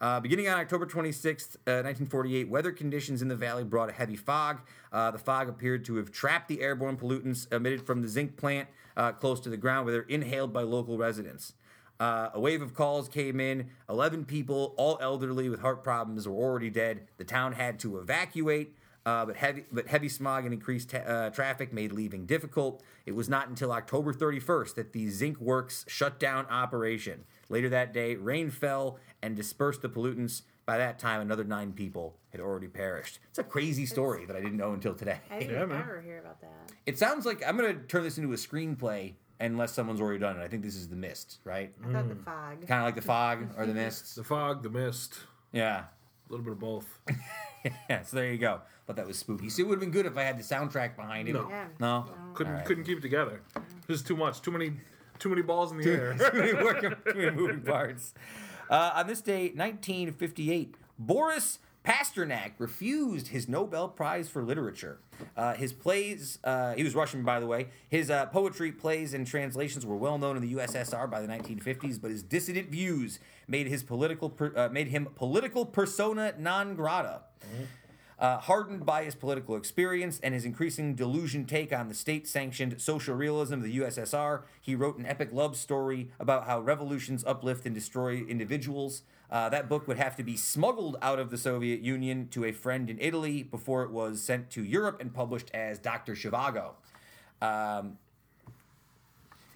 [0.00, 4.16] Uh, beginning on October 26th, uh, 1948, weather conditions in the valley brought a heavy
[4.16, 4.60] fog.
[4.90, 8.66] Uh, the fog appeared to have trapped the airborne pollutants emitted from the zinc plant
[8.96, 11.52] uh, close to the ground, where they're inhaled by local residents.
[11.98, 13.68] Uh, a wave of calls came in.
[13.90, 17.06] 11 people, all elderly with heart problems, were already dead.
[17.18, 18.74] The town had to evacuate.
[19.04, 22.82] Uh, but heavy, but heavy smog and increased uh, traffic made leaving difficult.
[23.06, 27.24] It was not until October 31st that the zinc works shut down operation.
[27.50, 30.42] Later that day, rain fell and dispersed the pollutants.
[30.64, 33.18] By that time, another nine people had already perished.
[33.28, 35.18] It's a crazy story that I didn't know until today.
[35.28, 35.80] I didn't Yeah, man.
[35.80, 36.72] ever hear about that.
[36.86, 40.44] It sounds like I'm gonna turn this into a screenplay unless someone's already done it.
[40.44, 41.74] I think this is the mist, right?
[41.84, 42.24] I thought the mm.
[42.24, 42.66] fog.
[42.68, 44.14] Kind of like the fog or the Mist.
[44.14, 45.18] The fog, the mist,
[45.50, 45.78] Yeah.
[45.78, 45.86] a
[46.32, 47.00] little bit of both.
[47.90, 48.02] Yeah.
[48.04, 48.62] So there you go.
[48.86, 49.50] Thought that was spooky.
[49.50, 51.34] See, it would have been good if I had the soundtrack behind it.
[51.34, 51.46] No.
[51.50, 51.66] Yeah.
[51.78, 52.06] No.
[52.32, 52.66] Couldn't All right.
[52.66, 53.42] couldn't keep it together.
[53.86, 54.40] This is too much.
[54.40, 54.72] Too many
[55.20, 56.14] too many balls in the air.
[56.32, 58.14] Too many working, too many moving parts.
[58.68, 64.98] Uh, on this day, 1958, Boris Pasternak refused his Nobel Prize for Literature.
[65.36, 67.68] Uh, his plays, uh, he was Russian, by the way.
[67.88, 72.00] His uh, poetry, plays, and translations were well known in the USSR by the 1950s,
[72.00, 73.18] but his dissident views
[73.48, 77.22] made his political per, uh, made him political persona non grata.
[78.20, 82.78] Uh, hardened by his political experience and his increasing delusion take on the state sanctioned
[82.78, 87.64] social realism of the USSR, he wrote an epic love story about how revolutions uplift
[87.64, 89.04] and destroy individuals.
[89.30, 92.52] Uh, that book would have to be smuggled out of the Soviet Union to a
[92.52, 96.12] friend in Italy before it was sent to Europe and published as Dr.
[96.12, 96.72] Zhivago.
[97.40, 97.96] Um,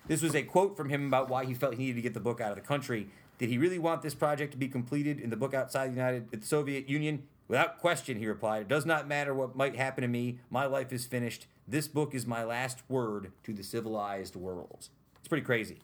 [0.06, 2.20] this was a quote from him about why he felt he needed to get the
[2.20, 3.08] book out of the country.
[3.36, 6.30] Did he really want this project to be completed in the book outside the United
[6.30, 7.24] the Soviet Union?
[7.48, 8.62] Without question, he replied.
[8.62, 10.38] It does not matter what might happen to me.
[10.50, 11.46] My life is finished.
[11.68, 14.88] This book is my last word to the civilized world.
[15.18, 15.78] It's pretty crazy.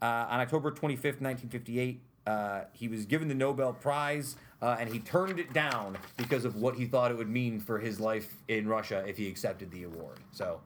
[0.00, 4.98] Uh, on October 25th, 1958, Uh, he was given the Nobel Prize, uh, and he
[4.98, 8.66] turned it down because of what he thought it would mean for his life in
[8.66, 10.18] Russia if he accepted the award.
[10.32, 10.62] So,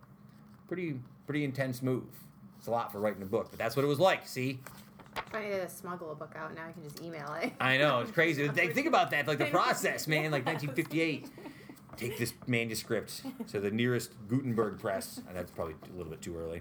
[0.68, 2.04] pretty pretty intense move.
[2.58, 4.28] It's a lot for writing a book, but that's what it was like.
[4.28, 4.60] See,
[5.30, 6.66] Funny to smuggle a book out now.
[6.68, 7.52] I can just email it.
[7.60, 8.48] I know it's crazy.
[8.48, 10.30] Think think about that, like the process, man.
[10.30, 11.30] Like 1958.
[11.96, 15.20] Take this manuscript to the nearest Gutenberg press.
[15.26, 16.60] And that's probably a little bit too early.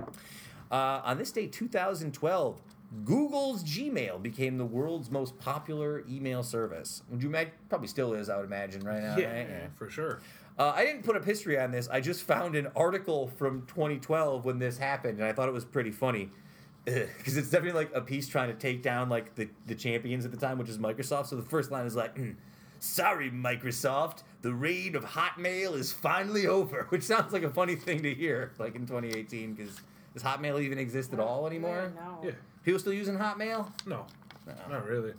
[0.71, 2.59] Uh, on this day, 2012,
[3.05, 7.03] Google's Gmail became the world's most popular email service.
[7.09, 7.53] Would you imagine?
[7.69, 9.17] Probably still is, I would imagine, right now.
[9.17, 9.69] Yeah, right?
[9.75, 10.21] for sure.
[10.57, 11.87] Uh, I didn't put up history on this.
[11.89, 15.65] I just found an article from 2012 when this happened, and I thought it was
[15.65, 16.31] pretty funny
[17.17, 20.31] because it's definitely like a piece trying to take down like the, the champions at
[20.31, 21.27] the time, which is Microsoft.
[21.27, 22.35] So the first line is like, "Mm,
[22.79, 28.01] "Sorry, Microsoft, the reign of Hotmail is finally over," which sounds like a funny thing
[28.03, 29.81] to hear, like in 2018, because
[30.13, 31.91] does Hotmail even exist at all anymore?
[31.93, 32.19] No.
[32.23, 32.31] Yeah.
[32.63, 33.69] People still using Hotmail?
[33.85, 34.05] No,
[34.69, 35.11] not really.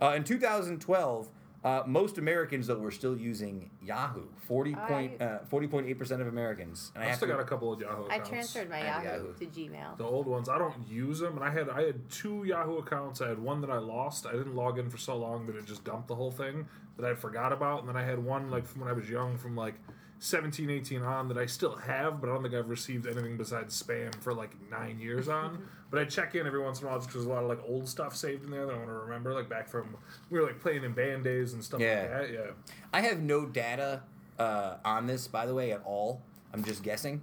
[0.00, 1.28] Uh, in 2012,
[1.64, 4.22] uh, most Americans though were still using Yahoo.
[4.46, 6.92] 40 point, I- uh, 40.8% of Americans.
[6.94, 8.26] And I have still to- got a couple of Yahoo accounts.
[8.28, 9.34] I transferred my I Yahoo, Yahoo.
[9.34, 9.96] to Gmail.
[9.98, 13.20] The old ones, I don't use them, and I had I had two Yahoo accounts.
[13.20, 14.26] I had one that I lost.
[14.26, 16.66] I didn't log in for so long that it just dumped the whole thing
[16.96, 19.36] that I forgot about, and then I had one like from when I was young,
[19.36, 19.74] from like
[20.20, 23.80] 17, 18 on that I still have, but I don't think I've received anything besides
[23.80, 25.66] spam for like nine years on.
[25.90, 27.48] but I check in every once in a while just because there's a lot of
[27.48, 29.96] like old stuff saved in there that I want to remember, like back from
[30.30, 32.00] we were like playing in band days and stuff Yeah.
[32.00, 32.32] like that.
[32.32, 32.50] Yeah.
[32.92, 34.02] I have no data
[34.38, 36.20] uh, on this, by the way, at all.
[36.52, 37.22] I'm just guessing.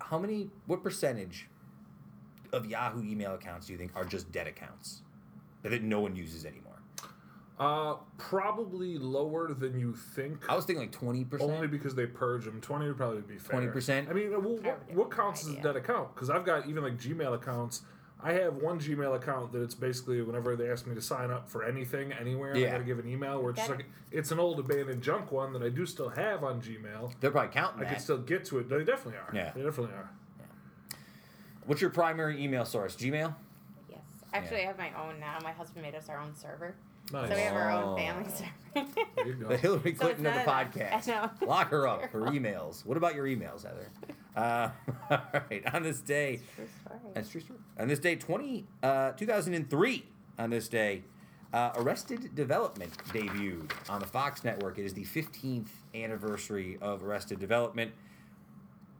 [0.00, 1.48] How many, what percentage
[2.52, 5.02] of Yahoo email accounts do you think are just dead accounts
[5.62, 6.65] that no one uses anymore?
[7.58, 10.44] Uh, probably lower than you think.
[10.48, 11.40] I was thinking like 20%.
[11.40, 12.60] Only because they purge them.
[12.60, 13.60] Twenty would probably be fair.
[13.60, 14.10] 20%?
[14.10, 16.14] I mean, well, what, what counts as a dead account?
[16.14, 17.80] Because I've got even like Gmail accounts.
[18.22, 21.48] I have one Gmail account that it's basically whenever they ask me to sign up
[21.48, 22.72] for anything anywhere, I Yeah.
[22.72, 23.40] gotta give an email.
[23.40, 26.08] Where it's just Got like it's an old abandoned junk one that I do still
[26.10, 27.12] have on Gmail.
[27.20, 27.92] They're probably counting I that.
[27.94, 28.68] can still get to it.
[28.68, 29.30] They definitely are.
[29.34, 29.52] Yeah.
[29.54, 30.10] they definitely are.
[31.64, 32.96] What's your primary email source?
[32.96, 33.34] Gmail?
[33.88, 33.98] Yes.
[34.32, 34.62] Actually, Yeah.
[34.64, 35.38] I have my own now.
[35.42, 36.74] My husband made us our own server.
[37.12, 37.28] Nice.
[37.30, 38.50] So we have our own family server.
[39.16, 39.48] There you go.
[39.48, 41.08] The Hillary So Clinton it's of the not a- podcast.
[41.08, 41.10] I
[41.40, 41.46] know.
[41.46, 42.84] Lock her up for emails.
[42.84, 43.88] What about your emails, Heather?
[44.36, 44.68] Uh,
[45.10, 45.18] all
[45.50, 45.62] right.
[45.74, 47.00] On this day, True story.
[47.14, 47.58] That's true story.
[47.78, 50.04] On this day, 20, uh, 2003,
[50.38, 51.04] on this day,
[51.54, 54.78] uh, Arrested Development debuted on the Fox network.
[54.78, 57.92] It is the 15th anniversary of Arrested Development.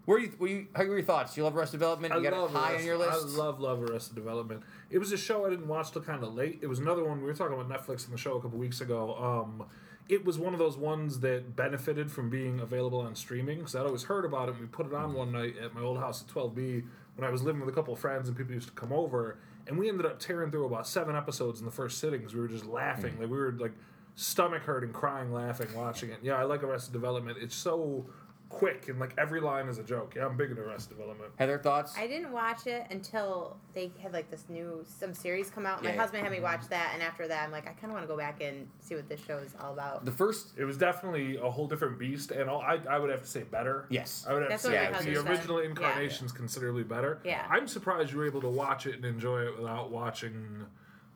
[0.07, 1.35] Where you, were you, how were your thoughts?
[1.35, 2.15] Do you love Arrested Development?
[2.15, 3.37] You got it high Arrested, on your list?
[3.37, 4.63] I love love Arrested Development.
[4.91, 6.61] It was a show I didn't watch till kind of late.
[6.63, 8.81] It was another one we were talking about Netflix in the show a couple weeks
[8.81, 9.17] ago.
[9.17, 9.65] Um,
[10.09, 13.85] it was one of those ones that benefited from being available on streaming because I'd
[13.87, 14.53] always heard about it.
[14.53, 16.85] and We put it on one night at my old house at 12B
[17.17, 19.39] when I was living with a couple of friends and people used to come over,
[19.67, 22.35] and we ended up tearing through about seven episodes in the first sittings.
[22.35, 23.23] We were just laughing, Hmm.
[23.23, 23.73] like we were like
[24.15, 26.19] stomach hurting, crying, laughing, watching it.
[26.23, 27.37] Yeah, I like Arrested Development.
[27.41, 28.07] It's so
[28.49, 30.15] quick and like every line is a joke.
[30.17, 31.31] Yeah, I'm big into Arrested Development.
[31.37, 31.95] Heather, thoughts?
[31.99, 35.83] I didn't watch it until they had like this new some series come out.
[35.83, 35.97] My Yeah.
[36.01, 36.45] husband had me mm-hmm.
[36.45, 38.69] watch that, and after that, I'm like, I kind of want to go back and
[38.81, 40.05] see what this show is all about.
[40.05, 43.23] the first, It was definitely a whole different beast, and all, I, I would have
[43.23, 43.87] to say better.
[43.91, 44.25] Yes.
[44.29, 45.27] I would have That's to what say my the husband said.
[45.29, 45.69] original Yeah.
[45.71, 47.21] incarnation's considerably better.
[47.25, 47.47] Yeah.
[47.51, 50.67] I'm surprised you were able to watch it and enjoy it without watching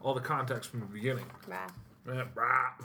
[0.00, 1.26] all the context from the beginning.
[1.46, 1.68] Rah.
[2.04, 2.70] Rah.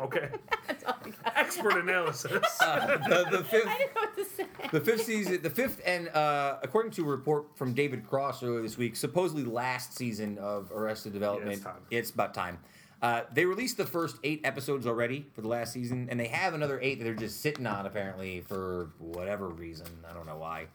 [0.00, 0.28] okay.
[0.68, 1.36] That's all I got.
[1.36, 2.30] Expert analysis.
[2.30, 4.46] the, the fifth, I didn't know what to say.
[4.70, 8.62] the fifth season, the fifth, and uh, according to a report from David Cross earlier
[8.62, 11.62] this week, supposedly last season of Arrested Development.
[11.62, 11.80] time.
[11.90, 12.58] it's about time.
[13.00, 16.54] Uh, they released the first eight episodes already for the last season, and they have
[16.54, 19.88] another eight that they're just sitting on apparently for whatever reason.
[20.08, 20.66] I don't know why.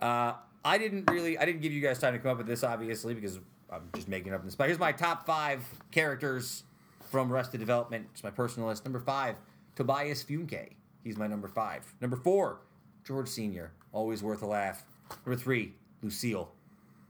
[0.00, 0.32] Uh,
[0.64, 3.14] I didn't really, I didn't give you guys time to come up with this, obviously,
[3.14, 3.38] because
[3.72, 4.66] I'm just making up the spot.
[4.66, 6.64] Here's my top five characters
[7.10, 8.06] from Arrested Development.
[8.12, 8.84] It's my personal list.
[8.84, 9.36] Number five,
[9.76, 10.74] Tobias Funke.
[11.02, 11.94] He's my number five.
[12.00, 12.60] Number four,
[13.04, 13.72] George Senior.
[13.92, 14.84] Always worth a laugh.
[15.24, 15.72] Number three,
[16.02, 16.50] Lucille.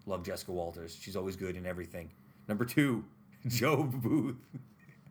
[0.06, 0.96] Love Jessica Walters.
[1.00, 2.10] She's always good in everything.
[2.48, 3.04] Number two,
[3.60, 4.36] Gob Bluth.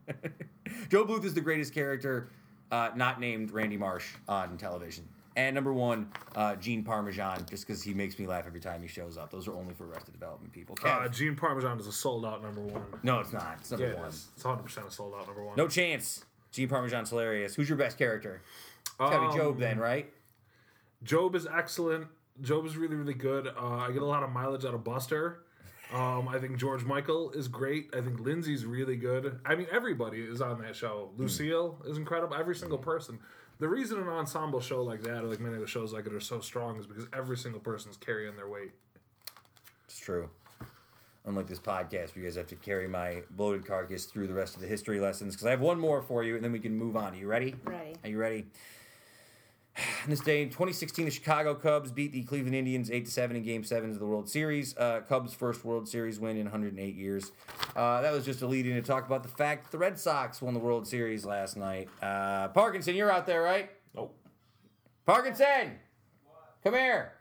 [0.89, 2.29] Gob Bluth is the greatest character
[2.71, 5.07] uh, not named Randy Marsh on television.
[5.37, 8.87] And number one, uh, Gene Parmesan, just because he makes me laugh every time he
[8.89, 9.31] shows up.
[9.31, 10.75] Those are only for Arrested Development people.
[10.75, 11.05] Kev.
[11.05, 12.83] uh, Gene Parmesan is a sold out number one.
[13.03, 13.57] no, it's not.
[13.61, 14.07] It's number Yeah, one.
[14.09, 15.55] It's 100% a sold out number one.
[15.55, 16.25] No chance.
[16.51, 17.55] Gene Parmesan's hilarious.
[17.55, 18.41] Who's your best character?
[18.85, 20.11] It's gotta be Gob Um, then, right?
[21.05, 22.07] Gob is excellent.
[22.41, 23.47] Gob is really, really good.
[23.47, 25.43] Uh, I get a lot of mileage out of Buster.
[25.93, 27.89] Um, I think George Michael is great.
[27.93, 29.39] I think Lindsay's really good.
[29.45, 31.09] I mean, everybody is on that show.
[31.17, 32.35] Lucille is incredible.
[32.35, 33.19] Every single person.
[33.61, 36.13] The reason an ensemble show like that, or like many of the shows like it,
[36.13, 38.71] are so strong is because every single person's carrying their weight.
[39.85, 40.31] It's true.
[41.25, 44.55] Unlike this podcast, where you guys have to carry my bloated carcass through the rest
[44.55, 46.75] of the history lessons, because I have one more for you, and then we can
[46.75, 47.13] move on.
[47.13, 47.53] Are you ready?
[47.63, 47.93] Ready.
[48.03, 48.47] Are you ready?
[50.03, 53.35] In this day, in 2016, the Chicago Cubs beat the Cleveland Indians 8 to 7
[53.35, 54.75] in Game 7 of the World Series.
[54.77, 57.31] Uh, Cubs' first World Series win in 108 years.
[57.75, 60.41] Uh, that was just a lead in to talk about the fact the Red Sox
[60.41, 61.89] won the World Series last night.
[62.01, 63.69] Uh, Parkinson, you're out there, right?
[63.95, 64.17] Nope.
[65.05, 65.77] Parkinson!
[66.63, 67.13] Come here.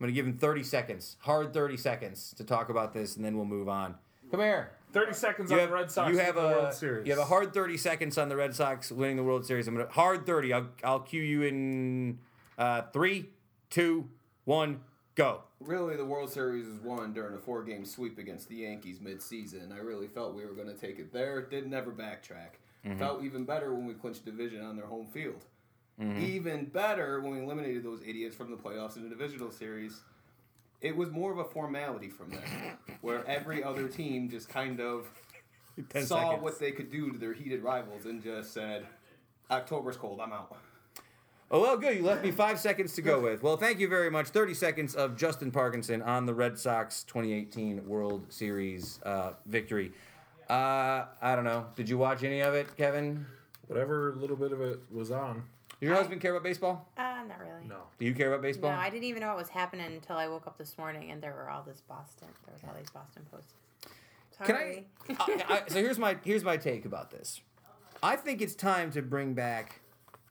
[0.00, 3.24] I'm going to give him 30 seconds, hard 30 seconds to talk about this, and
[3.24, 3.94] then we'll move on.
[4.30, 4.72] Come here.
[4.92, 7.06] 30 seconds You on have, the Red Sox you have the a World Series.
[7.06, 9.66] you have a hard 30 seconds on the Red Sox winning the World Series.
[9.68, 10.52] I'm gonna hard 30.
[10.52, 12.18] I'll I'll cue you in
[12.58, 13.30] uh, three,
[13.70, 14.08] two,
[14.44, 14.80] one,
[15.14, 15.42] go.
[15.60, 19.72] Really, the World Series was won during a four-game sweep against the Yankees mid-season.
[19.72, 21.40] I really felt we were going to take it there.
[21.42, 22.58] Did never backtrack.
[22.98, 25.44] Felt even better when we clinched division on their home field.
[26.18, 30.00] Even better when we eliminated those idiots from the playoffs in the divisional series.
[30.82, 35.06] It was more of a formality from there, where every other team just kind of
[36.00, 36.42] saw seconds.
[36.42, 38.86] what they could do to their heated rivals and just said,
[39.50, 40.20] "October's cold.
[40.20, 40.56] I'm out."
[41.52, 41.96] Oh well, good.
[41.96, 43.42] You left me five seconds to go with.
[43.42, 44.28] Well, thank you very much.
[44.28, 49.92] 30 seconds of Justin Parkinson on the Red Sox 2018 World Series uh, victory.
[50.48, 51.66] Uh, I don't know.
[51.76, 53.26] Did you watch any of it, Kevin?
[53.66, 55.44] Whatever little bit of it was on.
[55.82, 56.88] Does your husband care about baseball?
[56.96, 57.66] Uh, not really.
[57.68, 57.78] No.
[57.98, 58.70] Do you care about baseball?
[58.70, 61.20] No, I didn't even know what was happening until I woke up this morning and
[61.20, 62.28] there were all this Boston.
[62.46, 63.54] There was all these Boston posts.
[64.44, 64.84] Can I,
[65.18, 65.62] I, I?
[65.66, 67.40] So here's my here's my take about this.
[68.00, 69.80] I think it's time to bring back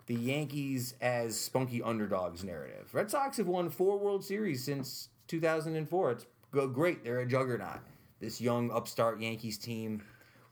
[0.06, 2.88] the Yankees as spunky underdogs narrative.
[2.94, 6.12] Red Sox have won four World Series since 2004.
[6.12, 7.04] It's go great.
[7.04, 7.82] They're a juggernaut.
[8.22, 10.02] This young upstart Yankees team,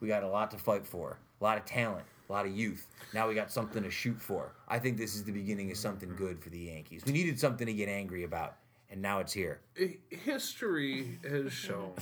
[0.01, 1.19] we got a lot to fight for.
[1.39, 2.87] A lot of talent, a lot of youth.
[3.13, 4.53] Now we got something to shoot for.
[4.67, 7.03] I think this is the beginning of something good for the Yankees.
[7.05, 8.55] We needed something to get angry about,
[8.89, 9.61] and now it's here.
[10.09, 11.93] History has shown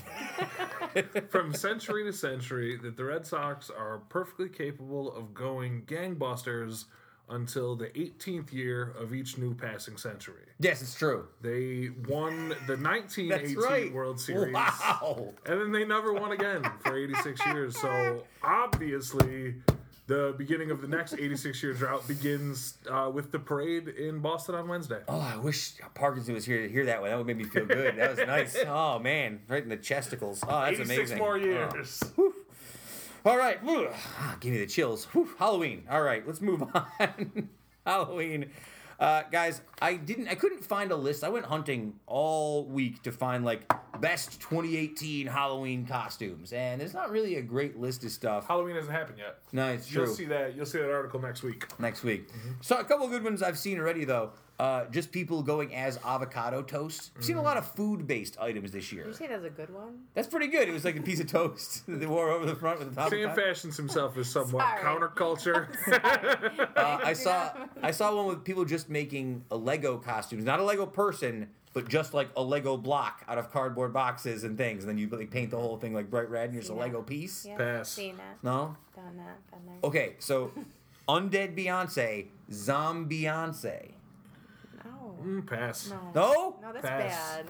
[1.29, 6.85] from century to century that the Red Sox are perfectly capable of going gangbusters
[7.29, 10.43] until the 18th year of each new passing century.
[10.59, 11.27] Yes, it's true.
[11.41, 13.93] They won the 1918 right.
[13.93, 14.53] World Series.
[14.53, 15.33] Wow.
[15.45, 17.77] And then they never won again for 86 years.
[17.79, 19.55] So obviously,
[20.07, 24.55] the beginning of the next 86 year drought begins uh, with the parade in Boston
[24.55, 25.01] on Wednesday.
[25.07, 27.09] Oh, I wish Parkinson was here to hear that one.
[27.09, 27.97] That would make me feel good.
[27.97, 28.57] That was nice.
[28.67, 30.43] Oh man, right in the chesticles.
[30.47, 31.17] Oh, that's 86 amazing.
[31.19, 31.35] more Oh.
[31.35, 32.03] years.
[33.25, 35.05] All right, Ah, give me the chills.
[35.05, 35.29] Whew.
[35.37, 35.83] Halloween.
[35.89, 37.49] All right, let's move on.
[37.85, 38.51] Halloween,
[38.99, 39.61] uh, guys.
[39.81, 40.29] I didn't.
[40.29, 41.23] I couldn't find a list.
[41.25, 43.69] I went hunting all week to find like
[43.99, 48.47] best 2018 Halloween costumes, and there's not really a great list of stuff.
[48.47, 49.37] Halloween hasn't happened yet.
[49.51, 50.05] No, it's true.
[50.05, 50.55] You'll see that.
[50.55, 51.65] You'll see that article next week.
[51.79, 52.29] next week.
[52.61, 54.31] So a couple good ones I've seen already though.
[54.59, 57.11] Uh, just people going as avocado toast.
[57.15, 59.03] I've seen a lot of food-based items this year.
[59.03, 59.99] Did you say that was a good one?
[60.15, 60.67] That's pretty good.
[60.67, 62.95] It was like a piece of toast that they wore over the front with the
[62.99, 63.11] top.
[63.11, 63.47] Sam avocado.
[63.53, 64.81] fashions himself as somewhat Sorry.
[64.81, 65.67] counterculture.
[66.77, 67.51] Uh, I saw
[67.81, 71.87] I saw one with people just making a Lego costumes, not a Lego person, but
[71.87, 74.83] just like a Lego block out of cardboard boxes and things.
[74.83, 76.97] And then you like paint the whole thing like bright red, and here's a Lego
[77.01, 77.05] that.
[77.07, 77.45] piece.
[77.45, 77.55] Yeah.
[77.55, 77.89] Pass.
[77.89, 78.39] Seen that.
[78.41, 78.75] No.
[78.95, 79.51] Done that.
[79.51, 79.75] Been there.
[79.83, 80.51] Okay, so
[81.07, 83.91] undead Beyonce, zombie Beyonce.
[84.83, 85.15] No.
[85.23, 85.91] Mm, Pass.
[85.91, 85.99] No.
[86.15, 86.55] No.
[86.63, 87.35] No, that's Pass.
[87.35, 87.45] bad.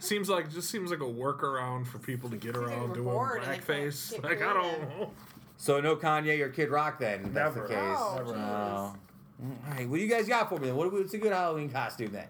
[0.00, 3.50] Seems like just seems like a workaround for people to get around doing bored and
[3.52, 4.22] they can't blackface.
[4.22, 5.12] Like I don't know.
[5.56, 7.24] So no Kanye or Kid Rock then.
[7.24, 7.68] if That's Never.
[7.68, 7.96] the case.
[7.98, 8.32] Oh, Never.
[8.34, 8.36] jeez.
[8.36, 8.96] Oh.
[9.66, 10.66] All right, what do you guys got for me?
[10.66, 10.76] then?
[10.76, 12.26] What, what's a good Halloween costume then?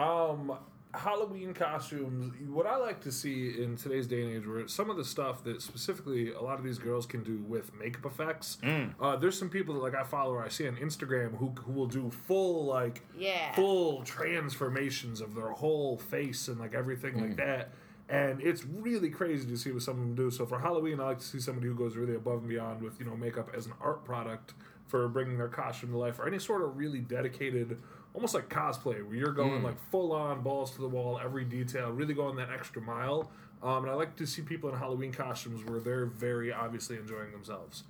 [0.00, 0.56] Um,
[0.94, 2.32] Halloween costumes.
[2.48, 5.42] What I like to see in today's day and age, where some of the stuff
[5.44, 8.58] that specifically a lot of these girls can do with makeup effects.
[9.00, 11.72] Uh, there's some people that like I follow or I see on Instagram who who
[11.72, 13.52] will do full like Yeah.
[13.54, 17.70] full transformations of their whole face and like everything like that.
[18.08, 20.30] And it's really crazy to see what some of them do.
[20.30, 22.98] So for Halloween, I like to see somebody who goes really above and beyond with
[23.00, 24.54] you know makeup as an art product
[24.86, 27.80] for bringing their costume to life, or any sort of really dedicated,
[28.14, 31.90] almost like cosplay, where you're going like full on balls to the wall, every detail,
[31.90, 33.30] really going that extra mile.
[33.62, 37.32] Um, and I like to see people in Halloween costumes where they're very obviously enjoying
[37.32, 37.84] themselves.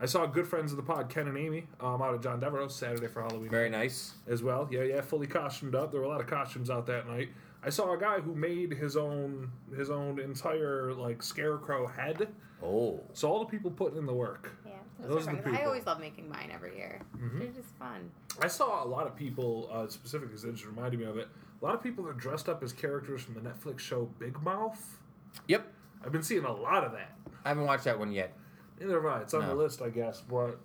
[0.00, 2.68] I saw good friends of the pod, Ken and Amy, um, out of John Devereaux
[2.68, 4.14] Saturday for Halloween Very nice.
[4.26, 4.66] as well.
[4.70, 5.92] Yeah, yeah, fully costumed up.
[5.92, 7.28] There were a lot of costumes out that night.
[7.62, 12.28] I saw a guy who made his own his own entire like scarecrow head.
[12.62, 13.00] Oh.
[13.12, 14.56] So all the people putting in the work.
[15.00, 15.06] Yeah.
[15.06, 15.52] Those Those are the are fun.
[15.52, 15.58] I people.
[15.58, 15.66] Mm-hmm.
[15.68, 17.00] always love making mine every year.
[17.34, 18.10] They're just fun.
[18.40, 21.28] I saw a lot of people, uh, specifically, 'cause it just reminded me of it.
[21.60, 24.98] A lot of people are dressed up as characters from the Netflix show Big Mouth.
[25.48, 25.66] Yep.
[26.04, 27.12] I've been seeing a lot of that.
[27.44, 28.32] I haven't watched that one yet.
[28.80, 29.20] Neither have I.
[29.22, 29.48] It's on No.
[29.48, 30.20] the list, I guess.
[30.20, 30.58] But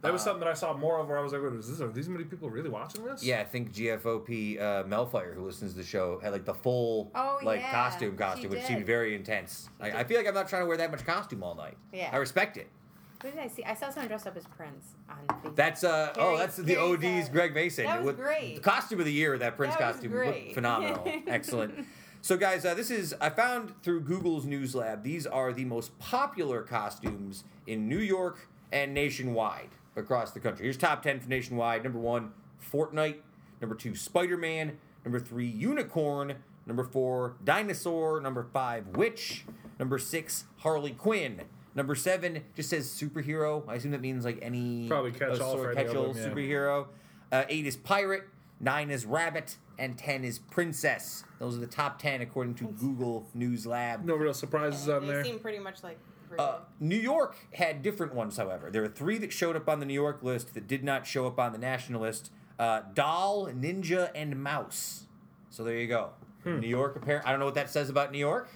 [0.00, 1.80] That was something that I saw more of where I was like, "Wait, is this,
[1.80, 3.22] are these many people really watching this?
[3.24, 7.10] Yeah, I think GFOP uh, Melfire, who listens to the show, had like the full
[7.16, 9.68] Oh, like yeah, costume she costume, which seemed very intense.
[9.80, 11.76] I, I feel like I'm not trying to wear that much costume all night.
[11.92, 12.10] Yeah.
[12.12, 12.68] I respect it.
[13.22, 13.64] Who did I see?
[13.64, 15.56] I saw someone dressed up as Prince on Facebook.
[15.56, 17.84] That's uh oh, that's the Carrie OD's said- Greg Mason.
[17.84, 18.56] That was With- great.
[18.56, 20.54] The costume of the year, that Prince That was costume, great.
[20.54, 21.86] phenomenal, excellent.
[22.20, 25.02] So guys, uh, this is I found through Google's News Lab.
[25.02, 30.66] These are the most popular costumes in New York and nationwide across the country.
[30.66, 31.82] Here's top ten for nationwide.
[31.84, 32.32] Number one,
[32.72, 33.16] Fortnite.
[33.60, 34.78] Number two, Spider Man.
[35.04, 36.34] Number three, Unicorn.
[36.66, 38.20] Number four, Dinosaur.
[38.20, 39.44] Number five, Witch.
[39.78, 41.42] Number six, Harley Quinn.
[41.78, 43.62] Number seven just says superhero.
[43.68, 46.28] I assume that means like any Probably catch-all for any of catch-all them, yeah.
[46.28, 46.86] superhero.
[47.30, 48.24] Uh, eight is pirate.
[48.58, 49.58] Nine is rabbit.
[49.78, 51.22] And ten is princess.
[51.38, 54.04] Those are the top ten according to Google News Lab.
[54.04, 55.00] No real surprises on there.
[55.00, 55.24] they there.
[55.24, 55.98] seem pretty much like.
[56.36, 58.70] Uh, New York had different ones, however.
[58.72, 61.28] There were three that showed up on the New York list that did not show
[61.28, 62.32] up on the national list.
[62.58, 65.04] Uh, Doll, Ninja, and Mouse.
[65.48, 66.10] So there you go.
[66.42, 66.58] Hmm.
[66.58, 67.28] New York, apparently.
[67.28, 68.48] I don't know what that says about New York.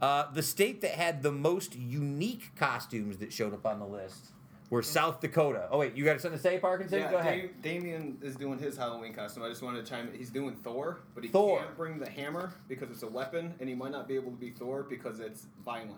[0.00, 4.32] Uh, the state that had the most unique costumes that showed up on the list
[4.68, 5.68] were South Dakota.
[5.70, 6.98] Oh wait, you got something to say, Parkinson?
[6.98, 7.50] Yeah, Go ahead.
[7.62, 9.42] Da- Damien is doing his Halloween costume.
[9.44, 10.14] I just wanted to chime in.
[10.14, 11.60] He's doing Thor, but he Thor.
[11.60, 14.36] can't bring the hammer because it's a weapon, and he might not be able to
[14.36, 15.94] be Thor because it's violent.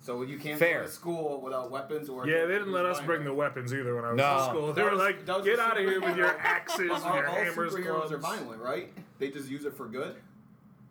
[0.00, 0.80] So you can't Fair.
[0.80, 2.28] go to school without weapons or.
[2.28, 4.36] Yeah, they didn't let us use bring the weapons either when I was No.
[4.36, 4.66] in school.
[4.74, 7.26] They That were was- like, "Get out of here with your axes and All, your
[7.28, 8.92] all hammers." superheroes clubs." are violent, right?
[9.18, 10.14] They just use it for good.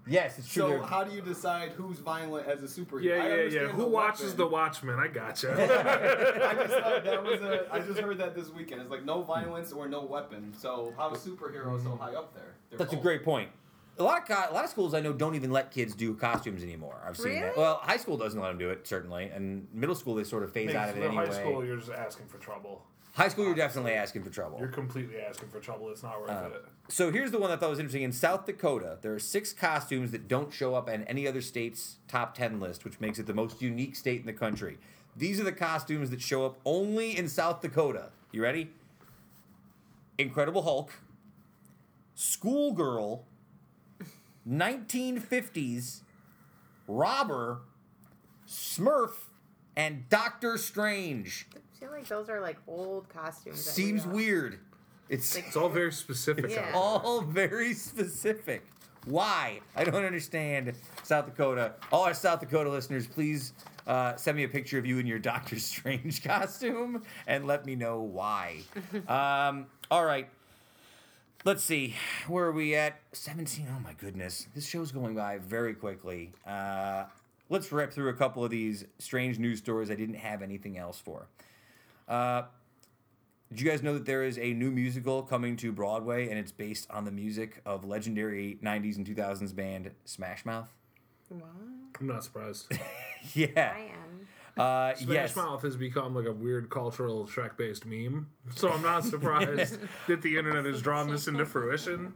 [0.05, 0.63] Yes, it's true.
[0.63, 3.03] So They're- how do you decide who's violent as a superhero?
[3.03, 3.33] Yeah, I yeah, yeah.
[3.43, 4.37] understand Who watches weapon.
[4.37, 4.99] the Watchmen?
[4.99, 5.51] I gotcha.
[5.53, 7.67] I just thought that was a.
[7.71, 8.81] I just heard that this weekend.
[8.81, 10.53] It's like no violence or no weapon.
[10.57, 12.53] So how is superheroes so high up there?
[12.69, 13.03] They're That's a both.
[13.03, 13.49] great point.
[13.99, 16.15] A lot of co- a lot of schools I know don't even let kids do
[16.15, 16.99] costumes anymore.
[17.07, 17.41] I've seen that.
[17.41, 17.53] Really?
[17.57, 20.51] Well, high school doesn't let them do it certainly, and middle school they sort of
[20.51, 21.27] phase out of it In anyway.
[21.27, 22.83] high school, you're just asking for trouble.
[23.13, 24.57] High school, you're definitely asking for trouble.
[24.57, 25.89] You're completely asking for trouble.
[25.91, 26.65] It's not worth Uh, it.
[26.89, 28.01] So here's the one that I thought was interesting.
[28.01, 31.97] In South Dakota, there are six costumes that don't show up on any other state's
[32.07, 34.79] top 10 list, which makes it the most unique state in the country.
[35.15, 38.09] These are the costumes that show up only in South Dakota.
[38.31, 38.71] You ready?
[40.17, 40.91] Incredible Hulk,
[42.15, 43.25] Schoolgirl,
[44.49, 45.99] 1950s,
[46.87, 47.59] Robber,
[48.47, 49.11] Smurf,
[49.75, 51.45] and Doctor Strange.
[51.83, 53.63] I feel like those are like old costumes.
[53.65, 54.59] that Seems we weird.
[55.09, 56.49] It's It's all very specific.
[56.49, 56.69] Yeah.
[56.69, 58.65] out all very specific.
[59.05, 59.59] Why?
[59.75, 60.73] I don't understand
[61.03, 61.73] South Dakota.
[61.91, 63.51] All our South Dakota listeners, please
[63.85, 67.75] uh, send me a picture of you in your Doctor Strange costume and let me
[67.75, 68.61] know why.
[69.09, 70.29] um, all right.
[71.43, 71.95] Let's see.
[72.29, 73.01] Where are we at?
[73.11, 73.67] 17.
[73.75, 74.47] Oh my goodness.
[74.55, 76.31] This show's going by very quickly.
[76.47, 77.03] Uh,
[77.49, 80.97] let's rip through a couple of these strange news stories I didn't have anything else
[80.97, 81.27] for.
[82.07, 82.43] Uh,
[83.49, 86.51] did you guys know that there is a new musical coming to Broadway and it's
[86.51, 90.69] based on the music of legendary 90s and 2000s band Smash Mouth?
[91.29, 91.43] What?
[91.99, 92.71] I'm not surprised.
[93.33, 93.73] Yeah.
[93.73, 94.27] I am.
[94.61, 95.35] Uh, Smash yes.
[95.37, 98.27] Mouth has become like a weird cultural Shrek based meme.
[98.53, 99.77] So I'm not surprised
[100.07, 102.13] that the internet has drawn this into fruition.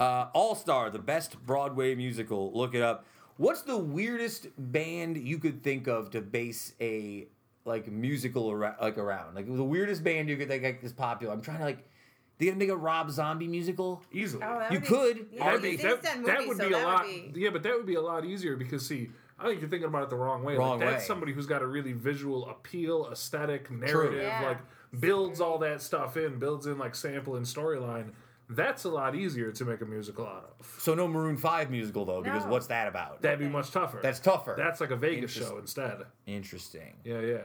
[0.00, 2.50] Uh, All Star, the best Broadway musical.
[2.52, 3.04] Look it up.
[3.36, 7.28] What's the weirdest band you could think of to base a
[7.68, 9.36] like musical ar- like around?
[9.36, 11.32] Like the weirdest band you could think like, is popular.
[11.32, 11.84] I'm trying to like.
[12.38, 14.00] They gonna make a Rob Zombie musical?
[14.12, 14.44] Easily.
[14.44, 15.26] Oh, You be- could.
[15.32, 17.04] Yeah, That'd be- he's that, done that would so be a that lot.
[17.04, 19.88] Be, Yeah, but that would be a lot easier because see, I think you're thinking
[19.88, 20.56] about it the wrong way.
[20.56, 21.06] Wrong like, that's way.
[21.08, 24.42] somebody who's got a really visual appeal, aesthetic, narrative, Yeah.
[24.46, 24.58] like
[25.00, 28.10] builds all that stuff in, builds in like sample and storyline.
[28.50, 30.66] That's a lot easier to make a musical out of.
[30.78, 32.50] So no Maroon Five musical though, because No.
[32.50, 33.20] what's that about?
[33.20, 34.00] That'd be much tougher.
[34.02, 34.54] That's tougher.
[34.56, 36.06] That's like a Vegas Interest- show instead.
[36.26, 36.96] Interesting.
[37.04, 37.42] Yeah, yeah.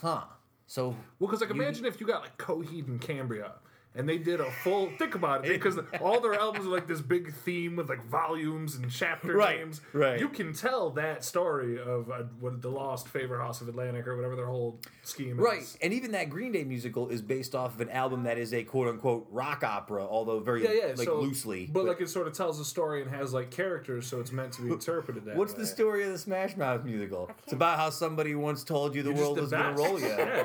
[0.00, 0.24] Huh.
[0.66, 3.54] So Well, because like You- imagine if you got like Coheed and Cambria,
[3.94, 4.90] and they did a full.
[4.98, 8.76] think about it, because all their albums are like this big theme with like volumes
[8.76, 9.80] and chapter Right, names.
[9.92, 10.20] right.
[10.20, 14.14] You can tell that story of uh, what the Lost Favorite House of Atlantic or
[14.16, 15.76] whatever their whole scheme Right, is.
[15.82, 18.62] and even that Green Day musical is based off of an album that is a
[18.62, 20.94] quote unquote rock opera, although very Yeah, yeah.
[20.96, 21.68] like so, loosely.
[21.72, 24.52] but, like it sort of tells a story and has like characters, so it's meant
[24.54, 25.60] to be interpreted that what's way.
[25.60, 27.30] the story of the Smash Mouth musical?
[27.44, 30.06] It's about how somebody once told you the You're world was going to roll you,
[30.08, 30.44] yeah,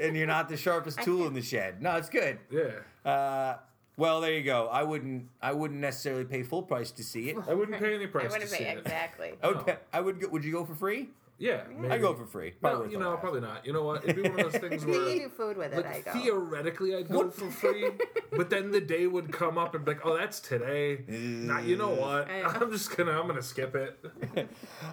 [0.00, 1.82] and you're not the sharpest tool in the shed.
[1.82, 2.38] No, it's good.
[2.50, 3.10] yeah.
[3.10, 3.56] Uh,
[3.96, 4.68] well, there you go.
[4.68, 5.28] I wouldn't.
[5.40, 7.36] I wouldn't necessarily pay full price to see it.
[7.48, 8.24] I wouldn't pay any price.
[8.24, 8.78] I price wouldn't to see pay it.
[8.78, 9.32] exactly.
[9.42, 9.66] I would.
[9.66, 10.20] Pay, I would.
[10.20, 11.10] Go, would you go for free?
[11.38, 11.92] Yeah, maybe.
[11.92, 12.52] I go for free.
[12.52, 13.66] Probably No, you know, probably not.
[13.66, 14.04] You know what?
[14.04, 15.84] It'd be one of those things I think you where, do food with it.
[15.84, 16.12] I like, go.
[16.12, 17.90] theoretically, I'd go for free,
[18.30, 21.76] but then the day would come up and be like, "Oh, that's today." Not, you
[21.76, 22.30] know what?
[22.30, 22.48] I know.
[22.48, 24.04] I'm just gonna, I'm gonna skip it.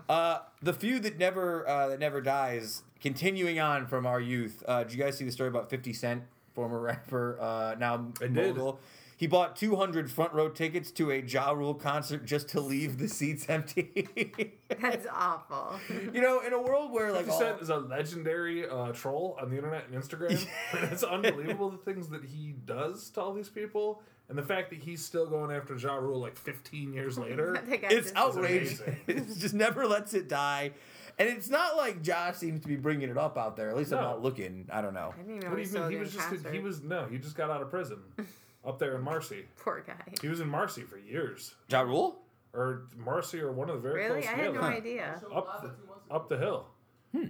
[0.10, 2.82] Uh, the feud that never uh, that never dies.
[3.02, 4.64] Continuing on from our youth.
[4.68, 6.24] Uh, did you guys see the story about Fifty Cent,
[6.54, 8.34] former rapper, uh, now I did.
[8.34, 8.80] mogul?
[9.16, 13.10] He bought 200 front row tickets to a Ja Rule concert just to leave the
[13.10, 14.54] seats empty.
[14.82, 15.78] That's awful.
[16.14, 19.38] you know, in a world where like Fifty all, Cent is a legendary uh, troll
[19.42, 20.48] on the internet and Instagram.
[20.90, 24.80] it's unbelievable the things that he does to all these people, and the fact that
[24.80, 27.62] he's still going after Ja Rule like 15 years later.
[27.68, 28.82] It's outrageous.
[29.06, 30.72] it just never lets it die.
[31.20, 33.70] And it's not like Josh seems to be bringing it up out there.
[33.70, 34.12] At least I'm No.
[34.12, 34.68] not looking.
[34.72, 35.14] I don't know.
[35.14, 35.92] I didn't even know What do he you was mean?
[35.92, 37.98] He was just he was no, he just got out of prison
[38.66, 39.46] up there in Marcy.
[39.62, 39.96] Poor guy.
[40.22, 42.22] He was in Marcy for years, Ja Rule?
[42.54, 44.22] or Marcy, or one of the very Really?
[44.22, 44.34] close.
[44.34, 45.22] I had no yeah, idea.
[45.36, 46.66] Up the, up the hill.
[47.12, 47.26] Hmm.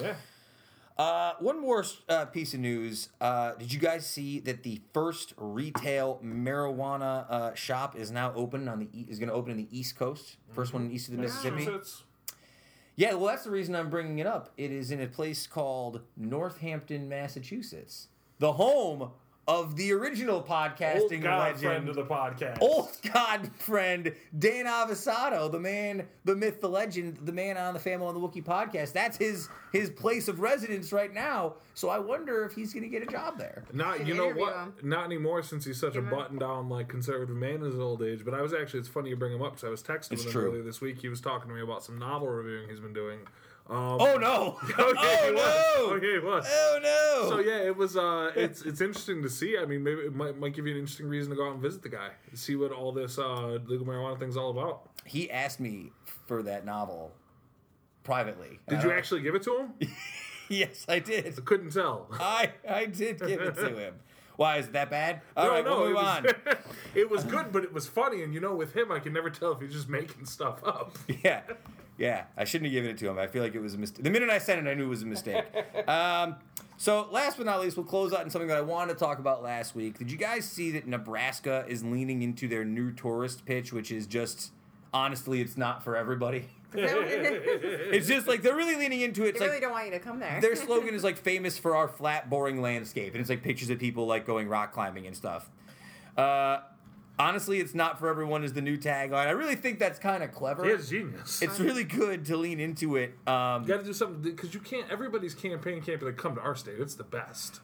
[0.00, 0.14] Yeah.
[0.96, 3.08] Uh, one more uh, piece of news.
[3.20, 8.68] Uh, did you guys see that the first retail marijuana uh, shop is now open
[8.68, 10.36] on the e- is going to open in the East Coast?
[10.52, 11.56] First one east of the Mississippi.
[11.56, 12.04] Massachusetts.
[12.94, 14.50] Yeah, well, that's the reason I'm bringing it up.
[14.56, 18.08] It is in a place called Northampton, Massachusetts,
[18.38, 19.10] the home
[19.48, 22.58] of the original podcasting Old podcasting god friend of the podcast.
[22.60, 27.80] old god friend Dan Avasado, the man, the myth, the legend, the man on the
[27.80, 28.92] Family on the Wookiee podcast.
[28.92, 31.54] That's his his place of residence right now.
[31.74, 33.64] So I wonder if he's going to get a job there.
[33.72, 34.54] Not you know what?
[34.54, 34.74] him.
[34.82, 37.78] Not anymore since he's such a Give him- button down like conservative man in his
[37.80, 38.24] old age.
[38.24, 40.24] But I was actually it's funny you bring him up because I was texting It's
[40.24, 40.46] him true.
[40.50, 41.00] earlier this week.
[41.00, 43.20] He was talking to me about some novel reviewing he's been doing.
[43.72, 44.58] Um, Oh no!
[44.78, 45.34] oh, yeah, oh he was.
[45.34, 45.94] no!
[45.94, 46.46] Oh yeah, he was.
[46.46, 47.30] Oh no!
[47.30, 47.96] So yeah, it was.
[47.96, 49.56] Uh, it's it's interesting to see.
[49.56, 51.62] I mean, maybe it might, might give you an interesting reason to go out and
[51.62, 54.90] visit the guy, see what all this uh, legal marijuana thing's all about.
[55.06, 55.90] he asked me
[56.26, 57.12] for that novel
[58.04, 58.58] privately.
[58.68, 59.72] Did you actually give it to him?
[60.48, 61.42] Yes, I did.
[61.46, 62.08] Couldn't tell.
[62.20, 63.94] I I did give it to him.
[64.36, 65.22] Why is it that bad?
[65.34, 66.56] All no, right, no, we'll it move was, on.
[66.94, 68.22] it was good, but it was funny.
[68.22, 70.98] And you know, with him, I can never tell if he's just making stuff up.
[71.24, 71.42] yeah,
[71.98, 72.24] yeah.
[72.36, 73.18] I shouldn't have given it to him.
[73.18, 74.04] I feel like it was a mistake.
[74.04, 75.44] The minute I sent it, I knew it was a mistake.
[75.88, 76.36] um,
[76.76, 79.18] so last but not least, we'll close out on something that I wanted to talk
[79.18, 79.98] about last week.
[79.98, 84.06] Did you guys see that Nebraska is leaning into their new tourist pitch, which is
[84.06, 84.52] just
[84.92, 86.48] honestly, it's not for everybody.
[86.74, 87.80] Is that what it is?
[87.94, 89.24] It's just like they're really leaning into it.
[89.24, 90.40] They It's really like don't want you to come there.
[90.40, 93.78] their slogan is like famous for our flat, boring landscape, and it's like pictures of
[93.78, 95.50] people like going rock climbing and stuff.
[96.16, 96.60] Uh,
[97.22, 99.26] honestly, it's not for everyone is the new tagline.
[99.26, 100.64] I really think that's kind of clever.
[100.64, 101.40] He is genius.
[101.42, 103.14] It's really good to lean into it.
[103.26, 104.90] Um, You got to do something because you can't.
[104.90, 106.76] Everybody's campaign can't be like, "Come to our state.
[106.78, 107.60] It's the best."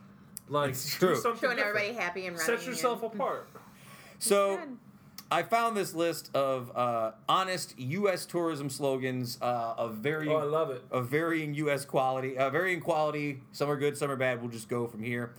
[0.49, 1.77] Like, It's do something Showing different.
[1.77, 2.59] everybody happy and running.
[2.59, 3.49] Set yourself and, apart.
[4.19, 4.61] so
[5.31, 8.25] I found this list of uh, honest U.S.
[8.25, 10.83] tourism slogans uh, of varying Oh, I love it.
[10.91, 11.85] of varying U.S.
[11.85, 13.43] quality, uh, varying quality.
[13.53, 14.41] Some are good, some are bad.
[14.41, 15.35] We'll just go from here.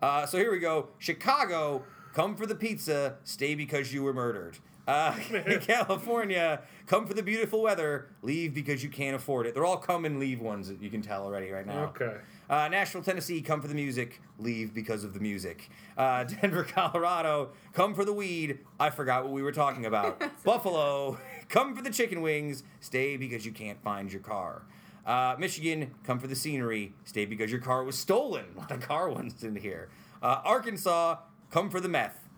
[0.00, 0.88] Uh, so here we go.
[0.98, 1.82] Chicago,
[2.16, 4.56] come for the pizza, stay because you were murdered.
[4.88, 5.12] Uh,
[5.60, 9.52] California, come for the beautiful weather, leave because you can't afford it.
[9.52, 11.92] They're all come and leave ones that you can tell already right now.
[11.94, 12.16] Okay.
[12.48, 15.68] Uh, Nashville, Tennessee, come for the music, leave because of the music.
[15.98, 18.60] Uh, Denver, Colorado, come for the weed.
[18.80, 20.18] I forgot what we were talking about.
[20.42, 21.18] Buffalo,
[21.50, 24.62] come for the chicken wings, stay because you can't find your car.
[25.04, 28.46] Uh, Michigan, come for the scenery, stay because your car was stolen.
[28.56, 29.90] A lot of car ones in here.
[30.22, 31.18] Uh, Arkansas,
[31.50, 32.28] come for the meth,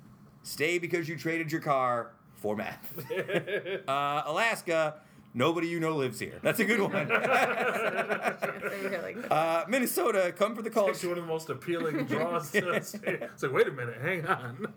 [0.43, 2.95] stay because you traded your car for meth.
[3.89, 4.97] uh, Alaska,
[5.35, 6.39] nobody you know lives here.
[6.43, 6.93] That's a good one.
[9.31, 11.09] Uh, Minnesota, come for the Actually, culture.
[11.09, 13.23] one of the most appealing draws to the state.
[13.23, 14.73] It's like, wait a minute, hang on.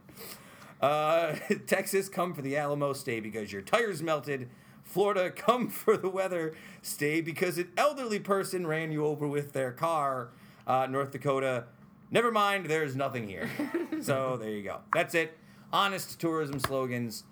[0.81, 1.35] Uh,
[1.67, 4.49] Texas, come for the Alamo, stay because your tires melted.
[4.83, 9.71] Florida, come for the weather, stay because an elderly person ran you over with their
[9.71, 10.29] car.
[10.67, 11.65] Uh, North Dakota,
[12.11, 13.49] never mind, there's nothing here.
[14.01, 14.79] so there you go.
[14.93, 15.37] That's it.
[15.73, 17.23] Honest tourism slogans.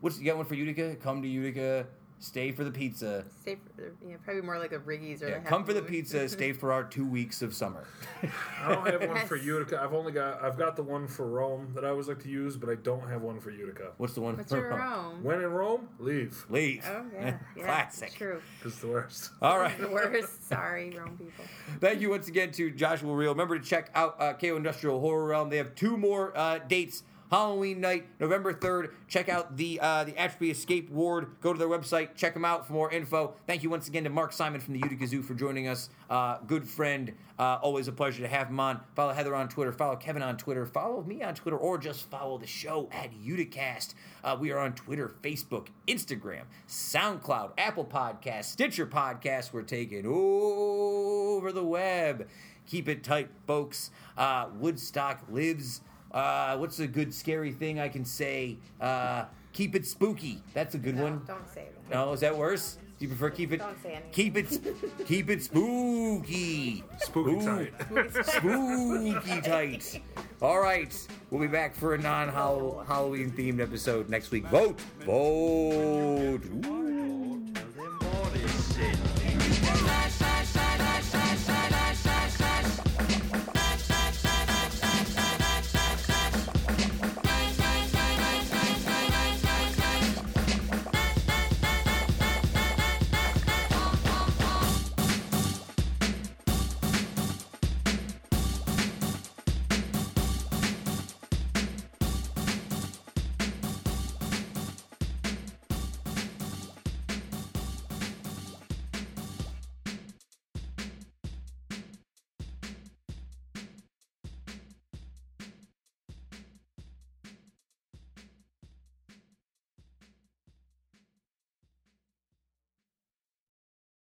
[0.00, 0.96] What's you got one for Utica?
[0.96, 1.86] Come to Utica,
[2.24, 3.24] stay for the pizza.
[3.42, 5.82] stay for, yeah, probably more like a Riggies or Yeah, the Half come for the
[5.82, 5.90] Moon.
[5.90, 7.86] pizza, stay for our two weeks of summer.
[8.62, 9.80] I don't have one for Utica.
[9.80, 12.56] I've only got I've got the one for Rome that I always like to use,
[12.56, 13.92] but I don't have one for Utica.
[13.98, 14.80] What's the one What's for Rome?
[14.80, 15.22] own?
[15.22, 16.44] When in Rome, leave.
[16.48, 16.84] Leave.
[16.90, 18.12] Oh yeah, yeah Classic.
[18.14, 18.40] True.
[18.64, 19.30] It's the worst.
[19.42, 19.74] All right.
[19.84, 20.48] The worst.
[20.48, 21.44] Sorry, Rome people.
[21.80, 23.32] Thank you once again to Joshua Reale.
[23.32, 25.50] Remember to check out uh, Cayo Industrial Horror Realm.
[25.50, 28.90] They have two more uh, dates Halloween night, November 3rd.
[29.08, 31.36] Check out the uh, the Atrophy Escape Ward.
[31.40, 33.34] Go to their website, check them out for more info.
[33.46, 35.88] Thank you once again to Mark Simon from the Utica Zoo for joining us.
[36.10, 37.12] Uh, good friend.
[37.38, 38.80] Uh, always a pleasure to have him on.
[38.94, 39.72] Follow Heather on Twitter.
[39.72, 40.66] Follow Kevin on Twitter.
[40.66, 43.94] Follow me on Twitter, or just follow the show at Uticast.
[44.22, 49.52] Uh, we are on Twitter, Facebook, Instagram, SoundCloud, Apple Podcasts, Stitcher Podcasts.
[49.52, 52.28] We're taking over the web.
[52.66, 53.90] Keep it tight, folks.
[54.16, 55.80] Uh, Woodstock lives.
[56.14, 58.56] Uh, what's a good scary thing I can say?
[58.80, 60.40] Uh, keep it spooky.
[60.54, 61.22] That's a good No, one.
[61.26, 61.76] don't say it.
[61.90, 62.78] No, is that worse?
[62.98, 63.56] Do you prefer keep it?
[63.58, 64.10] Don't say anything.
[64.12, 65.06] Keep it.
[65.06, 66.84] keep it spooky.
[67.00, 67.68] Spooky Spoo-
[68.14, 68.26] tight.
[68.26, 70.02] Spooky tight.
[70.40, 70.94] All right,
[71.30, 74.46] we'll be back for a non-Halloween themed episode next week.
[74.46, 76.40] Vote, vote.
[76.64, 76.93] Ooh.